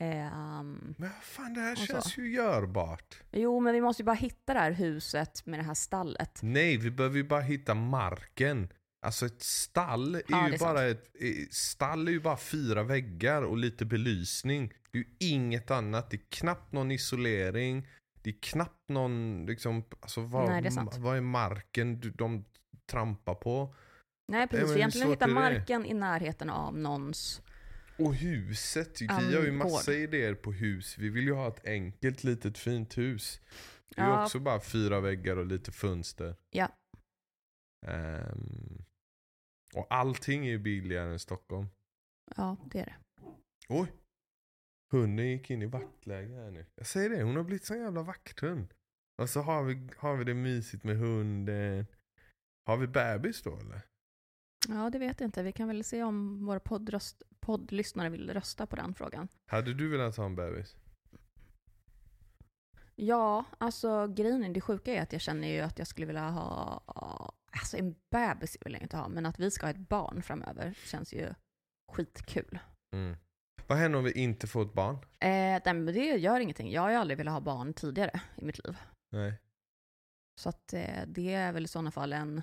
Ehm, 0.00 0.94
Men 0.98 1.10
fan, 1.22 1.54
det 1.54 1.60
här 1.60 1.72
Och 1.72 1.78
så. 1.78 1.86
känns 1.86 2.18
ju 2.18 2.32
görbart. 2.32 3.22
jo, 3.32 3.60
men 3.60 3.74
vi 3.74 3.80
måste 3.80 4.02
ju 4.02 4.04
bara 4.04 4.14
hitta 4.16 4.54
det 4.54 4.60
här 4.60 4.72
huset 4.72 5.46
med 5.46 5.58
det 5.58 5.62
här 5.62 5.74
stallet. 5.74 6.40
Nej, 6.42 6.76
vi 6.76 6.90
behöver 6.90 7.16
ju 7.16 7.24
bara 7.24 7.40
hitta 7.40 7.74
marken. 7.74 8.68
Alltså 9.02 9.26
ett 9.26 9.42
stall 9.42 10.14
är 10.14 10.22
Ja, 10.28 10.48
ju 10.48 10.54
är 10.54 10.58
bara 10.58 10.84
ett, 10.84 11.04
stall 11.50 12.08
är 12.08 12.12
ju 12.12 12.20
bara 12.20 12.36
fyra 12.36 12.82
väggar 12.82 13.42
och 13.42 13.56
lite 13.56 13.84
belysning. 13.84 14.72
Det 14.90 14.98
är 14.98 15.02
ju 15.02 15.08
inget 15.18 15.70
annat. 15.70 16.10
Det 16.10 16.16
är 16.16 16.30
knappt 16.30 16.72
någon 16.72 16.90
isolering. 16.90 17.88
Det 18.22 18.30
är 18.30 18.38
knappt 18.42 18.88
någon, 18.88 19.46
liksom, 19.46 19.84
alltså 20.00 20.20
vad, 20.20 20.48
Nej, 20.48 20.66
är 20.66 20.98
vad 21.00 21.16
är 21.16 21.20
marken 21.20 22.00
du- 22.00 22.10
de 22.10 22.44
trampar 22.90 23.34
på? 23.34 23.74
Nej, 24.28 24.48
precis. 24.48 24.70
Vi 24.70 24.76
egentligen 24.76 25.08
hitta 25.10 25.26
marken 25.26 25.86
i 25.86 25.94
närheten 25.94 26.50
av 26.50 26.78
någons... 26.78 27.42
Och 27.98 28.14
huset, 28.14 29.00
vi 29.00 29.06
Ja, 29.06 29.12
har 29.14 29.22
ju 29.22 29.52
massa 29.52 29.92
gård. 29.92 30.00
idéer 30.00 30.34
på 30.34 30.52
hus. 30.52 30.98
Vi 30.98 31.08
vill 31.08 31.24
ju 31.24 31.32
ha 31.32 31.48
ett 31.48 31.66
enkelt 31.66 32.24
litet 32.24 32.58
fint 32.58 32.98
hus. 32.98 33.40
Det 33.88 34.00
är 34.00 34.06
ju 34.06 34.10
Ja. 34.12 34.24
också 34.24 34.38
bara 34.40 34.60
fyra 34.60 35.00
väggar 35.00 35.36
och 35.36 35.46
lite 35.46 35.72
fönster. 35.72 36.36
Ja. 36.50 36.68
Ehm, 37.86 38.82
och 39.74 39.86
allting 39.90 40.46
är 40.46 40.50
ju 40.50 40.58
billigare 40.58 41.12
än 41.12 41.18
Stockholm. 41.18 41.66
Ja, 42.36 42.56
det 42.64 42.78
är 42.78 42.84
det. 42.84 42.96
Oj! 43.68 43.92
Hunden 44.92 45.28
gick 45.28 45.50
in 45.50 45.62
i 45.62 45.66
vaktläge 45.66 46.34
här 46.34 46.50
nu. 46.50 46.66
Jag 46.74 46.86
säger 46.86 47.10
det, 47.10 47.22
hon 47.22 47.36
har 47.36 47.44
blivit 47.44 47.64
så 47.64 47.74
jävla 47.74 48.02
vakthund. 48.02 48.74
Och 49.18 49.30
så 49.30 49.40
har 49.40 49.64
vi, 49.64 49.88
har 49.96 50.16
vi 50.16 50.24
det 50.24 50.34
mysigt 50.34 50.84
med 50.84 50.98
hunden. 50.98 51.86
Har 52.66 52.76
vi 52.76 52.86
bebis 52.86 53.42
då 53.42 53.56
eller? 53.56 53.80
Ja, 54.68 54.90
det 54.90 54.98
vet 54.98 55.20
jag 55.20 55.28
inte. 55.28 55.42
Vi 55.42 55.52
kan 55.52 55.68
väl 55.68 55.84
se 55.84 56.02
om 56.02 56.46
våra 56.46 56.60
poddröst, 56.60 57.22
poddlyssnare 57.40 58.08
vill 58.08 58.30
rösta 58.30 58.66
på 58.66 58.76
den 58.76 58.94
frågan. 58.94 59.28
Hade 59.46 59.74
du 59.74 59.88
velat 59.88 60.16
ha 60.16 60.24
en 60.24 60.36
bebis? 60.36 60.76
Ja, 62.94 63.44
alltså 63.58 64.06
grejen 64.06 64.44
är, 64.44 64.48
det 64.48 64.60
sjuka 64.60 64.92
är 64.92 65.02
att 65.02 65.12
jag 65.12 65.20
känner 65.20 65.48
ju 65.48 65.60
att 65.60 65.78
jag 65.78 65.88
skulle 65.88 66.06
vilja 66.06 66.30
ha, 66.30 66.82
alltså 67.50 67.76
en 67.76 67.94
bebis 68.10 68.56
vill 68.60 68.72
jag 68.72 68.82
inte 68.82 68.96
ha, 68.96 69.08
men 69.08 69.26
att 69.26 69.38
vi 69.38 69.50
ska 69.50 69.66
ha 69.66 69.70
ett 69.70 69.88
barn 69.88 70.22
framöver 70.22 70.74
känns 70.84 71.12
ju 71.12 71.34
skitkul. 71.92 72.58
Mm. 72.94 73.16
Vad 73.66 73.78
händer 73.78 73.98
om 73.98 74.04
vi 74.04 74.12
inte 74.12 74.46
får 74.46 74.62
ett 74.62 74.72
barn? 74.72 74.94
Eh, 74.94 75.00
nej, 75.20 75.62
men 75.64 75.86
det 75.86 76.00
gör 76.00 76.40
ingenting. 76.40 76.70
Jag 76.72 76.82
har 76.82 76.90
ju 76.90 76.96
aldrig 76.96 77.18
velat 77.18 77.32
ha 77.34 77.40
barn 77.40 77.74
tidigare 77.74 78.20
i 78.36 78.44
mitt 78.44 78.64
liv. 78.66 78.76
Nej. 79.12 79.34
Så 80.40 80.48
att 80.48 80.72
eh, 80.72 81.02
det 81.06 81.32
är 81.34 81.52
väl 81.52 81.64
i 81.64 81.68
sådana 81.68 81.90
fall 81.90 82.12
en 82.12 82.42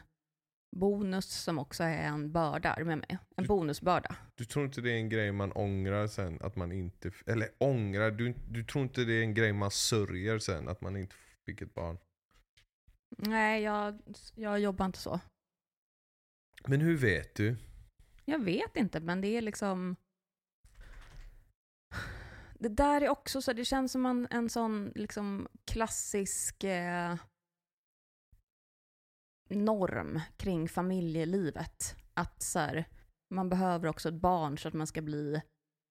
bonus 0.75 1.25
som 1.25 1.59
också 1.59 1.83
är 1.83 1.97
en 2.07 2.31
börda 2.31 2.75
med 2.83 2.97
mig. 2.97 3.17
En 3.37 3.43
Du- 3.43 3.47
bonusbörda. 3.47 4.15
Du 4.35 4.45
tror 4.45 4.65
inte 4.65 4.81
det 4.81 4.91
är 4.91 4.95
en 4.97 5.09
grej 5.09 5.31
man 5.31 5.51
ångrar 5.51 6.07
sen 6.07 6.41
att 6.41 6.55
man 6.55 6.71
inte, 6.71 7.11
eller 7.25 7.49
ångrar, 7.57 8.11
du, 8.11 8.33
du 8.49 8.63
tror 8.63 8.83
inte 8.83 9.03
det 9.03 9.13
är 9.13 9.21
en 9.23 9.33
grej 9.33 9.53
man 9.53 9.71
sörjer 9.71 10.39
sen 10.39 10.67
att 10.69 10.81
man 10.81 10.97
inte 10.97 11.15
fick 11.45 11.61
ett 11.61 11.73
barn? 11.73 11.97
Nej, 13.17 13.63
jag, 13.63 14.01
jag 14.35 14.59
jobbar 14.59 14.85
inte 14.85 14.99
så. 14.99 15.19
Men 16.67 16.81
hur 16.81 16.97
vet 16.97 17.35
du? 17.35 17.57
Jag 18.25 18.39
vet 18.39 18.75
inte, 18.75 18.99
men 18.99 19.21
det 19.21 19.27
är 19.27 19.41
liksom... 19.41 19.95
Det 22.59 22.69
där 22.69 23.01
är 23.01 23.09
också 23.09 23.41
så, 23.41 23.53
det 23.53 23.65
känns 23.65 23.91
som 23.91 24.05
en, 24.05 24.27
en 24.31 24.49
sån 24.49 24.91
liksom 24.95 25.47
klassisk 25.65 26.63
eh, 26.63 27.15
norm 29.49 30.21
kring 30.37 30.69
familjelivet. 30.69 31.95
Att 32.13 32.41
så 32.41 32.59
här, 32.59 32.85
man 33.33 33.49
behöver 33.49 33.87
också 33.87 34.09
ett 34.09 34.21
barn 34.21 34.57
så 34.57 34.67
att 34.67 34.73
man 34.73 34.87
ska 34.87 35.01
bli 35.01 35.41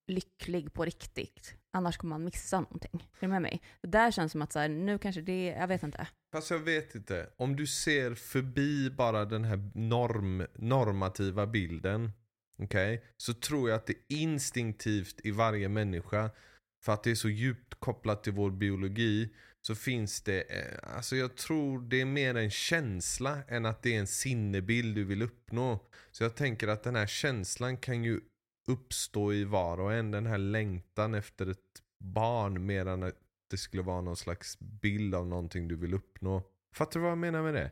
lycklig 0.07 0.73
på 0.73 0.85
riktigt. 0.85 1.55
Annars 1.77 1.97
kommer 1.97 2.15
man 2.15 2.25
missa 2.25 2.61
någonting. 2.61 3.09
Är 3.17 3.21
du 3.21 3.29
med 3.29 3.43
mig? 3.43 3.63
Det 3.81 3.89
där 3.89 4.11
känns 4.11 4.33
som 4.33 4.43
att 4.43 4.53
så 4.53 4.59
här, 4.59 4.69
nu 4.69 4.99
kanske 4.99 5.21
det, 5.21 5.45
jag 5.45 5.69
vet 5.69 5.83
inte. 5.83 6.07
Fast 6.33 6.51
jag 6.51 6.59
vet 6.59 6.95
inte. 6.95 7.31
Om 7.37 7.57
du 7.57 7.67
ser 7.67 8.15
förbi 8.15 8.91
bara 8.91 9.25
den 9.25 9.45
här 9.45 9.71
norm, 9.75 10.47
normativa 10.55 11.47
bilden. 11.47 12.13
Okej? 12.59 13.05
Så 13.17 13.35
tror 13.35 13.69
jag 13.69 13.77
att 13.77 13.87
det 13.87 13.95
instinktivt 14.09 15.21
i 15.25 15.31
varje 15.31 15.69
människa. 15.69 16.31
För 16.85 16.93
att 16.93 17.03
det 17.03 17.11
är 17.11 17.15
så 17.15 17.29
djupt 17.29 17.75
kopplat 17.75 18.25
till 18.25 18.33
vår 18.33 18.51
biologi. 18.51 19.31
Så 19.63 19.75
finns 19.75 20.23
det, 20.23 20.41
eh, 20.41 20.97
alltså 20.97 21.17
jag 21.17 21.37
tror 21.37 21.81
det 21.81 22.01
är 22.01 22.05
mer 22.05 22.35
en 22.35 22.51
känsla 22.51 23.39
än 23.49 23.67
att 23.67 23.83
det 23.83 23.95
är 23.95 24.01
en 24.01 24.07
sinnebild 24.07 24.95
du 24.95 25.05
vill 25.05 25.23
uppnå. 25.23 25.89
Så 26.11 26.25
jag 26.25 26.35
tänker 26.35 26.69
att 26.69 26.83
den 26.83 26.97
här 26.97 27.07
känslan 27.07 27.77
kan 27.77 28.05
ju 28.05 28.21
uppstå 28.67 29.33
i 29.33 29.45
var 29.45 29.81
och 29.81 29.93
en. 29.93 30.11
Den 30.11 30.27
här 30.27 30.39
längtan 30.39 31.15
efter 31.15 31.47
ett 31.47 31.83
barn 31.99 32.67
mer 32.67 32.87
än 32.87 33.03
att 33.03 33.15
det 33.51 33.57
skulle 33.57 33.83
vara 33.83 34.01
någon 34.01 34.17
slags 34.17 34.59
bild 34.59 35.15
av 35.15 35.27
någonting 35.27 35.69
du 35.69 35.77
vill 35.77 35.95
uppnå. 35.95 36.43
Fattar 36.75 36.93
du 36.93 37.01
vad 37.01 37.11
jag 37.11 37.19
menar 37.19 37.43
med 37.43 37.55
det? 37.55 37.71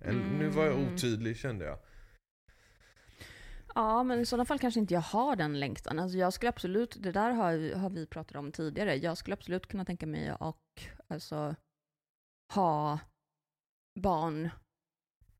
Eller, 0.00 0.24
Nu 0.38 0.48
var 0.48 0.64
jag 0.64 0.74
Mm. 0.78 0.94
otydlig 0.94 1.36
kände 1.36 1.64
jag. 1.64 1.78
Ja, 3.74 4.02
men 4.02 4.20
i 4.20 4.26
sådana 4.26 4.44
fall 4.44 4.58
kanske 4.58 4.80
inte 4.80 4.94
jag 4.94 5.00
har 5.00 5.36
den 5.36 5.60
längtan. 5.60 5.98
Alltså 5.98 6.18
jag 6.18 6.32
skulle 6.32 6.48
absolut, 6.48 6.96
det 7.02 7.12
där 7.12 7.30
har, 7.30 7.74
har 7.74 7.90
vi 7.90 8.06
pratat 8.06 8.36
om 8.36 8.52
tidigare, 8.52 8.94
jag 8.96 9.18
skulle 9.18 9.34
absolut 9.34 9.66
kunna 9.66 9.84
tänka 9.84 10.06
mig 10.06 10.28
att 10.40 10.56
alltså, 11.08 11.54
ha 12.54 12.98
barn, 14.00 14.50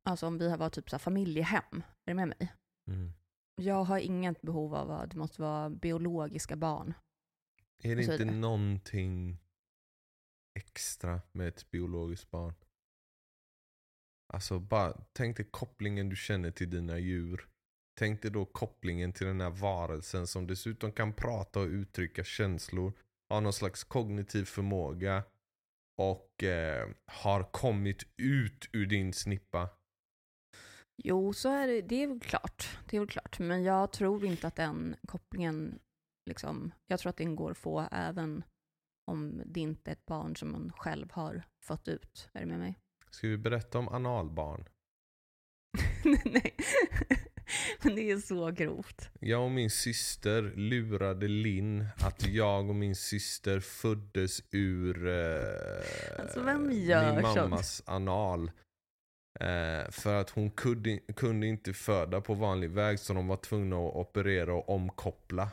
alltså 0.03 0.27
om 0.27 0.39
vi 0.39 0.57
var 0.57 0.71
typ 0.71 0.91
så 0.91 0.99
familjehem, 0.99 1.65
är 2.05 2.11
du 2.11 2.15
med 2.15 2.29
mig? 2.29 2.53
Mm. 2.89 3.13
Jag 3.57 3.85
har 3.85 3.99
inget 3.99 4.43
behov 4.43 4.75
av 4.75 4.91
att 4.91 5.11
det 5.11 5.17
måste 5.17 5.43
vara 5.43 5.71
biologiska 5.71 6.57
barn. 6.57 6.95
Är 7.83 7.97
det 7.97 8.03
inte 8.03 8.17
vidare. 8.17 8.37
någonting 8.37 9.39
extra 10.59 11.21
med 11.33 11.49
ett 11.49 11.71
biologiskt 11.71 12.31
barn? 12.31 12.55
Alltså 14.33 14.59
bara, 14.59 15.01
tänk 15.13 15.37
dig 15.37 15.47
kopplingen 15.51 16.09
du 16.09 16.17
känner 16.17 16.51
till 16.51 16.71
dina 16.71 16.99
djur. 16.99 17.49
Tänk 17.99 18.23
dig 18.23 18.31
då 18.31 18.45
kopplingen 18.45 19.13
till 19.13 19.27
den 19.27 19.41
här 19.41 19.51
varelsen 19.51 20.27
som 20.27 20.47
dessutom 20.47 20.93
kan 20.93 21.13
prata 21.13 21.61
och 21.61 21.67
uttrycka 21.67 22.25
känslor. 22.25 22.93
Har 23.29 23.41
någon 23.41 23.53
slags 23.53 23.85
kognitiv 23.85 24.45
förmåga. 24.45 25.25
Och 25.97 26.43
eh, 26.45 26.89
har 27.07 27.43
kommit 27.43 28.03
ut 28.17 28.69
ur 28.73 28.87
din 28.87 29.13
snippa. 29.13 29.69
Jo, 31.03 31.33
så 31.33 31.49
är 31.49 31.67
det, 31.67 31.83
det 31.83 32.03
är 32.03 32.07
väl 32.07 32.21
klart. 32.21 32.79
Det 32.91 32.97
är 32.97 33.01
väl 33.01 33.09
klart. 33.09 33.39
Men 33.39 33.65
jag 33.65 33.93
tror 33.93 34.25
inte 34.25 34.47
att 34.47 34.57
den 34.57 34.97
kopplingen, 35.09 35.79
liksom, 36.31 36.73
jag 36.87 37.01
tror 37.01 37.11
att 37.11 37.17
den 37.17 37.37
går 37.37 37.51
att 37.51 37.59
få 37.59 37.89
även 37.93 38.45
om 39.11 39.43
det 39.47 39.61
inte 39.61 39.91
är 39.91 39.93
ett 39.93 40.07
barn 40.07 40.37
som 40.37 40.53
man 40.53 40.73
själv 40.77 41.13
har 41.13 41.43
fått 41.65 41.89
ut. 41.89 42.31
Är 42.33 42.41
du 42.41 42.47
med 42.47 42.59
mig? 42.59 42.79
Ska 43.11 43.29
vi 43.29 43.39
berätta 43.39 43.79
om 43.79 43.89
analbarn? 43.89 44.69
Nej. 46.25 46.57
Men 47.83 47.95
det 47.95 48.11
är 48.11 48.19
så 48.19 48.51
grovt. 48.51 49.11
Jag 49.21 49.45
och 49.45 49.51
min 49.51 49.71
syster 49.71 50.43
lurade 50.57 51.29
Linn 51.29 51.87
att 52.01 52.27
jag 52.27 52.69
och 52.69 52.75
min 52.75 52.97
syster 52.97 53.61
föddes 53.61 54.43
ur 54.51 55.07
eh, 55.09 56.21
Alltså, 56.21 56.41
min 56.59 57.23
sånt? 57.23 57.37
mammas 57.37 57.83
anal. 57.87 58.51
Eh, 59.41 59.91
för 59.91 60.21
att 60.21 60.31
hon 60.31 60.51
kunde, 60.51 60.99
kunde 61.17 61.47
inte 61.47 61.73
föda 61.73 62.21
på 62.21 62.35
vanlig 62.35 62.71
väg 62.71 62.99
så 62.99 63.13
de 63.13 63.29
var 63.29 63.37
tvungna 63.37 63.77
att 63.77 63.95
operera 63.95 64.55
och 64.55 64.69
omkoppla. 64.69 65.49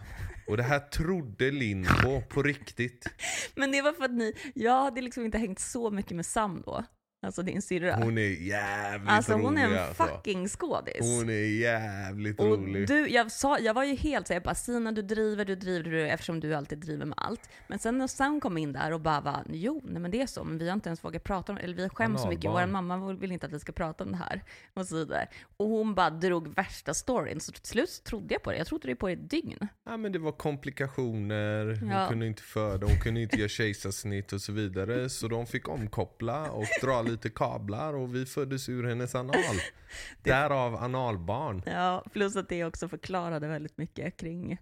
Och 0.48 0.58
det 0.58 0.64
här 0.64 0.80
trodde 0.80 1.52
Linn 1.52 1.86
på, 2.04 2.22
på 2.30 2.44
riktigt. 2.44 3.08
Men 3.56 3.72
det 3.72 3.82
var 3.82 3.94
för 3.94 4.04
att 4.04 4.12
ni, 4.12 4.34
jag 4.56 4.84
hade 4.84 5.02
liksom 5.02 5.26
inte 5.26 5.38
hängt 5.38 5.60
så 5.60 5.92
mycket 5.92 6.16
med 6.16 6.26
Sam 6.26 6.64
då. 6.66 6.84
Alltså 7.24 7.44
din 7.44 7.62
syrra. 7.62 7.96
Hon 7.96 8.18
är 8.18 8.22
jävligt 8.48 9.10
Alltså 9.10 9.34
rolig 9.34 9.44
hon 9.44 9.58
är 9.58 9.68
en 9.68 9.78
alltså. 9.78 10.04
fucking 10.04 10.48
skådis. 10.48 10.96
Hon 11.00 11.30
är 11.30 11.60
jävligt 11.60 12.40
Och 12.40 12.46
rolig. 12.46 12.88
du, 12.88 13.08
jag, 13.10 13.32
sa, 13.32 13.60
jag 13.60 13.74
var 13.74 13.84
ju 13.84 13.96
helt 13.96 14.28
såhär, 14.28 14.40
bara 14.42 14.56
Sina 14.56 14.92
du 14.92 15.02
driver, 15.02 15.46
du 15.46 15.56
driver, 15.56 15.90
du 15.92 16.08
eftersom 16.08 16.40
du 16.40 16.54
alltid 16.56 16.78
driver 16.80 17.06
med 17.06 17.18
allt. 17.18 17.50
Men 17.68 17.80
sen 17.80 17.98
när 17.98 18.08
Sam 18.08 18.42
kom 18.42 18.58
in 18.58 18.74
där 18.74 18.92
och 18.94 19.02
bara 19.02 19.22
var, 19.22 19.44
jo, 19.50 19.82
nej 19.84 20.02
men 20.02 20.12
det 20.12 20.22
är 20.22 20.26
så, 20.28 20.44
men 20.44 20.58
vi 20.58 20.68
har 20.68 20.74
inte 20.74 20.90
ens 20.90 21.04
vågat 21.04 21.24
prata 21.24 21.52
om 21.52 21.56
det, 21.58 21.62
eller 21.64 21.76
vi 21.76 21.90
skäms 21.90 22.22
så 22.22 22.28
mycket, 22.28 22.52
vår 22.52 22.66
mamma 22.68 23.14
vill 23.14 23.32
inte 23.32 23.46
att 23.46 23.54
vi 23.54 23.60
ska 23.60 23.72
prata 23.72 24.04
om 24.04 24.12
det 24.12 24.18
här. 24.18 24.44
Och 24.74 24.86
så 24.86 24.96
vidare. 24.96 25.28
Och 25.58 25.68
hon 25.68 25.96
bara 25.96 26.10
drog 26.10 26.56
värsta 26.56 26.94
storyn, 26.94 27.40
så 27.40 27.52
till 27.52 27.66
slut 27.66 28.02
trodde 28.04 28.34
jag 28.34 28.44
på 28.44 28.52
det. 28.52 28.58
Jag 28.58 28.68
trodde 28.68 28.88
det 28.88 28.96
på 28.96 29.10
ett 29.10 29.30
dygn. 29.30 29.68
Ja 29.86 29.98
men 29.98 30.12
det 30.12 30.20
var 30.20 30.32
komplikationer, 30.32 31.78
hon 31.82 31.90
Ja. 31.90 32.08
kunde 32.10 32.28
inte 32.28 32.42
föda, 32.44 32.88
hon 32.88 33.00
kunde 33.00 33.22
inte 33.22 33.38
göra 33.38 33.50
kejsarsnitt 33.50 34.34
och 34.34 34.42
så 34.42 34.52
vidare. 34.52 35.10
Så 35.10 35.28
de 35.28 35.46
fick 35.48 35.70
omkoppla 35.70 36.52
och 36.52 36.66
dra 36.82 37.02
lite 37.12 37.30
kablar 37.30 37.93
och 37.93 38.16
vi 38.16 38.26
föddes 38.26 38.70
ur 38.70 38.83
hennes 38.83 39.16
anal. 39.16 39.36
Därav 40.24 40.75
analbarn. 40.75 41.62
Ja, 41.66 42.05
plus 42.12 42.36
att 42.36 42.50
det 42.50 42.66
också 42.66 42.88
förklarade 42.89 43.47
väldigt 43.47 43.78
mycket 43.78 44.17
kring, 44.17 44.58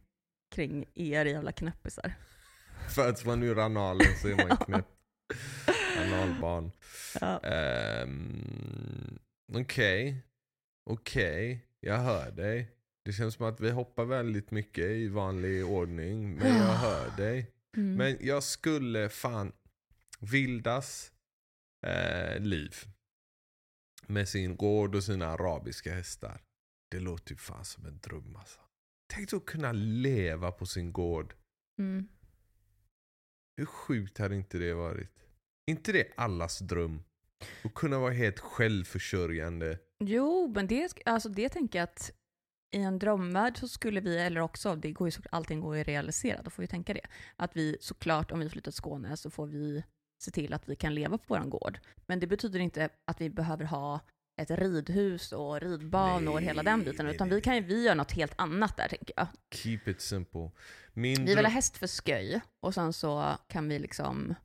kring 0.52 0.86
er 0.96 1.26
jävla 1.26 1.52
knäppisar. 1.52 2.14
Föds 2.96 3.26
man 3.26 3.44
ur 3.44 3.60
analen 3.60 4.08
så 4.22 4.28
är 4.28 4.48
man 4.48 4.58
knäpp. 4.66 4.88
Analbarn. 5.98 6.72
Ja. 7.22 7.40
Um, 8.04 9.20
Okej, 9.54 10.24
okej, 10.86 11.66
jag 11.80 11.98
hör 11.98 12.32
dig. 12.32 12.72
Det 13.06 13.14
känns 13.14 13.36
som 13.36 13.46
att 13.46 13.60
vi 13.60 13.70
hoppar 13.72 14.06
väldigt 14.06 14.52
mycket 14.52 14.86
i 14.86 15.08
vanlig 15.08 15.66
ordning, 15.66 16.36
men 16.36 16.58
jag 16.58 16.74
hör 16.74 17.18
dig. 17.18 17.52
Mm. 17.78 17.96
Men 17.96 18.18
jag 18.22 18.44
skulle 18.44 19.10
fan, 19.10 19.52
Vildas 20.20 21.12
eh, 21.88 22.40
liv 22.40 22.76
med 24.08 24.30
sin 24.30 24.56
gård 24.56 24.96
och 24.96 25.04
sina 25.04 25.28
arabiska 25.28 25.94
hästar. 25.94 26.42
Det 26.92 27.00
låter 27.00 27.32
ju 27.32 27.38
fan 27.38 27.66
som 27.66 27.86
en 27.86 28.00
dröm 28.00 28.36
alltså. 28.36 28.60
Tänk 29.14 29.34
att 29.34 29.46
kunna 29.46 29.72
leva 29.72 30.52
på 30.52 30.66
sin 30.66 30.94
gård. 30.94 31.34
Mm. 31.80 32.08
Hur 33.58 33.66
sjukt 33.66 34.18
hade 34.18 34.36
inte 34.36 34.58
det 34.58 34.74
varit? 34.74 35.10
inte 35.70 35.92
det 35.92 36.08
allas 36.18 36.60
dröm? 36.60 37.04
Att 37.64 37.74
kunna 37.74 38.00
vara 38.00 38.14
helt 38.14 38.40
självförsörjande. 38.40 39.80
Jo, 40.00 40.52
men 40.56 40.68
det, 40.68 40.94
alltså 41.06 41.30
det 41.30 41.50
tänker 41.50 41.80
jag 41.80 41.84
att 41.84 42.12
i 42.72 42.82
en 42.82 43.00
drömvärld 43.00 43.58
så 43.58 43.68
skulle 43.68 44.02
vi, 44.02 44.18
eller 44.18 44.42
också, 44.42 44.76
det 44.76 44.92
går 44.92 45.10
ju 45.10 45.14
allting 45.32 45.60
går 45.60 45.76
ju 45.76 45.82
att 45.82 45.88
realisera, 45.88 46.42
då 46.42 46.50
får 46.50 46.64
vi 46.64 46.68
tänka 46.68 46.94
det. 46.94 47.08
Att 47.36 47.56
vi 47.56 47.78
såklart, 47.80 48.32
om 48.32 48.40
vi 48.40 48.50
flyttar 48.50 48.72
till 48.72 48.78
Skåne 48.78 49.18
så 49.18 49.30
får 49.30 49.48
vi 49.48 49.84
se 50.22 50.32
till 50.32 50.54
att 50.54 50.70
vi 50.70 50.76
kan 50.76 50.96
leva 50.96 51.18
på 51.18 51.24
vår 51.28 51.40
gård. 51.40 51.80
Men 52.06 52.20
det 52.20 52.28
betyder 52.28 52.60
inte 52.60 52.90
att 53.06 53.22
vi 53.22 53.30
behöver 53.30 53.66
ha 53.66 54.00
ett 54.42 54.52
ridhus 54.52 55.32
och 55.32 55.62
ridbanor 55.62 56.34
och 56.34 56.42
hela 56.42 56.64
den 56.64 56.84
biten, 56.84 57.06
nej, 57.06 57.16
utan 57.16 57.28
nej. 57.28 57.36
vi 57.36 57.42
kan 57.42 57.56
ju 57.56 57.62
vi 57.62 57.84
göra 57.84 57.96
något 57.96 58.12
helt 58.12 58.34
annat 58.36 58.78
där 58.78 58.88
tänker 58.88 59.14
jag. 59.16 59.28
Keep 59.52 59.82
it 59.86 60.02
simple. 60.02 60.52
Min 60.94 61.26
Vi 61.26 61.36
vill 61.36 61.46
ha 61.46 61.52
häst 61.52 61.78
för 61.78 61.88
sköj 61.88 62.42
och 62.60 62.74
sen 62.74 62.94
så 62.94 63.38
kan 63.48 63.70
vi 63.70 63.80
liksom 63.80 64.36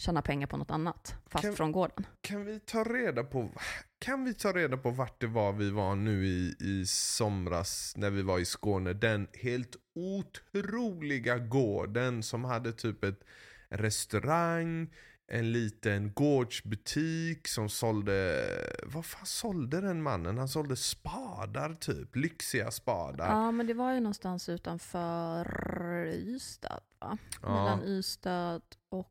tjäna 0.00 0.22
pengar 0.22 0.46
på 0.46 0.56
något 0.56 0.70
annat, 0.70 1.14
fast 1.26 1.44
Kan- 1.44 1.54
från 1.56 1.72
gården. 1.72 2.06
Kan 2.20 2.44
vi 2.44 2.60
ta 2.60 2.84
reda 2.84 3.24
på 3.24 3.50
kan 3.98 4.24
vi 4.24 4.34
ta 4.34 4.52
reda 4.52 4.76
på 4.76 4.90
vart 4.90 5.20
det 5.20 5.26
var 5.26 5.52
vi 5.52 5.70
var 5.70 5.94
nu 5.94 6.26
i, 6.26 6.54
i 6.60 6.86
somras 6.86 7.94
när 7.96 8.10
vi 8.10 8.22
var 8.22 8.38
i 8.38 8.44
Skåne? 8.44 8.92
Den 8.92 9.28
helt 9.32 9.76
otroliga 9.94 11.38
gården 11.38 12.22
som 12.22 12.44
hade 12.44 12.72
typ 12.72 13.04
ett 13.04 13.24
en 13.72 13.78
restaurang, 13.78 14.94
en 15.26 15.52
liten 15.52 16.12
gårdsbutik 16.12 17.48
som 17.48 17.68
sålde, 17.68 18.44
vad 18.86 19.06
fan 19.06 19.26
sålde 19.26 19.80
den 19.80 20.02
mannen? 20.02 20.38
Han 20.38 20.48
sålde 20.48 20.76
spadar 20.76 21.74
typ, 21.74 22.16
lyxiga 22.16 22.70
spadar. 22.70 23.26
Ja, 23.28 23.50
men 23.50 23.66
det 23.66 23.74
var 23.74 23.92
ju 23.94 24.00
någonstans 24.00 24.48
utanför 24.48 26.06
Ystad, 26.06 26.80
va? 27.00 27.18
Mellan 27.42 27.82
Ystad 27.84 28.62
och 28.88 29.08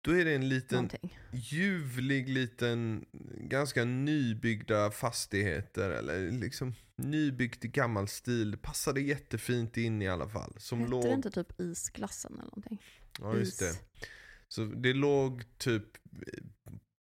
Då 0.00 0.10
är 0.10 0.24
det 0.24 0.34
en 0.34 0.48
liten 0.48 0.76
någonting. 0.76 1.18
ljuvlig 1.32 2.28
liten, 2.28 3.04
ganska 3.40 3.84
nybyggda 3.84 4.90
fastigheter. 4.90 5.90
Eller 5.90 6.30
liksom 6.30 6.74
nybyggt 6.96 7.64
i 7.64 7.68
gammal 7.68 8.08
stil. 8.08 8.58
Passade 8.62 9.00
jättefint 9.00 9.76
in 9.76 10.02
i 10.02 10.08
alla 10.08 10.28
fall. 10.28 10.54
Som 10.58 10.78
Hette 10.78 10.90
låg... 10.90 11.02
det 11.02 11.12
inte 11.12 11.30
typ 11.30 11.60
Isglassen 11.60 12.32
eller 12.32 12.44
någonting? 12.44 12.82
Ja, 13.20 13.36
just 13.36 13.58
det. 13.58 13.80
Så 14.48 14.64
det 14.64 14.92
låg 14.92 15.58
typ 15.58 15.84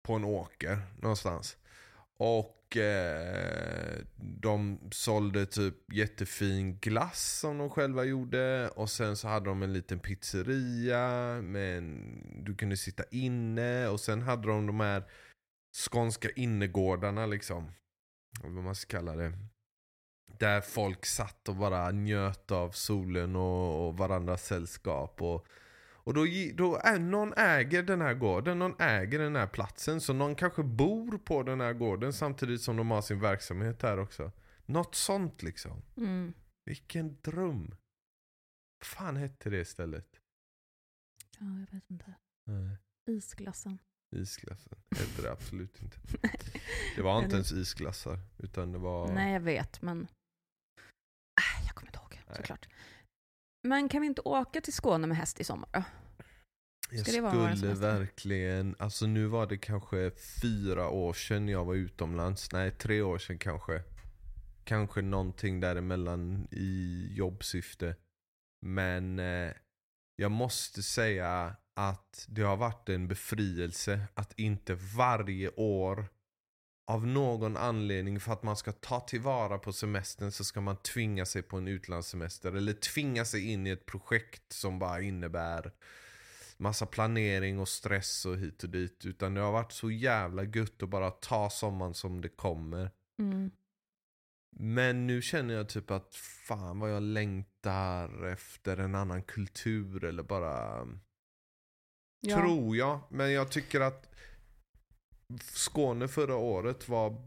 på 0.03 0.15
en 0.15 0.25
åker 0.25 0.83
någonstans. 1.01 1.57
Och 2.19 2.77
eh, 2.77 3.99
de 4.17 4.79
sålde 4.91 5.47
typ 5.47 5.93
jättefin 5.93 6.79
glass 6.79 7.39
som 7.41 7.59
de 7.59 7.71
själva 7.71 8.05
gjorde. 8.05 8.69
Och 8.69 8.91
sen 8.91 9.17
så 9.17 9.29
hade 9.29 9.47
de 9.47 9.63
en 9.63 9.73
liten 9.73 9.99
pizzeria. 9.99 11.09
Men 11.43 12.05
du 12.45 12.55
kunde 12.55 12.77
sitta 12.77 13.05
inne. 13.11 13.89
Och 13.89 14.01
sen 14.01 14.23
hade 14.23 14.49
de 14.49 14.67
de 14.67 14.81
här 14.81 15.05
skånska 15.91 16.31
innergårdarna 16.31 17.27
liksom. 17.27 17.73
Vad 18.43 18.53
man 18.53 18.75
ska 18.75 18.97
kalla 18.97 19.17
det. 19.17 19.33
Där 20.39 20.61
folk 20.61 21.07
satt 21.07 21.49
och 21.49 21.57
bara 21.57 21.91
njöt 21.91 22.51
av 22.51 22.71
solen 22.71 23.37
och, 23.37 23.87
och 23.87 23.97
varandras 23.97 24.47
sällskap. 24.47 25.23
Och, 25.23 25.47
och 26.07 26.15
då, 26.15 26.27
då 26.55 26.77
är, 26.77 26.99
någon 26.99 27.33
äger 27.37 27.83
den 27.83 28.01
här 28.01 28.15
gården, 28.15 28.59
någon 28.59 28.81
äger 28.81 29.19
den 29.19 29.37
här 29.37 29.47
platsen. 29.47 30.01
Så 30.01 30.13
någon 30.13 30.35
kanske 30.35 30.63
bor 30.63 31.19
på 31.19 31.43
den 31.43 31.61
här 31.61 31.73
gården 31.73 32.13
samtidigt 32.13 32.61
som 32.61 32.77
de 32.77 32.91
har 32.91 33.03
sin 33.03 33.21
verksamhet 33.21 33.83
här 33.83 33.99
också. 33.99 34.33
Något 34.67 34.95
sånt 34.95 35.43
liksom. 35.43 35.83
Mm. 35.97 36.33
Vilken 36.65 37.17
dröm. 37.23 37.75
Vad 38.79 38.87
fan 38.87 39.17
hette 39.17 39.51
det 39.51 39.65
stället? 39.65 40.21
Ja, 41.39 41.47
jag 41.47 41.75
vet 41.75 41.91
inte. 41.91 42.15
Nej. 42.45 42.77
Isglassen. 43.07 43.79
Isglassen. 44.17 44.79
Hette 44.91 45.23
det 45.23 45.33
absolut 45.33 45.83
inte. 45.83 45.99
Det 46.97 47.03
var 47.03 47.23
inte 47.23 47.35
ens 47.35 47.53
isglassar. 47.53 48.19
Utan 48.39 48.73
det 48.73 48.79
var... 48.79 49.13
Nej, 49.13 49.33
jag 49.33 49.41
vet, 49.41 49.83
men... 49.83 50.03
Äh, 51.41 51.67
jag 51.67 51.75
kommer 51.75 51.89
inte 51.89 51.99
ihåg, 51.99 52.23
Nej. 52.27 52.37
såklart. 52.37 52.69
Men 53.67 53.89
kan 53.89 54.01
vi 54.01 54.07
inte 54.07 54.23
åka 54.25 54.61
till 54.61 54.73
Skåne 54.73 55.07
med 55.07 55.17
häst 55.17 55.41
i 55.41 55.45
sommar 55.45 55.69
då? 55.73 55.83
Jag 56.91 57.07
Ska 57.07 57.23
vår 57.23 57.57
skulle 57.57 57.75
verkligen, 57.75 58.77
alltså 58.79 59.07
nu 59.07 59.27
var 59.27 59.47
det 59.47 59.59
kanske 59.59 60.11
fyra 60.43 60.89
år 60.89 61.13
sedan 61.13 61.49
jag 61.49 61.65
var 61.65 61.75
utomlands. 61.75 62.53
Nej, 62.53 62.71
tre 62.71 63.03
år 63.03 63.19
sedan 63.19 63.39
kanske. 63.39 63.83
Kanske 64.65 65.03
någonting 65.03 65.61
däremellan 65.61 66.49
i 66.51 67.07
jobbsyfte. 67.11 67.97
Men 68.67 69.19
eh, 69.19 69.53
jag 70.17 70.31
måste 70.31 70.83
säga 70.83 71.57
att 71.77 72.27
det 72.29 72.43
har 72.43 72.57
varit 72.57 72.89
en 72.89 73.09
befrielse 73.09 74.01
att 74.15 74.39
inte 74.39 74.75
varje 74.75 75.51
år 75.57 76.09
av 76.87 77.07
någon 77.07 77.57
anledning 77.57 78.21
för 78.21 78.33
att 78.33 78.43
man 78.43 78.57
ska 78.57 78.73
ta 78.73 79.01
tillvara 79.01 79.59
på 79.59 79.73
semestern 79.73 80.33
så 80.33 80.45
ska 80.45 80.61
man 80.61 80.77
tvinga 80.77 81.27
sig 81.27 81.43
på 81.43 81.57
en 81.57 81.69
utlandssemester 81.69 82.53
eller 82.53 82.73
tvinga 82.73 83.25
sig 83.25 83.53
in 83.53 83.67
i 83.67 83.71
ett 83.71 83.87
projekt 83.87 84.53
som 84.53 84.79
bara 84.79 85.01
innebär 85.01 85.73
massa 86.57 86.87
planering 86.87 87.59
och 87.59 87.69
stress 87.69 88.27
och 88.27 88.37
hit 88.37 88.65
och 88.65 88.71
dit. 88.71 89.05
Utan 89.05 89.35
det 89.35 89.41
har 89.41 89.53
varit 89.53 89.73
så 89.73 89.91
jävla 89.91 90.45
gött 90.45 90.83
att 90.83 90.89
bara 90.89 91.11
ta 91.11 91.51
sommaren 91.51 91.95
som 91.95 92.21
det 92.21 92.29
kommer. 92.29 92.91
Mm. 93.19 93.51
Men 94.59 95.07
nu 95.07 95.23
känner 95.23 95.55
jag 95.55 95.69
typ 95.69 95.91
att 95.91 96.15
fan 96.17 96.79
vad 96.79 96.93
jag 96.93 97.03
längtar 97.03 98.27
efter 98.27 98.77
en 98.77 98.95
annan 98.95 99.23
kultur 99.23 100.05
eller 100.05 100.23
bara 100.23 100.87
Ja. 102.21 102.37
Tror 102.37 102.77
jag, 102.77 103.01
men 103.09 103.33
jag 103.33 103.51
tycker 103.51 103.81
att 103.81 104.11
Skåne 105.43 106.09
förra 106.09 106.37
året 106.37 106.89
var 106.89 107.23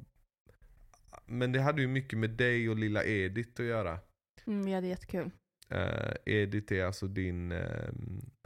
Men 1.25 1.51
det 1.51 1.61
hade 1.61 1.81
ju 1.81 1.87
mycket 1.87 2.19
med 2.19 2.29
dig 2.29 2.69
och 2.69 2.75
lilla 2.77 3.03
Edith 3.05 3.61
att 3.61 3.67
göra. 3.67 3.99
Mm, 4.47 4.65
vi 4.65 4.73
hade 4.73 4.87
jättekul. 4.87 5.31
Eh, 5.69 6.11
Edith 6.25 6.73
är 6.73 6.85
alltså 6.85 7.07
din 7.07 7.51
eh, 7.51 7.89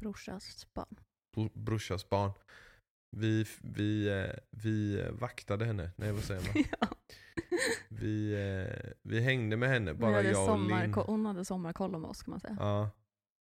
Brorsas 0.01 0.67
barn. 0.73 0.95
bro- 1.35 1.51
brorsas 1.53 2.09
barn. 2.09 2.31
Vi, 3.17 3.45
vi, 3.61 4.07
eh, 4.07 4.35
vi 4.49 5.03
vaktade 5.11 5.65
henne, 5.65 5.91
nej 5.95 6.11
vad 6.11 6.23
säger 6.23 6.41
man? 6.41 6.63
ja. 6.79 6.87
Vi, 7.89 8.33
eh, 8.33 8.91
vi 9.01 9.19
hängde 9.21 9.57
med 9.57 9.69
henne, 9.69 9.93
bara 9.93 10.23
jag 10.23 10.49
och 10.49 10.59
Linn. 10.69 10.93
hon 10.93 11.25
hade 11.25 11.45
sommarkoll 11.45 11.95
om 11.95 12.05
oss 12.05 12.23
kan 12.23 12.31
man 12.31 12.39
säga. 12.39 12.55
Ja. 12.59 12.89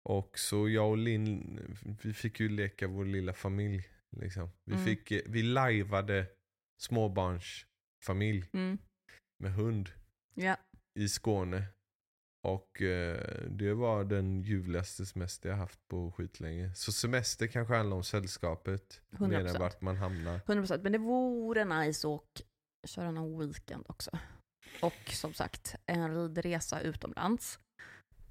Och 0.09 0.39
så 0.39 0.69
jag 0.69 0.89
och 0.89 0.97
Linn, 0.97 1.59
vi 2.01 2.13
fick 2.13 2.39
ju 2.39 2.49
leka 2.49 2.87
vår 2.87 3.05
lilla 3.05 3.33
familj. 3.33 3.87
Liksom. 4.15 4.49
Vi, 4.65 4.73
Mm. 4.73 4.85
fick, 4.85 5.11
eh, 5.11 5.21
vi 5.25 5.43
lajvade 5.43 6.27
småbarnsfamilj 6.81 8.49
Mm. 8.53 8.77
med 9.39 9.53
hund 9.53 9.89
Ja. 10.35 10.57
i 10.99 11.09
Skåne. 11.09 11.63
Och 12.47 12.81
eh, 12.81 13.47
det 13.49 13.73
var 13.73 14.03
den 14.03 14.41
ljuvligaste 14.41 15.05
semester 15.05 15.49
jag 15.49 15.55
haft 15.55 15.87
på 15.87 16.11
skitlänge. 16.11 16.73
Så 16.75 16.91
semester 16.91 17.47
kanske 17.47 17.75
handlar 17.75 17.97
om 17.97 18.03
sällskapet. 18.03 19.01
Mer 19.09 19.19
100%. 19.19 19.55
än 19.55 19.61
vart 19.61 19.81
man 19.81 19.95
hamnar. 19.97 20.39
100% 20.45 20.83
men 20.83 20.91
det 20.91 20.97
vore 20.97 21.65
nice 21.65 22.07
att 22.07 22.41
köra 22.89 23.11
någon 23.11 23.39
weekend 23.47 23.85
också. 23.89 24.11
Och 24.81 25.09
som 25.11 25.33
sagt, 25.33 25.75
en 25.85 26.15
ridresa 26.15 26.81
utomlands. 26.81 27.59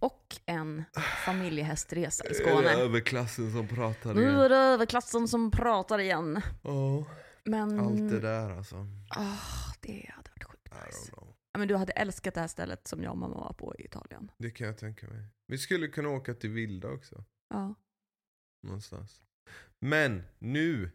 Och 0.04 0.40
en 0.46 0.84
familjehästresa 1.24 2.24
i 2.24 2.26
Är 2.26 2.30
det 2.30 2.34
Skåne. 2.34 2.70
överklassen 2.70 3.52
som 3.52 3.68
pratar 3.68 4.14
Nu 4.14 4.22
igen? 4.22 4.34
är 4.36 4.48
det 4.48 4.56
överklassen 4.56 5.28
som 5.28 5.50
pratar 5.50 5.98
igen. 5.98 6.40
Ja, 6.62 7.04
Men... 7.44 7.80
allt 7.80 8.10
det 8.10 8.20
där 8.20 8.50
alltså. 8.50 8.76
Ah, 9.08 9.72
det 9.80 10.10
hade 10.14 10.30
varit 10.30 10.44
sjukt 10.44 10.70
nice. 10.86 11.12
men 11.58 11.68
du 11.68 11.76
hade 11.76 11.92
älskat 11.92 12.34
det 12.34 12.40
här 12.40 12.48
stället 12.48 12.88
som 12.88 13.02
jag 13.02 13.10
och 13.12 13.18
mamma 13.18 13.34
var 13.34 13.52
på 13.52 13.74
i 13.78 13.84
Italien. 13.84 14.30
Det 14.38 14.50
kan 14.50 14.66
jag 14.66 14.78
tänka 14.78 15.06
mig. 15.06 15.24
Vi 15.46 15.58
skulle 15.58 15.88
kunna 15.88 16.08
åka 16.08 16.34
till 16.34 16.50
Vilda 16.50 16.88
också. 16.88 17.24
Ja. 17.48 17.74
någonstans. 18.62 19.22
Men 19.80 20.22
nu, 20.38 20.90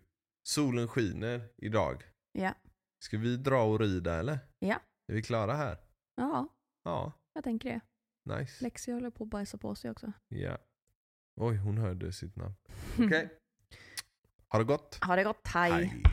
solen 0.48 0.88
skiner 0.88 1.50
idag. 1.58 2.04
Ja. 2.32 2.54
Ska 3.04 3.18
vi 3.18 3.38
dra 3.38 3.64
och 3.64 3.80
rida 3.80 4.16
eller? 4.20 4.40
Ja. 4.60 4.80
Är 5.08 5.14
vi 5.14 5.22
klara 5.24 5.54
här? 5.54 5.78
Ja, 6.16 6.48
Ja, 6.84 7.12
jag 7.34 7.44
tänker 7.44 7.70
det. 7.70 7.82
Nice. 8.24 8.64
Lexi 8.64 8.92
håller 8.92 9.10
på 9.10 9.24
att 9.24 9.30
bajsa 9.30 9.58
på 9.58 9.76
sig 9.76 9.92
också. 9.92 10.12
Ja. 10.28 10.58
Oj, 11.36 11.58
hon 11.58 11.78
hörde 11.78 12.12
sitt 12.14 12.36
namn. 12.36 12.56
Okej. 13.00 13.30
Ha 14.50 14.60
det 14.60 14.66
gott. 14.66 15.00
Ha 15.02 15.16
det 15.16 15.24
gott, 15.24 15.48
hej. 15.48 15.72
Hej. 15.72 16.04